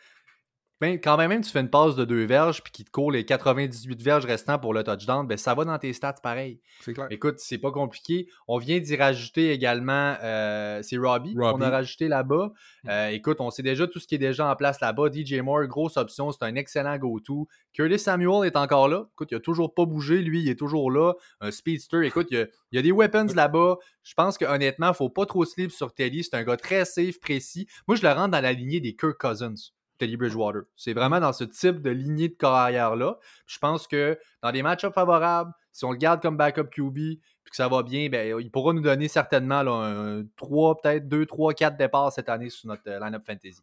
ben, 0.82 0.98
quand 0.98 1.16
même, 1.16 1.40
tu 1.42 1.48
fais 1.48 1.60
une 1.60 1.70
passe 1.70 1.94
de 1.94 2.04
deux 2.04 2.24
verges 2.24 2.60
puis 2.60 2.72
qu'il 2.72 2.84
te 2.84 2.90
court 2.90 3.12
les 3.12 3.24
98 3.24 4.02
verges 4.02 4.24
restants 4.24 4.58
pour 4.58 4.74
le 4.74 4.82
touchdown, 4.82 5.24
ben, 5.24 5.38
ça 5.38 5.54
va 5.54 5.64
dans 5.64 5.78
tes 5.78 5.92
stats 5.92 6.14
pareil. 6.20 6.60
C'est 6.80 6.92
clair. 6.92 7.06
Écoute, 7.10 7.36
c'est 7.38 7.58
pas 7.58 7.70
compliqué. 7.70 8.26
On 8.48 8.58
vient 8.58 8.80
d'y 8.80 8.96
rajouter 8.96 9.52
également, 9.52 10.16
euh, 10.24 10.82
c'est 10.82 10.96
Robbie, 10.96 11.36
qu'on 11.36 11.60
a 11.60 11.70
rajouté 11.70 12.08
là-bas. 12.08 12.50
Mm. 12.82 12.88
Euh, 12.88 13.08
écoute, 13.10 13.36
on 13.38 13.52
sait 13.52 13.62
déjà 13.62 13.86
tout 13.86 14.00
ce 14.00 14.08
qui 14.08 14.16
est 14.16 14.18
déjà 14.18 14.50
en 14.50 14.56
place 14.56 14.80
là-bas. 14.80 15.04
DJ 15.12 15.34
Moore, 15.34 15.68
grosse 15.68 15.96
option, 15.96 16.32
c'est 16.32 16.42
un 16.42 16.56
excellent 16.56 16.98
go-to. 16.98 17.46
Curtis 17.72 18.00
Samuel 18.00 18.44
est 18.44 18.56
encore 18.56 18.88
là. 18.88 19.06
Écoute, 19.12 19.28
il 19.30 19.36
a 19.36 19.40
toujours 19.40 19.74
pas 19.74 19.84
bougé, 19.84 20.20
lui, 20.20 20.42
il 20.42 20.48
est 20.48 20.58
toujours 20.58 20.90
là. 20.90 21.12
Un 21.40 21.52
speedster, 21.52 22.04
écoute, 22.04 22.26
il 22.32 22.48
y 22.72 22.78
a, 22.78 22.82
des 22.82 22.90
weapons 22.90 23.28
là-bas. 23.36 23.76
Je 24.02 24.14
pense 24.14 24.36
que 24.36 24.46
honnêtement, 24.46 24.92
faut 24.94 25.10
pas 25.10 25.26
trop 25.26 25.44
sleep 25.44 25.70
sur 25.70 25.94
Teddy. 25.94 26.24
C'est 26.24 26.34
un 26.34 26.42
gars 26.42 26.56
très 26.56 26.84
safe, 26.84 27.20
précis. 27.20 27.68
Moi, 27.86 27.96
je 27.96 28.02
le 28.02 28.08
rentre 28.08 28.32
dans 28.32 28.40
la 28.40 28.52
lignée 28.52 28.80
des 28.80 28.96
Kirk 28.96 29.16
Cousins. 29.16 29.54
Teddy 30.02 30.16
Bridgewater. 30.16 30.62
C'est 30.74 30.94
vraiment 30.94 31.20
dans 31.20 31.32
ce 31.32 31.44
type 31.44 31.80
de 31.80 31.90
lignée 31.90 32.28
de 32.28 32.34
carrière-là. 32.34 33.18
Je 33.46 33.58
pense 33.60 33.86
que 33.86 34.18
dans 34.42 34.50
des 34.50 34.60
match-ups 34.60 34.92
favorables, 34.92 35.52
si 35.70 35.84
on 35.84 35.92
le 35.92 35.96
garde 35.96 36.20
comme 36.20 36.36
backup 36.36 36.64
QB, 36.72 36.94
puis 36.96 37.20
que 37.48 37.54
ça 37.54 37.68
va 37.68 37.84
bien, 37.84 38.08
ben, 38.08 38.36
il 38.40 38.50
pourra 38.50 38.72
nous 38.72 38.80
donner 38.80 39.06
certainement 39.06 39.60
un 39.60 40.24
3, 40.36 40.80
peut-être 40.80 41.08
2, 41.08 41.24
3, 41.24 41.54
4 41.54 41.76
départs 41.76 42.12
cette 42.12 42.28
année 42.28 42.50
sur 42.50 42.66
notre 42.66 42.82
euh, 42.88 42.98
line-up 42.98 43.22
fantasy. 43.24 43.60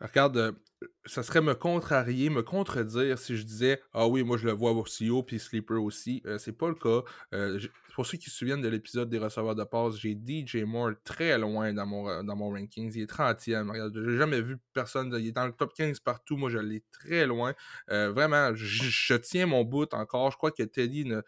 Regarde, 0.00 0.36
euh, 0.36 0.52
ça 1.06 1.22
serait 1.22 1.40
me 1.40 1.54
contrarier, 1.54 2.28
me 2.28 2.42
contredire 2.42 3.18
si 3.18 3.36
je 3.36 3.44
disais 3.44 3.80
Ah 3.94 4.06
oui, 4.06 4.22
moi 4.22 4.36
je 4.36 4.46
le 4.46 4.52
vois 4.52 4.72
aussi 4.72 5.08
haut 5.08 5.22
puis 5.22 5.38
sleeper 5.38 5.82
aussi. 5.82 6.22
Euh, 6.26 6.38
c'est 6.38 6.52
pas 6.52 6.68
le 6.68 6.74
cas. 6.74 7.02
pour 7.94 8.04
ceux 8.04 8.18
qui 8.18 8.28
se 8.28 8.36
souviennent 8.36 8.60
de 8.60 8.68
l'épisode 8.68 9.08
des 9.08 9.18
receveurs 9.18 9.54
de 9.54 9.64
passe, 9.64 9.96
j'ai 9.96 10.12
DJ 10.12 10.64
Moore 10.64 10.92
très 11.04 11.38
loin 11.38 11.72
dans 11.72 11.86
mon, 11.86 12.22
dans 12.24 12.36
mon 12.36 12.50
rankings. 12.50 12.92
Il 12.94 13.02
est 13.02 13.10
30e. 13.10 13.70
Regarde, 13.70 13.98
j'ai 14.04 14.18
jamais 14.18 14.42
vu 14.42 14.58
personne. 14.74 15.14
Il 15.18 15.28
est 15.28 15.32
dans 15.32 15.46
le 15.46 15.52
top 15.52 15.72
15 15.72 16.00
partout. 16.00 16.36
Moi, 16.36 16.50
je 16.50 16.58
l'ai 16.58 16.84
très 16.92 17.26
loin. 17.26 17.54
vraiment, 17.88 18.54
je, 18.54 19.14
tiens 19.16 19.46
mon 19.46 19.64
bout 19.64 19.92
encore. 19.94 20.30
Je 20.30 20.36
crois 20.36 20.50
que 20.50 20.62
Teddy 20.62 21.06
ne, 21.06 21.22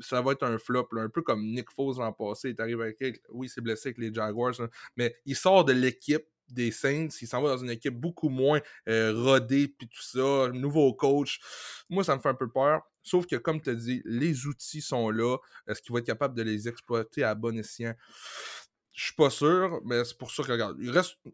ça 0.00 0.20
va 0.20 0.32
être 0.32 0.42
un 0.42 0.58
flop, 0.58 0.88
un 0.92 1.08
peu 1.08 1.22
comme 1.22 1.44
Nick 1.44 1.70
Foles 1.70 1.96
l'an 1.98 2.12
passé. 2.12 2.50
Il 2.50 2.60
arrive 2.60 2.80
avec, 2.80 3.22
oui, 3.30 3.48
c'est 3.48 3.60
blessé 3.60 3.88
avec 3.88 3.98
les 3.98 4.12
Jaguars, 4.12 4.54
mais 4.96 5.16
il 5.24 5.36
sort 5.36 5.64
de 5.64 5.72
l'équipe 5.72 6.26
des 6.52 6.70
Saints, 6.70 7.08
il 7.20 7.28
s'en 7.28 7.42
va 7.42 7.48
dans 7.48 7.62
une 7.62 7.70
équipe 7.70 7.94
beaucoup 7.94 8.28
moins 8.28 8.60
rodée, 8.86 9.68
puis 9.68 9.88
tout 9.88 10.02
ça, 10.02 10.48
nouveau 10.52 10.92
coach. 10.94 11.40
Moi, 11.88 12.04
ça 12.04 12.16
me 12.16 12.20
fait 12.20 12.28
un 12.28 12.34
peu 12.34 12.48
peur. 12.48 12.82
Sauf 13.02 13.26
que, 13.26 13.36
comme 13.36 13.60
tu 13.60 13.70
as 13.70 13.74
dit, 13.74 14.02
les 14.04 14.46
outils 14.46 14.82
sont 14.82 15.10
là. 15.10 15.36
Est-ce 15.66 15.80
qu'il 15.80 15.92
va 15.92 16.00
être 16.00 16.06
capable 16.06 16.36
de 16.36 16.42
les 16.42 16.68
exploiter 16.68 17.24
à 17.24 17.34
bon 17.34 17.58
escient? 17.58 17.94
Je 18.92 19.04
suis 19.06 19.14
pas 19.14 19.30
sûr, 19.30 19.80
mais 19.84 20.04
c'est 20.04 20.18
pour 20.18 20.30
ça 20.30 20.42
que, 20.42 20.52
regarde, 20.52 20.76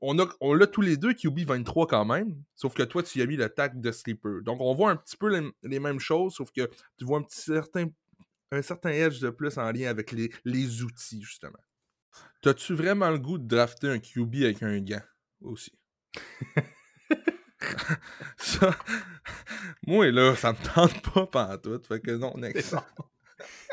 on, 0.01 0.19
a, 0.21 0.29
on 0.41 0.61
a 0.61 0.67
tous 0.67 0.83
les 0.83 0.97
deux 0.97 1.15
QB 1.15 1.41
23 1.41 1.87
quand 1.89 2.05
même, 2.05 2.41
sauf 2.55 2.75
que 2.75 2.83
toi, 2.85 3.03
tu 3.03 3.19
y 3.19 3.23
as 3.23 3.27
mis 3.27 3.37
le 3.37 3.49
tag 3.49 3.81
de 3.81 3.91
sleeper. 3.91 4.43
Donc, 4.43 4.61
on 4.61 4.73
voit 4.75 4.91
un 4.91 4.97
petit 4.97 5.17
peu 5.17 5.53
les, 5.63 5.81
mêmes 5.81 5.99
choses, 5.99 6.35
sauf 6.35 6.53
que 6.53 6.71
tu 6.97 7.05
vois 7.05 7.19
un 7.19 7.23
petit 7.23 7.41
certain, 7.41 7.87
un 8.53 8.63
certain 8.63 8.91
edge 8.91 9.21
de 9.21 9.31
plus 9.31 9.59
en 9.59 9.73
lien 9.73 9.89
avec 9.89 10.13
les, 10.13 10.31
les 10.45 10.83
outils, 10.83 11.23
justement. 11.23 11.59
T'as-tu 12.43 12.75
vraiment 12.75 13.11
le 13.11 13.19
goût 13.19 13.39
de 13.39 13.47
drafter 13.47 13.89
un 13.89 13.99
QB 13.99 14.35
avec 14.45 14.63
un 14.63 14.79
gant 14.81 15.03
aussi? 15.41 15.73
ça, 18.37 18.77
moi, 19.87 20.11
là, 20.11 20.35
ça 20.37 20.53
me 20.53 20.75
tente 20.75 21.03
pas 21.13 21.27
pantoute. 21.27 21.87
Fait 21.87 22.01
que 22.01 22.13
non, 22.13 22.35
next. 22.37 22.77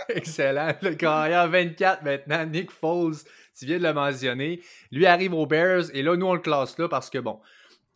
Excellent. 0.09 0.73
Le 0.81 0.95
carrière 0.95 1.49
24 1.49 2.03
maintenant, 2.03 2.45
Nick 2.45 2.71
Foles, 2.71 3.15
tu 3.57 3.65
viens 3.65 3.77
de 3.77 3.83
le 3.83 3.93
mentionner. 3.93 4.61
Lui 4.91 5.05
arrive 5.05 5.33
aux 5.33 5.45
Bears 5.45 5.85
et 5.93 6.01
là, 6.01 6.15
nous, 6.15 6.25
on 6.25 6.33
le 6.33 6.39
classe 6.39 6.77
là 6.77 6.87
parce 6.89 7.09
que, 7.09 7.19
bon, 7.19 7.39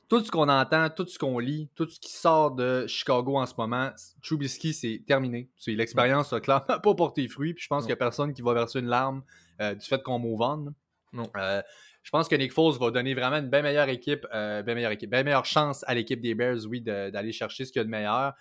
tout 0.10 0.24
ce 0.24 0.32
qu'on 0.32 0.48
entend, 0.48 0.90
tout 0.90 1.06
ce 1.06 1.20
qu'on 1.20 1.40
lit, 1.40 1.70
tout 1.76 1.88
ce 1.88 2.00
qui 2.00 2.12
sort 2.12 2.52
de 2.52 2.88
Chicago 2.88 3.38
en 3.38 3.46
ce 3.46 3.54
moment, 3.58 3.92
Trubisky, 4.24 4.74
c'est 4.74 5.04
terminé. 5.06 5.50
L'expérience 5.68 6.32
n'a 6.32 6.40
clairement 6.40 6.66
pas 6.84 6.96
porté 6.96 7.28
fruit. 7.28 7.54
Puis 7.54 7.64
je 7.64 7.68
pense 7.68 7.84
qu'il 7.84 7.90
n'y 7.90 7.94
a 7.94 7.98
personne 7.98 8.34
qui 8.34 8.42
va 8.42 8.54
verser 8.54 8.80
une 8.80 8.88
larme 8.88 9.24
euh, 9.62 9.76
du 9.76 9.86
fait 9.86 10.02
qu'on 10.04 10.20
move 10.20 10.42
on. 10.42 10.74
Non. 11.14 11.30
Euh, 11.38 11.62
je 12.04 12.12
pense 12.12 12.28
que 12.28 12.36
Nick 12.36 12.54
Foles 12.54 12.78
va 12.80 12.92
donner 12.92 13.14
vraiment 13.14 13.38
une 13.38 13.50
bien 13.50 13.62
meilleure 13.62 13.90
équipe, 13.90 14.26
euh, 14.34 14.62
bien 14.62 14.76
meilleure 14.76 14.92
équipe, 14.92 15.10
bien 15.10 15.24
meilleure 15.24 15.46
chance 15.46 15.84
à 15.88 15.94
l'équipe 15.94 16.22
des 16.22 16.36
Bears, 16.36 16.66
oui, 16.70 16.82
d'aller 16.82 17.32
chercher 17.32 17.66
ce 17.66 17.72
qu'il 17.72 17.80
y 17.80 17.82
a 17.82 17.86
de 17.86 17.90
meilleur. 17.90 18.34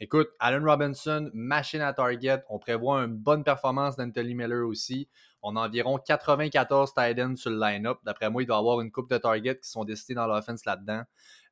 écoute, 0.00 0.28
Allen 0.38 0.64
Robinson, 0.64 1.30
machine 1.34 1.80
à 1.80 1.92
target. 1.92 2.42
On 2.48 2.58
prévoit 2.58 3.00
une 3.00 3.16
bonne 3.16 3.42
performance 3.42 3.96
d'Anthony 3.96 4.34
Miller 4.34 4.66
aussi. 4.66 5.08
On 5.42 5.56
a 5.56 5.66
environ 5.66 5.98
94 5.98 6.94
tight 6.94 7.20
ends 7.20 7.36
sur 7.36 7.50
le 7.50 7.58
line-up. 7.58 7.98
D'après 8.04 8.30
moi, 8.30 8.42
il 8.42 8.46
doit 8.46 8.56
y 8.56 8.58
avoir 8.58 8.80
une 8.80 8.90
coupe 8.90 9.10
de 9.10 9.18
targets 9.18 9.58
qui 9.58 9.68
sont 9.68 9.84
destinés 9.84 10.16
dans 10.16 10.26
l'offense 10.26 10.64
là-dedans. 10.64 11.02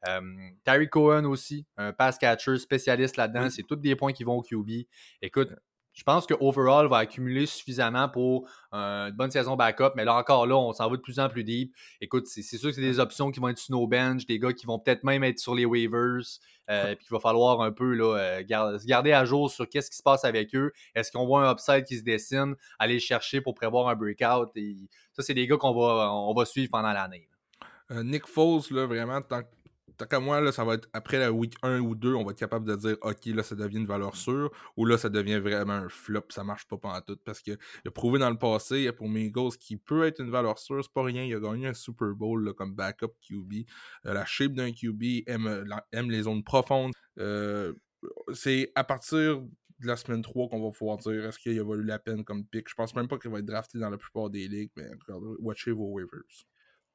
Euh, 0.09 0.20
Terry 0.64 0.89
Cohen 0.89 1.24
aussi, 1.24 1.66
un 1.77 1.93
pass 1.93 2.18
catcher 2.18 2.59
spécialiste 2.59 3.16
là-dedans. 3.16 3.49
C'est 3.51 3.62
tous 3.62 3.77
des 3.77 3.97
points 3.97 4.12
qui 4.12 4.24
vont 4.24 4.37
au 4.37 4.43
QB. 4.43 4.87
Écoute, 5.22 5.51
je 5.97 6.03
pense 6.03 6.26
que 6.26 6.34
overall 6.40 6.88
va 6.88 6.99
accumuler 6.99 7.47
suffisamment 7.47 8.09
pour 8.09 8.49
euh, 8.74 9.09
une 9.09 9.16
bonne 9.16 9.30
saison 9.30 9.57
backup, 9.57 9.92
mais 9.97 10.05
là 10.05 10.14
encore 10.14 10.47
là, 10.47 10.55
on 10.55 10.72
s'en 10.74 10.90
va 10.90 10.97
de 10.97 11.01
plus 11.01 11.18
en 11.18 11.30
plus 11.30 11.42
deep. 11.42 11.74
Écoute, 12.03 12.26
c'est 12.26 12.42
sûr 12.42 12.68
que 12.68 12.74
c'est 12.74 12.82
des 12.82 13.01
options 13.01 13.30
qui 13.30 13.40
vont 13.40 13.49
être 13.49 13.59
sur 13.59 13.74
nos 13.74 13.86
bench, 13.86 14.26
des 14.26 14.38
gars 14.38 14.53
qui 14.53 14.66
vont 14.66 14.78
peut-être 14.78 15.05
même 15.05 15.24
être 15.24 15.38
sur 15.38 15.55
les 15.55 15.64
waivers, 15.64 16.20
euh, 16.68 16.94
puis 16.94 17.07
il 17.11 17.14
va 17.14 17.18
falloir 17.18 17.62
un 17.62 17.72
peu 17.72 17.94
là, 17.94 18.14
euh, 18.14 18.78
se 18.78 18.86
garder 18.86 19.12
à 19.12 19.24
jour 19.24 19.51
sur 19.51 19.66
qu'est-ce 19.66 19.90
qui 19.90 19.97
se 19.97 20.03
passe 20.03 20.26
avec 20.26 20.55
eux. 20.55 20.70
Est-ce 20.94 21.11
qu'on 21.11 21.24
voit 21.24 21.49
un 21.49 21.53
upside 21.53 21.84
qui 21.84 21.97
se 21.97 22.03
dessine, 22.03 22.57
aller 22.78 22.94
le 22.94 23.01
chercher 23.01 23.40
pour 23.40 23.55
prévoir 23.55 23.88
un 23.88 23.97
breakout? 23.97 24.51
Et 24.55 24.76
ça, 25.14 25.22
c'est 25.22 25.34
des 25.34 25.47
gars 25.47 25.57
qu'on 25.57 25.72
va, 25.72 26.12
on 26.12 26.34
va 26.34 26.44
suivre 26.44 26.70
pendant 26.70 26.92
l'année. 26.92 27.26
Nick 27.90 28.26
Foles, 28.26 28.62
là, 28.70 28.84
vraiment, 28.86 29.22
tant, 29.22 29.42
tant 29.97 30.07
qu'à 30.07 30.20
moi, 30.20 30.41
là, 30.41 30.53
ça 30.53 30.64
va 30.64 30.74
être 30.74 30.89
après 30.93 31.18
la 31.18 31.32
week 31.32 31.55
1 31.62 31.80
ou 31.80 31.95
2, 31.95 32.14
on 32.14 32.24
va 32.24 32.32
être 32.32 32.39
capable 32.39 32.68
de 32.68 32.76
dire 32.76 32.97
OK, 33.03 33.26
là, 33.26 33.43
ça 33.43 33.55
devient 33.55 33.78
une 33.78 33.87
valeur 33.87 34.16
sûre, 34.16 34.51
ou 34.76 34.84
là, 34.84 34.99
ça 34.99 35.09
devient 35.09 35.39
vraiment 35.39 35.74
un 35.74 35.89
flop, 35.89 36.26
ça 36.30 36.45
marche 36.45 36.66
pas 36.66 36.76
en 36.82 37.01
tout. 37.01 37.16
Parce 37.24 37.41
qu'il 37.41 37.57
a 37.87 37.91
prouvé 37.91 38.18
dans 38.18 38.30
le 38.30 38.39
passé, 38.39 38.91
pour 38.93 39.09
Migos, 39.09 39.51
qu'il 39.59 39.78
peut 39.78 40.07
être 40.07 40.20
une 40.20 40.30
valeur 40.30 40.59
sûre, 40.59 40.82
c'est 40.82 40.93
pas 40.93 41.05
rien. 41.05 41.24
Il 41.24 41.34
a 41.34 41.41
gagné 41.41 41.68
un 41.68 41.74
Super 41.74 42.14
Bowl 42.14 42.53
comme 42.55 42.74
backup 42.74 43.12
QB. 43.22 43.66
Euh, 44.07 44.14
la 44.14 44.24
shape 44.24 44.53
d'un 44.53 44.72
QB 44.72 45.22
aime, 45.26 45.66
aime, 45.93 46.11
les 46.11 46.22
zones 46.22 46.45
profondes. 46.45 46.93
Euh, 47.18 47.72
c'est 48.32 48.72
à 48.74 48.84
partir 48.84 49.41
de 49.80 49.87
la 49.87 49.97
semaine 49.97 50.22
3 50.22 50.49
qu'on 50.49 50.62
va 50.62 50.70
pouvoir 50.70 50.99
dire 50.99 51.26
est-ce 51.26 51.39
qu'il 51.39 51.59
a 51.59 51.64
valu 51.64 51.84
la 51.84 51.99
peine 51.99 52.24
comme 52.24 52.47
pick? 52.47 52.68
Je 52.68 52.74
pense 52.74 52.95
même 52.95 53.09
pas 53.09 53.18
qu'il 53.18 53.30
va 53.30 53.39
être 53.39 53.47
drafté 53.47 53.78
dans 53.78 53.91
la 53.91 53.99
plupart 53.99 54.30
des 54.30 54.49
ligues, 54.49 54.70
mais 54.76 54.89
watchez 55.39 55.72
vos 55.72 55.93
waivers. 55.93 56.47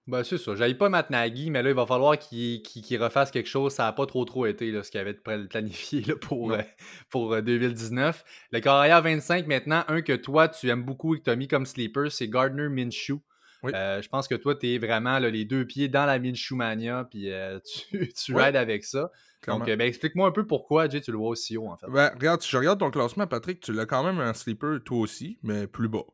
Ben, 0.08 0.24
c'est 0.24 0.38
ça. 0.38 0.56
J'aille 0.56 0.74
pas 0.74 0.90
Matt 0.90 1.12
Nagy, 1.12 1.52
mais 1.52 1.62
là, 1.62 1.70
il 1.70 1.76
va 1.76 1.86
falloir 1.86 2.18
qu'il 2.18 2.62
refasse 3.00 3.30
quelque 3.30 3.48
chose. 3.48 3.74
Ça 3.74 3.84
n'a 3.84 3.94
pas 3.94 4.06
trop 4.06 4.26
trop 4.26 4.46
été 4.48 4.72
là, 4.72 4.84
ce 4.84 4.90
qu'il 4.90 5.00
avait 5.00 5.14
planifié 5.14 6.02
là, 6.02 6.16
pour, 6.16 6.54
euh, 6.54 6.62
pour 7.10 7.40
2019. 7.40 8.24
Euh, 8.26 8.30
le 8.52 8.60
carrière 8.62 9.02
25, 9.02 9.48
maintenant, 9.48 9.84
un 9.88 10.02
que 10.02 10.14
toi, 10.14 10.48
tu 10.48 10.70
aimes 10.70 10.84
beaucoup 10.84 11.16
et 11.16 11.20
que 11.20 11.26
tu 11.26 11.30
as 11.30 11.36
mis 11.36 11.48
comme 11.48 11.66
sleeper, 11.66 12.12
c'est 12.12 12.28
Gardner 12.28 12.68
Minshew. 12.70 13.22
Euh, 13.64 14.02
je 14.02 14.10
pense 14.10 14.28
que 14.28 14.34
toi, 14.34 14.56
tu 14.56 14.74
es 14.74 14.80
vraiment 14.80 15.20
les 15.20 15.46
deux 15.46 15.68
pieds 15.68 15.88
dans 15.88 16.08
la 16.08 16.18
Minshew 16.18 16.56
mania, 16.56 17.08
puis 17.10 17.30
tu, 17.92 18.12
tu 18.12 18.36
rides 18.36 18.56
avec 18.56 18.84
ça. 18.84 19.12
Donc, 19.48 19.66
ben, 19.66 19.82
explique-moi 19.82 20.28
un 20.28 20.32
peu 20.32 20.48
pourquoi, 20.48 20.90
Jay, 20.90 21.02
tu 21.02 21.12
le 21.12 21.18
vois 21.18 21.30
aussi 21.30 21.58
haut, 21.58 21.68
en 21.68 21.78
fait. 21.78 21.88
Ben, 21.88 22.12
regarde, 22.16 22.42
si 22.42 22.50
je 22.50 22.58
regarde 22.58 22.80
ton 22.80 22.90
classement, 22.90 23.28
Patrick, 23.28 23.60
tu 23.60 23.72
l'as 23.72 23.86
quand 23.86 24.04
même 24.04 24.20
un 24.20 24.34
sleeper, 24.34 24.80
toi 24.84 24.98
aussi, 24.98 25.38
mais 25.44 25.68
plus 25.68 25.88
bas. 25.88 26.06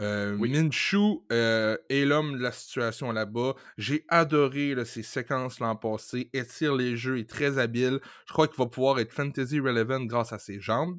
Euh, 0.00 0.36
Minshew 0.36 1.24
euh, 1.32 1.76
est 1.88 2.04
l'homme 2.04 2.38
de 2.38 2.42
la 2.42 2.52
situation 2.52 3.12
là-bas. 3.12 3.54
J'ai 3.78 4.04
adoré 4.08 4.74
ses 4.84 5.02
séquences 5.02 5.60
l'an 5.60 5.76
passé. 5.76 6.30
Étire 6.32 6.74
les 6.74 6.96
jeux, 6.96 7.18
est 7.18 7.28
très 7.28 7.58
habile. 7.58 8.00
Je 8.26 8.32
crois 8.32 8.48
qu'il 8.48 8.56
va 8.56 8.66
pouvoir 8.66 8.98
être 8.98 9.12
fantasy 9.12 9.60
relevant 9.60 10.00
grâce 10.00 10.32
à 10.32 10.38
ses 10.38 10.60
jambes. 10.60 10.98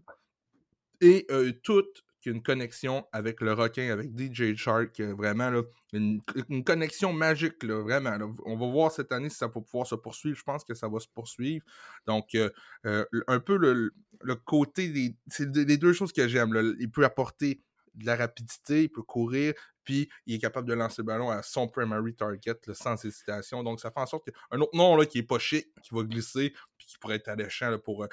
Et 1.02 1.26
euh, 1.30 1.52
toute 1.64 2.04
une 2.26 2.42
connexion 2.42 3.06
avec 3.12 3.40
le 3.40 3.54
requin, 3.54 3.92
avec 3.92 4.10
DJ 4.18 4.56
Shark, 4.56 5.00
vraiment 5.00 5.52
là, 5.52 5.62
une, 5.94 6.22
connexion 6.66 7.14
magique, 7.14 7.62
là, 7.62 7.84
vraiment. 7.84 8.18
On 8.46 8.58
va 8.58 8.66
voir 8.66 8.92
cette 8.92 9.12
année 9.12 9.30
si 9.30 9.38
ça 9.38 9.46
va 9.46 9.62
pouvoir 9.62 9.86
se 9.86 9.94
poursuivre. 9.94 10.36
Je 10.36 10.44
pense 10.44 10.64
que 10.64 10.74
ça 10.74 10.88
va 10.88 11.00
se 11.00 11.08
poursuivre. 11.08 11.64
Donc, 12.08 12.36
un 12.84 13.40
peu 13.42 13.58
le, 13.58 14.36
côté 14.44 14.88
des. 14.88 15.16
C'est 15.28 15.56
les 15.56 15.78
deux 15.78 15.94
choses 15.94 16.12
que 16.12 16.28
j'aime. 16.28 16.76
Il 16.80 16.90
peut 16.90 17.06
apporter 17.06 17.62
de 17.96 18.06
la 18.06 18.16
rapidité, 18.16 18.84
il 18.84 18.90
peut 18.90 19.04
courir, 19.04 19.54
puis 19.84 20.10
il 20.26 20.36
est 20.36 20.40
capable 20.40 20.68
de 20.68 20.74
lancer 20.74 21.02
le 21.02 21.06
ballon 21.06 21.30
à 21.30 21.44
son 21.44 21.68
primary 21.68 22.14
target 22.16 22.56
sans 22.74 23.04
hésitation. 23.06 23.64
Donc, 23.64 23.80
ça 23.80 23.92
fait 23.92 24.00
en 24.00 24.06
sorte 24.06 24.26
qu'un 24.26 24.60
autre 24.60 24.76
nom 24.76 24.96
là, 24.96 25.06
qui 25.06 25.20
est 25.20 25.24
pas 25.24 25.40
chic, 25.40 25.68
qui 25.84 25.94
va 25.94 26.04
glisser, 26.04 26.54
puis 26.78 26.88
qui 26.88 26.98
pourrait 26.98 27.16
être 27.16 27.28
alléchant 27.30 27.78
pour, 27.80 28.04
euh, 28.04 28.08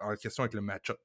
en 0.00 0.14
question 0.16 0.42
avec 0.42 0.54
le 0.54 0.60
match-up. 0.60 1.00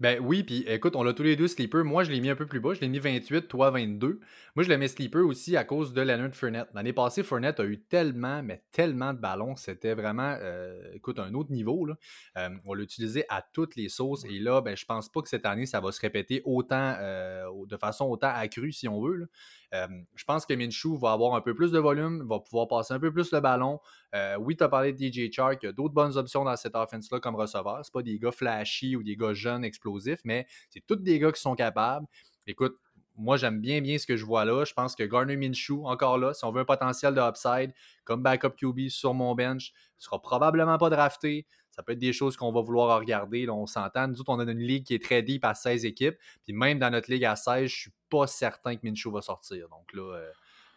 Ben 0.00 0.20
oui, 0.22 0.44
puis 0.44 0.64
écoute, 0.68 0.94
on 0.94 1.02
l'a 1.02 1.12
tous 1.12 1.24
les 1.24 1.34
deux 1.34 1.48
sleeper. 1.48 1.84
Moi, 1.84 2.04
je 2.04 2.12
l'ai 2.12 2.20
mis 2.20 2.30
un 2.30 2.36
peu 2.36 2.46
plus 2.46 2.60
bas. 2.60 2.72
Je 2.72 2.80
l'ai 2.80 2.86
mis 2.86 3.00
28, 3.00 3.48
toi 3.48 3.70
22. 3.72 4.20
Moi, 4.54 4.62
je 4.62 4.68
l'ai 4.68 4.78
mis 4.78 4.88
sleeper 4.88 5.26
aussi 5.26 5.56
à 5.56 5.64
cause 5.64 5.92
de 5.92 6.00
Leonard 6.00 6.36
Fournette. 6.36 6.68
L'année 6.72 6.92
passée, 6.92 7.24
Fournette 7.24 7.58
a 7.58 7.64
eu 7.64 7.80
tellement, 7.80 8.40
mais 8.44 8.62
tellement 8.70 9.12
de 9.12 9.18
ballons. 9.18 9.56
C'était 9.56 9.94
vraiment, 9.94 10.36
euh, 10.40 10.80
écoute, 10.94 11.18
un 11.18 11.34
autre 11.34 11.50
niveau. 11.50 11.84
Là. 11.84 11.96
Euh, 12.36 12.48
on 12.64 12.74
l'a 12.74 12.84
utilisé 12.84 13.24
à 13.28 13.42
toutes 13.42 13.74
les 13.74 13.88
sauces. 13.88 14.24
Et 14.26 14.38
là, 14.38 14.60
ben, 14.60 14.76
je 14.76 14.84
pense 14.84 15.08
pas 15.08 15.20
que 15.20 15.28
cette 15.28 15.46
année, 15.46 15.66
ça 15.66 15.80
va 15.80 15.90
se 15.90 16.00
répéter 16.00 16.42
autant, 16.44 16.94
euh, 17.00 17.46
de 17.66 17.76
façon 17.76 18.04
autant 18.04 18.30
accrue, 18.32 18.70
si 18.70 18.86
on 18.86 19.00
veut. 19.00 19.16
Là 19.16 19.26
je 19.72 20.24
pense 20.24 20.46
que 20.46 20.54
Minshew 20.54 20.96
va 20.98 21.12
avoir 21.12 21.34
un 21.34 21.40
peu 21.40 21.54
plus 21.54 21.72
de 21.72 21.78
volume, 21.78 22.26
va 22.28 22.40
pouvoir 22.40 22.68
passer 22.68 22.94
un 22.94 23.00
peu 23.00 23.12
plus 23.12 23.32
le 23.32 23.40
ballon. 23.40 23.80
Euh, 24.14 24.36
oui, 24.36 24.56
tu 24.56 24.64
as 24.64 24.68
parlé 24.68 24.92
de 24.92 24.98
DJ 24.98 25.30
Chark, 25.30 25.58
il 25.62 25.66
y 25.66 25.68
a 25.68 25.72
d'autres 25.72 25.94
bonnes 25.94 26.16
options 26.16 26.44
dans 26.44 26.56
cette 26.56 26.74
offense-là 26.74 27.20
comme 27.20 27.36
receveur. 27.36 27.84
Ce 27.84 27.90
pas 27.90 28.02
des 28.02 28.18
gars 28.18 28.32
flashy 28.32 28.96
ou 28.96 29.02
des 29.02 29.16
gars 29.16 29.34
jeunes, 29.34 29.64
explosifs, 29.64 30.20
mais 30.24 30.46
c'est 30.70 30.84
tous 30.86 30.96
des 30.96 31.18
gars 31.18 31.32
qui 31.32 31.40
sont 31.40 31.54
capables. 31.54 32.06
Écoute, 32.46 32.78
moi, 33.18 33.36
j'aime 33.36 33.60
bien, 33.60 33.80
bien 33.80 33.98
ce 33.98 34.06
que 34.06 34.16
je 34.16 34.24
vois 34.24 34.44
là. 34.44 34.64
Je 34.64 34.72
pense 34.72 34.94
que 34.94 35.02
Garner 35.02 35.36
Minshew, 35.36 35.84
encore 35.84 36.18
là, 36.18 36.32
si 36.32 36.44
on 36.44 36.52
veut 36.52 36.60
un 36.60 36.64
potentiel 36.64 37.14
de 37.14 37.20
upside, 37.20 37.74
comme 38.04 38.22
backup 38.22 38.50
QB 38.56 38.88
sur 38.88 39.12
mon 39.12 39.34
bench, 39.34 39.72
ne 39.72 40.02
sera 40.02 40.22
probablement 40.22 40.78
pas 40.78 40.88
drafté. 40.88 41.44
Ça 41.72 41.82
peut 41.82 41.92
être 41.92 41.98
des 41.98 42.12
choses 42.12 42.36
qu'on 42.36 42.52
va 42.52 42.60
vouloir 42.60 42.98
regarder. 42.98 43.48
On 43.50 43.66
s'entend. 43.66 44.08
Nous 44.08 44.20
autres, 44.20 44.32
on 44.32 44.38
a 44.38 44.44
une 44.44 44.60
ligue 44.60 44.86
qui 44.86 44.94
est 44.94 45.02
très 45.02 45.22
deep 45.22 45.44
à 45.44 45.54
16 45.54 45.84
équipes. 45.84 46.16
Puis 46.44 46.52
même 46.52 46.78
dans 46.78 46.90
notre 46.90 47.10
ligue 47.10 47.24
à 47.24 47.36
16, 47.36 47.56
je 47.56 47.62
ne 47.62 47.68
suis 47.68 47.92
pas 48.08 48.26
certain 48.26 48.76
que 48.76 48.86
Minshew 48.86 49.10
va 49.12 49.20
sortir. 49.20 49.68
Donc 49.68 49.92
là, 49.92 50.14
euh, 50.14 50.32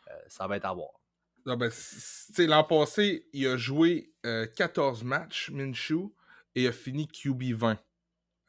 euh, 0.09 0.13
ça 0.27 0.47
va 0.47 0.57
être 0.57 0.65
à 0.65 0.73
voir. 0.73 1.00
Ben, 1.45 1.69
l'an 2.39 2.63
passé, 2.63 3.27
il 3.33 3.47
a 3.47 3.57
joué 3.57 4.13
14 4.23 5.01
euh, 5.01 5.05
matchs, 5.05 5.49
Minshew, 5.51 6.13
et 6.55 6.67
a 6.67 6.71
fini 6.71 7.07
QB 7.07 7.53
20. 7.53 7.79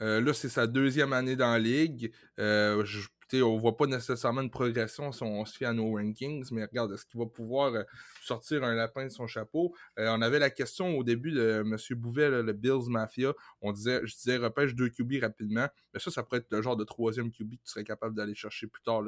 là, 0.01 0.33
c'est 0.33 0.49
sa 0.49 0.67
deuxième 0.67 1.13
année 1.13 1.37
dans 1.37 1.53
la 1.53 1.59
ligue. 1.59 2.13
je 2.39 3.07
on 3.41 3.57
voit 3.57 3.77
pas 3.77 3.87
nécessairement 3.87 4.43
une 4.43 4.51
progression 4.51 5.13
si 5.13 5.23
on 5.23 5.45
se 5.47 5.57
fie 5.57 5.65
à 5.65 5.73
nos 5.73 5.93
rankings, 5.95 6.47
mais 6.51 6.65
regarde, 6.65 6.93
est-ce 6.93 7.07
qu'il 7.07 7.19
va 7.19 7.27
pouvoir 7.27 7.73
euh, 7.73 7.83
sortir 8.23 8.65
un 8.65 8.75
lapin 8.75 9.05
de 9.05 9.09
son 9.09 9.27
chapeau? 9.27 9.75
Euh, 9.99 10.09
on 10.11 10.21
avait 10.21 10.39
la 10.39 10.51
question 10.51 10.99
au 10.99 11.05
début 11.05 11.33
de 11.33 11.63
M. 11.65 11.77
Bouvet, 11.99 12.43
le 12.43 12.53
Bills 12.53 12.89
Mafia. 12.91 13.33
On 13.63 13.73
disait, 13.73 14.01
je 14.05 14.15
disais, 14.15 14.37
repêche 14.37 14.75
deux 14.75 14.91
QB 14.91 15.23
rapidement. 15.23 15.69
Mais 15.95 16.01
ça, 16.01 16.11
ça 16.11 16.23
pourrait 16.23 16.41
être 16.41 16.51
le 16.51 16.61
genre 16.61 16.77
de 16.77 16.85
troisième 16.85 17.31
QB 17.31 17.53
que 17.53 17.63
tu 17.65 17.71
serais 17.71 17.85
capable 17.85 18.15
d'aller 18.15 18.35
chercher 18.35 18.67
plus 18.67 18.83
tard. 18.83 19.03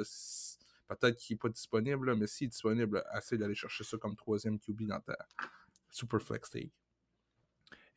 Peut-être 0.88 1.16
qu'il 1.16 1.34
n'est 1.34 1.38
pas 1.38 1.48
disponible, 1.48 2.14
mais 2.14 2.26
s'il 2.26 2.46
est 2.46 2.50
disponible, 2.50 3.04
assez 3.10 3.38
d'aller 3.38 3.54
chercher 3.54 3.84
ça 3.84 3.96
comme 3.96 4.16
troisième 4.16 4.58
QB 4.58 4.86
dans 4.86 5.00
ta 5.00 5.16
Super 5.90 6.20
Flex 6.20 6.50
Take. 6.50 6.72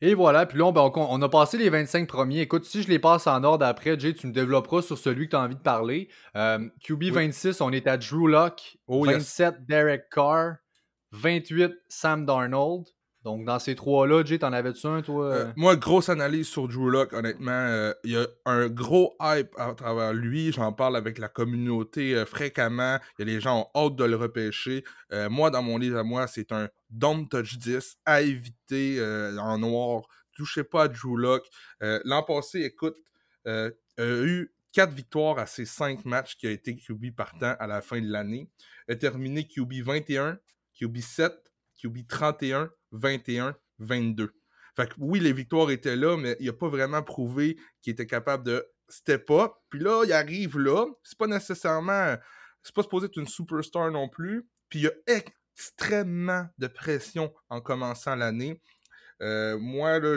Et 0.00 0.14
voilà, 0.14 0.46
puis 0.46 0.58
là, 0.58 0.70
ben, 0.70 0.92
on, 0.94 1.22
a 1.22 1.28
passé 1.28 1.58
les 1.58 1.70
25 1.70 2.06
premiers. 2.06 2.42
Écoute, 2.42 2.64
si 2.64 2.82
je 2.82 2.88
les 2.88 3.00
passe 3.00 3.26
en 3.26 3.42
ordre 3.42 3.66
après, 3.66 3.98
Jay, 3.98 4.14
tu 4.14 4.28
me 4.28 4.32
développeras 4.32 4.80
sur 4.80 4.96
celui 4.96 5.26
que 5.26 5.30
tu 5.30 5.36
as 5.36 5.40
envie 5.40 5.56
de 5.56 5.60
parler. 5.60 6.08
Euh, 6.36 6.68
QB 6.84 7.04
26, 7.10 7.60
on 7.60 7.72
est 7.72 7.88
à 7.88 7.96
Drew 7.96 8.28
Locke. 8.28 8.78
27, 8.86 9.66
Derek 9.66 10.08
Carr. 10.08 10.58
28, 11.10 11.72
Sam 11.88 12.26
Darnold. 12.26 12.86
Donc, 13.28 13.44
dans 13.44 13.58
ces 13.58 13.74
trois-là, 13.74 14.24
Jay, 14.24 14.38
t'en 14.38 14.54
avais-tu 14.54 14.86
un, 14.86 15.02
toi? 15.02 15.26
Euh, 15.26 15.52
moi, 15.54 15.76
grosse 15.76 16.08
analyse 16.08 16.48
sur 16.48 16.66
Drew 16.66 16.88
Locke, 16.88 17.12
honnêtement. 17.12 17.50
Euh, 17.50 17.92
il 18.02 18.12
y 18.12 18.16
a 18.16 18.26
un 18.46 18.68
gros 18.68 19.14
hype 19.20 19.50
à 19.58 19.74
travers 19.74 20.14
lui. 20.14 20.50
J'en 20.50 20.72
parle 20.72 20.96
avec 20.96 21.18
la 21.18 21.28
communauté 21.28 22.24
fréquemment. 22.24 22.96
Il 23.18 23.28
y 23.28 23.30
a 23.30 23.34
les 23.34 23.38
gens 23.42 23.68
ont 23.74 23.86
hâte 23.86 23.96
de 23.96 24.04
le 24.04 24.16
repêcher. 24.16 24.82
moi, 25.28 25.50
dans 25.50 25.62
mon 25.62 25.76
livre 25.76 25.98
à 25.98 26.04
moi, 26.04 26.26
c'est 26.26 26.52
un 26.52 26.70
Don't 26.88 27.28
Touch 27.28 27.58
10 27.58 27.98
à 28.06 28.22
éviter 28.22 28.98
en 29.38 29.58
noir. 29.58 30.04
Touchez 30.34 30.64
pas 30.64 30.84
à 30.84 30.88
Drew 30.88 31.18
Locke. 31.18 31.50
L'an 31.82 32.22
passé, 32.22 32.62
écoute, 32.62 32.96
a 33.44 33.68
eu 33.98 34.50
quatre 34.72 34.94
victoires 34.94 35.38
à 35.38 35.44
ses 35.44 35.66
cinq 35.66 36.06
matchs 36.06 36.34
qui 36.38 36.46
a 36.46 36.50
été 36.50 36.74
QB 36.74 37.14
partant 37.14 37.56
à 37.60 37.66
la 37.66 37.82
fin 37.82 38.00
de 38.00 38.10
l'année. 38.10 38.48
A 38.88 38.96
terminé 38.96 39.46
QB 39.46 39.82
21, 39.82 40.38
QB 40.80 40.96
7, 40.98 41.47
QB 41.82 42.06
31, 42.08 42.70
21, 42.92 43.56
22. 43.78 44.32
Fait 44.76 44.88
que 44.88 44.94
oui, 44.98 45.20
les 45.20 45.32
victoires 45.32 45.70
étaient 45.70 45.96
là, 45.96 46.16
mais 46.16 46.36
il 46.40 46.46
n'a 46.46 46.52
pas 46.52 46.68
vraiment 46.68 47.02
prouvé 47.02 47.56
qu'il 47.82 47.92
était 47.92 48.06
capable 48.06 48.44
de 48.44 48.64
step 48.88 49.30
up. 49.30 49.52
Puis 49.70 49.80
là, 49.80 50.04
il 50.04 50.12
arrive 50.12 50.58
là. 50.58 50.86
C'est 51.02 51.18
pas 51.18 51.26
nécessairement. 51.26 52.16
C'est 52.62 52.74
pas 52.74 52.82
supposé 52.82 53.06
être 53.06 53.18
une 53.18 53.26
superstar 53.26 53.90
non 53.90 54.08
plus. 54.08 54.48
Puis 54.68 54.80
il 54.80 54.82
y 54.82 54.88
a 54.88 54.92
extrêmement 55.06 56.46
de 56.58 56.66
pression 56.66 57.32
en 57.48 57.60
commençant 57.60 58.14
l'année. 58.14 58.60
Euh, 59.20 59.58
moi, 59.58 59.98
là, 59.98 60.16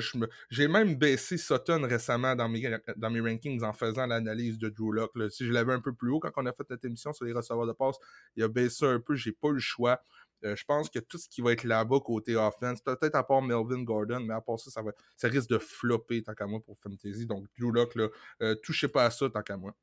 j'ai 0.50 0.68
même 0.68 0.96
baissé 0.96 1.38
Sutton 1.38 1.82
récemment 1.88 2.36
dans 2.36 2.48
mes, 2.48 2.78
dans 2.98 3.10
mes 3.10 3.20
rankings 3.20 3.64
en 3.64 3.74
faisant 3.74 4.06
l'analyse 4.06 4.60
de 4.60 4.70
Drew 4.70 4.94
Lock. 4.94 5.12
Si 5.32 5.46
je 5.46 5.52
l'avais 5.52 5.74
un 5.74 5.82
peu 5.82 5.94
plus 5.94 6.12
haut 6.12 6.20
quand 6.20 6.32
on 6.38 6.46
a 6.46 6.54
fait 6.54 6.66
cette 6.70 6.86
émission 6.86 7.12
sur 7.12 7.26
les 7.26 7.34
receveurs 7.34 7.66
de 7.66 7.74
passe, 7.74 7.96
il 8.36 8.44
a 8.44 8.48
baissé 8.48 8.86
un 8.86 9.00
peu, 9.00 9.16
j'ai 9.16 9.32
pas 9.32 9.50
eu 9.50 9.54
le 9.54 9.60
choix. 9.60 10.00
Euh, 10.44 10.56
je 10.56 10.66
pense 10.66 10.90
que 10.90 11.00
tout 11.00 11.18
ce 11.18 11.28
qui 11.30 11.42
va 11.42 11.52
être 11.52 11.64
là-bas 11.64 12.00
côté 12.00 12.36
offense, 12.36 12.82
peut-être 12.82 13.16
à 13.16 13.24
part 13.24 13.42
Melvin 13.42 13.84
Gordon, 13.84 14.22
mais 14.22 14.34
à 14.34 14.42
part 14.42 14.60
ça, 14.60 14.72
ça, 14.72 14.82
va, 14.82 14.92
ça 15.16 15.28
risque 15.28 15.50
de 15.50 15.58
flopper 15.58 16.24
tant 16.24 16.34
qu'à 16.34 16.48
moi 16.48 16.60
pour 16.60 16.78
Fantasy. 16.80 17.26
Donc, 17.26 17.46
Drew 17.58 17.72
Lock, 17.72 17.96
là, 17.96 18.08
euh, 18.42 18.56
touchez 18.56 18.88
pas 18.88 19.06
à 19.06 19.12
ça 19.12 19.30
tant 19.30 19.42
qu'à 19.42 19.58
moi. 19.58 19.76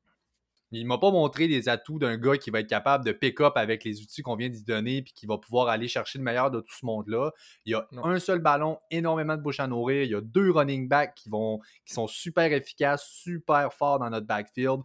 Il 0.71 0.85
m'a 0.85 0.99
pas 0.99 1.09
montré 1.09 1.47
les 1.47 1.67
atouts 1.67 1.97
d'un 1.97 2.17
gars 2.17 2.37
qui 2.37 2.51
va 2.51 2.59
être 2.59 2.69
capable 2.69 3.03
de 3.03 3.11
pick-up 3.11 3.53
avec 3.55 3.83
les 3.83 4.01
outils 4.01 4.21
qu'on 4.21 4.35
vient 4.35 4.49
d'y 4.49 4.63
donner 4.63 5.01
puis 5.01 5.13
qui 5.13 5.25
va 5.25 5.37
pouvoir 5.39 5.67
aller 5.67 5.87
chercher 5.87 6.19
le 6.19 6.23
meilleur 6.23 6.51
de 6.51 6.61
tout 6.61 6.75
ce 6.75 6.85
monde-là. 6.85 7.31
Il 7.65 7.71
y 7.71 7.75
a 7.75 7.87
un 8.03 8.19
seul 8.19 8.39
ballon, 8.39 8.77
énormément 8.91 9.35
de 9.35 9.41
bouche 9.41 9.59
à 9.59 9.67
nourrir. 9.67 10.03
Il 10.03 10.11
y 10.11 10.15
a 10.15 10.21
deux 10.21 10.51
running 10.51 10.87
backs 10.87 11.15
qui, 11.15 11.29
vont, 11.29 11.59
qui 11.85 11.93
sont 11.93 12.05
super 12.05 12.53
efficaces, 12.53 13.03
super 13.03 13.73
forts 13.73 13.97
dans 13.97 14.11
notre 14.11 14.27
backfield. 14.27 14.81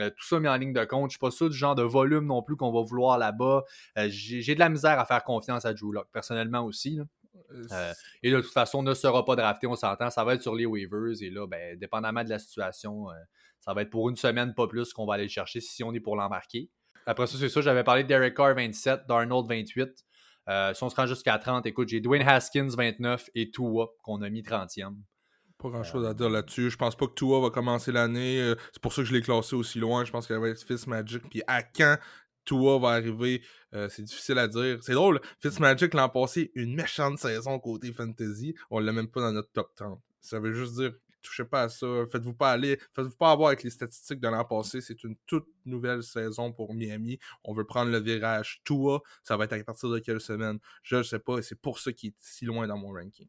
Euh, 0.00 0.10
tout 0.10 0.24
ça 0.24 0.38
mis 0.40 0.48
en 0.48 0.56
ligne 0.56 0.72
de 0.72 0.84
compte. 0.84 1.10
Je 1.10 1.14
suis 1.14 1.18
pas 1.18 1.30
sûr 1.30 1.50
du 1.50 1.56
genre 1.56 1.74
de 1.74 1.82
volume 1.82 2.26
non 2.26 2.42
plus 2.42 2.56
qu'on 2.56 2.72
va 2.72 2.82
vouloir 2.82 3.18
là-bas. 3.18 3.64
Euh, 3.98 4.08
j'ai 4.10 4.54
de 4.54 4.60
la 4.60 4.68
misère 4.68 4.98
à 4.98 5.04
faire 5.04 5.24
confiance 5.24 5.64
à 5.64 5.74
Drew 5.74 5.92
Lock, 5.92 6.08
personnellement 6.12 6.64
aussi. 6.64 7.00
Euh, 7.72 7.92
et 8.22 8.30
de 8.30 8.40
toute 8.40 8.52
façon, 8.52 8.82
ne 8.82 8.94
sera 8.94 9.24
pas 9.24 9.36
drafté, 9.36 9.66
on 9.66 9.76
s'entend. 9.76 10.10
Ça 10.10 10.24
va 10.24 10.34
être 10.34 10.42
sur 10.42 10.54
les 10.54 10.66
waivers. 10.66 11.22
Et 11.22 11.30
là, 11.30 11.46
ben, 11.46 11.78
dépendamment 11.78 12.24
de 12.24 12.30
la 12.30 12.38
situation, 12.38 13.06
ça 13.60 13.74
va 13.74 13.82
être 13.82 13.90
pour 13.90 14.08
une 14.08 14.16
semaine, 14.16 14.54
pas 14.54 14.66
plus, 14.66 14.92
qu'on 14.92 15.06
va 15.06 15.14
aller 15.14 15.24
le 15.24 15.30
chercher 15.30 15.60
si 15.60 15.82
on 15.82 15.92
est 15.92 16.00
pour 16.00 16.16
l'embarquer. 16.16 16.70
Après 17.06 17.26
ça, 17.26 17.38
c'est 17.38 17.48
ça, 17.48 17.62
j'avais 17.62 17.84
parlé 17.84 18.02
de 18.02 18.08
Derek 18.08 18.36
Carr 18.36 18.54
27, 18.54 19.06
Darnold 19.08 19.48
28. 19.48 20.04
Euh, 20.48 20.72
si 20.72 20.82
on 20.82 20.88
se 20.88 20.96
rend 20.96 21.06
jusqu'à 21.06 21.38
30, 21.38 21.66
écoute, 21.66 21.88
j'ai 21.88 22.00
Dwayne 22.00 22.26
Haskins 22.26 22.68
29 22.68 23.30
et 23.34 23.50
Tua 23.50 23.88
qu'on 24.02 24.22
a 24.22 24.30
mis 24.30 24.42
30e. 24.42 24.94
Pas 25.58 25.70
grand 25.70 25.82
chose 25.82 26.06
à 26.06 26.14
dire 26.14 26.30
là-dessus. 26.30 26.70
Je 26.70 26.76
pense 26.76 26.96
pas 26.96 27.06
que 27.06 27.14
Tua 27.14 27.40
va 27.40 27.50
commencer 27.50 27.90
l'année. 27.90 28.40
Euh, 28.40 28.54
c'est 28.72 28.80
pour 28.80 28.92
ça 28.92 29.02
que 29.02 29.08
je 29.08 29.12
l'ai 29.12 29.22
classé 29.22 29.56
aussi 29.56 29.78
loin. 29.78 30.04
Je 30.04 30.12
pense 30.12 30.26
qu'il 30.26 30.36
va 30.36 30.48
être 30.48 30.62
Fitzmagic. 30.62 31.28
Puis 31.28 31.42
à 31.48 31.62
quand 31.62 31.96
Tua 32.44 32.78
va 32.78 32.90
arriver, 32.90 33.42
euh, 33.74 33.88
c'est 33.88 34.02
difficile 34.02 34.38
à 34.38 34.46
dire. 34.46 34.78
C'est 34.82 34.92
drôle, 34.92 35.20
Fitzmagic 35.40 35.94
l'an 35.94 36.08
passé, 36.08 36.52
une 36.54 36.74
méchante 36.74 37.18
saison 37.18 37.58
côté 37.58 37.92
fantasy. 37.92 38.54
On 38.70 38.78
l'a 38.78 38.92
même 38.92 39.08
pas 39.08 39.20
dans 39.20 39.32
notre 39.32 39.50
top 39.50 39.74
30. 39.74 40.00
Ça 40.20 40.38
veut 40.38 40.52
juste 40.52 40.74
dire 40.74 40.92
touchez 41.22 41.44
pas 41.44 41.62
à 41.62 41.68
ça. 41.68 41.86
Faites-vous 42.10 42.34
pas 42.34 42.52
aller. 42.52 42.78
Faites-vous 42.94 43.16
pas 43.16 43.32
avoir 43.32 43.48
avec 43.48 43.62
les 43.62 43.70
statistiques 43.70 44.20
de 44.20 44.28
l'an 44.28 44.44
passé. 44.44 44.80
C'est 44.80 45.02
une 45.04 45.16
toute 45.26 45.46
nouvelle 45.64 46.02
saison 46.02 46.52
pour 46.52 46.74
Miami. 46.74 47.18
On 47.44 47.52
veut 47.52 47.64
prendre 47.64 47.90
le 47.90 47.98
virage 47.98 48.60
Tua. 48.64 49.00
Ça 49.24 49.36
va 49.36 49.44
être 49.44 49.54
à 49.54 49.64
partir 49.64 49.90
de 49.90 49.98
quelle 49.98 50.20
semaine? 50.20 50.58
Je 50.82 50.96
ne 50.96 51.02
sais 51.02 51.18
pas. 51.18 51.38
Et 51.38 51.42
c'est 51.42 51.60
pour 51.60 51.78
ça 51.78 51.92
qu'il 51.92 52.10
est 52.10 52.16
si 52.20 52.44
loin 52.44 52.66
dans 52.66 52.78
mon 52.78 52.92
ranking. 52.92 53.28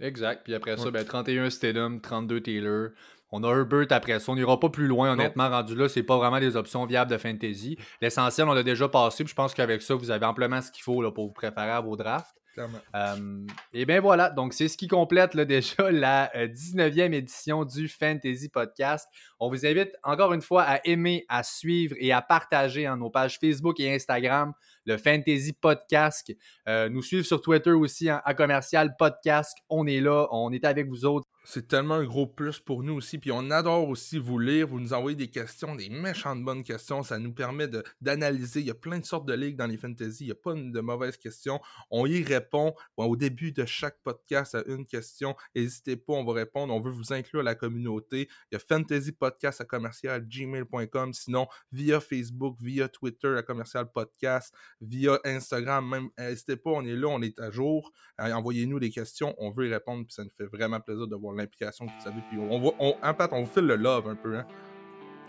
Exact. 0.00 0.42
Puis 0.44 0.54
après 0.54 0.76
ça, 0.76 0.90
ben, 0.90 1.04
31 1.04 1.50
Stedham, 1.50 2.00
32 2.00 2.40
Taylor. 2.40 2.88
On 3.32 3.44
a 3.44 3.48
Herbert 3.48 3.86
après 3.90 4.18
ça. 4.18 4.32
On 4.32 4.34
n'ira 4.34 4.58
pas 4.58 4.70
plus 4.70 4.86
loin, 4.86 5.12
honnêtement. 5.12 5.48
Rendu 5.48 5.74
là, 5.74 5.88
c'est 5.88 6.02
pas 6.02 6.16
vraiment 6.16 6.40
des 6.40 6.56
options 6.56 6.84
viables 6.84 7.10
de 7.10 7.18
fantasy. 7.18 7.78
L'essentiel, 8.00 8.48
on 8.48 8.52
l'a 8.52 8.62
déjà 8.62 8.88
passé. 8.88 9.24
Puis 9.24 9.30
je 9.30 9.36
pense 9.36 9.54
qu'avec 9.54 9.82
ça, 9.82 9.94
vous 9.94 10.10
avez 10.10 10.26
amplement 10.26 10.60
ce 10.60 10.72
qu'il 10.72 10.82
faut 10.82 11.00
là, 11.02 11.12
pour 11.12 11.26
vous 11.26 11.32
préparer 11.32 11.70
à 11.70 11.80
vos 11.80 11.96
drafts. 11.96 12.39
Euh, 12.58 13.46
et 13.72 13.84
bien 13.84 14.00
voilà, 14.00 14.30
donc 14.30 14.54
c'est 14.54 14.68
ce 14.68 14.76
qui 14.76 14.88
complète 14.88 15.36
déjà 15.36 15.90
la 15.90 16.30
19e 16.34 17.00
euh, 17.00 17.12
édition 17.12 17.64
du 17.64 17.88
Fantasy 17.88 18.48
Podcast. 18.48 19.08
On 19.38 19.48
vous 19.48 19.66
invite 19.66 19.92
encore 20.02 20.32
une 20.32 20.42
fois 20.42 20.62
à 20.62 20.80
aimer, 20.84 21.24
à 21.28 21.42
suivre 21.42 21.94
et 21.98 22.12
à 22.12 22.22
partager 22.22 22.88
en 22.88 22.96
nos 22.96 23.10
pages 23.10 23.38
Facebook 23.38 23.78
et 23.80 23.94
Instagram 23.94 24.52
le 24.86 24.96
Fantasy 24.96 25.52
Podcast. 25.52 26.32
Euh, 26.68 26.88
nous 26.88 27.02
suivre 27.02 27.24
sur 27.24 27.40
Twitter 27.40 27.70
aussi 27.70 28.08
hein, 28.08 28.20
à 28.24 28.34
commercial 28.34 28.94
podcast. 28.98 29.56
On 29.68 29.86
est 29.86 30.00
là, 30.00 30.26
on 30.30 30.52
est 30.52 30.64
avec 30.64 30.88
vous 30.88 31.04
autres. 31.04 31.28
C'est 31.52 31.66
tellement 31.66 31.94
un 31.94 32.04
gros 32.04 32.28
plus 32.28 32.60
pour 32.60 32.84
nous 32.84 32.92
aussi. 32.92 33.18
Puis 33.18 33.32
on 33.32 33.50
adore 33.50 33.88
aussi 33.88 34.18
vous 34.18 34.38
lire, 34.38 34.68
vous 34.68 34.78
nous 34.78 34.92
envoyez 34.92 35.16
des 35.16 35.26
questions, 35.26 35.74
des 35.74 35.88
méchantes 35.88 36.44
bonnes 36.44 36.62
questions. 36.62 37.02
Ça 37.02 37.18
nous 37.18 37.32
permet 37.32 37.66
d'analyser. 38.00 38.60
Il 38.60 38.66
y 38.66 38.70
a 38.70 38.74
plein 38.74 39.00
de 39.00 39.04
sortes 39.04 39.26
de 39.26 39.32
ligues 39.32 39.56
dans 39.56 39.66
les 39.66 39.76
fantasy. 39.76 40.22
Il 40.22 40.26
n'y 40.26 40.30
a 40.30 40.36
pas 40.36 40.54
de 40.54 40.80
mauvaises 40.80 41.16
questions. 41.16 41.58
On 41.90 42.06
y 42.06 42.22
répond 42.22 42.72
au 42.96 43.16
début 43.16 43.50
de 43.50 43.64
chaque 43.64 43.98
podcast 44.04 44.54
à 44.54 44.62
une 44.68 44.86
question. 44.86 45.34
N'hésitez 45.56 45.96
pas, 45.96 46.12
on 46.12 46.24
va 46.24 46.34
répondre. 46.34 46.72
On 46.72 46.80
veut 46.80 46.92
vous 46.92 47.12
inclure 47.12 47.40
à 47.40 47.42
la 47.42 47.56
communauté. 47.56 48.28
Il 48.52 48.54
y 48.54 48.56
a 48.56 48.60
fantasy 48.60 49.10
podcast 49.10 49.60
à 49.60 49.64
commercial 49.64 50.24
gmail.com. 50.24 51.12
Sinon, 51.12 51.48
via 51.72 51.98
Facebook, 51.98 52.58
via 52.60 52.88
Twitter 52.88 53.34
à 53.36 53.42
commercial 53.42 53.90
podcast, 53.90 54.54
via 54.80 55.18
Instagram. 55.24 55.88
Même, 55.88 56.10
n'hésitez 56.16 56.54
pas, 56.54 56.70
on 56.70 56.84
est 56.84 56.94
là, 56.94 57.08
on 57.08 57.20
est 57.22 57.40
à 57.40 57.50
jour. 57.50 57.92
Envoyez-nous 58.20 58.78
des 58.78 58.90
questions. 58.90 59.34
On 59.38 59.50
veut 59.50 59.66
y 59.66 59.72
répondre. 59.72 60.06
Puis 60.06 60.14
ça 60.14 60.22
nous 60.22 60.30
fait 60.30 60.46
vraiment 60.46 60.78
plaisir 60.78 61.08
de 61.08 61.16
voir 61.16 61.39
l'implication 61.40 61.86
que 61.86 61.92
vous 62.00 62.08
avez. 62.08 62.20
Puis 62.28 62.38
on, 62.38 62.58
voit, 62.58 62.74
on, 62.78 62.94
en 63.02 63.14
fait, 63.14 63.28
on 63.32 63.42
vous 63.42 63.50
file 63.50 63.66
le 63.66 63.76
love 63.76 64.08
un 64.08 64.14
peu. 64.14 64.36
Hein? 64.36 64.44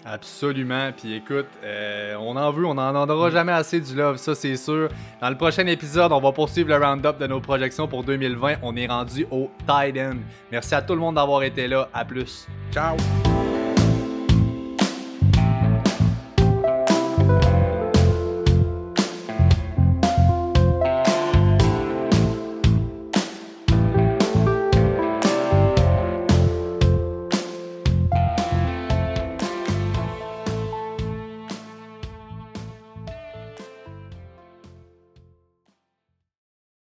Absolument. 0.05 0.91
Puis 0.95 1.14
écoute, 1.14 1.47
euh, 1.64 2.16
on 2.20 2.36
en 2.36 2.51
veut, 2.51 2.66
on 2.66 2.74
n'en 2.74 3.07
aura 3.07 3.30
mm. 3.30 3.32
jamais 3.32 3.51
assez 3.51 3.80
du 3.80 3.95
love, 3.95 4.18
ça 4.18 4.34
c'est 4.36 4.55
sûr. 4.55 4.89
Dans 5.22 5.30
le 5.30 5.38
prochain 5.38 5.66
épisode, 5.68 6.12
on 6.12 6.20
va 6.20 6.32
poursuivre 6.32 6.70
le 6.70 6.84
round-up 6.84 7.20
de 7.20 7.28
nos 7.28 7.39
projections 7.39 7.88
pour 7.88 8.03
2020. 8.03 8.55
On 8.64 8.76
est 8.76 8.88
rendu 8.88 9.28
au 9.32 9.49
tight 9.68 9.97
end. 9.97 10.18
Merci 10.51 10.76
à 10.76 10.82
tout 10.82 10.93
le 10.93 10.99
monde 10.99 11.16
d'avoir 11.16 11.43
été 11.43 11.68
là. 11.68 11.89
À 11.93 12.03
plus. 12.03 12.47
Ciao. 12.72 12.97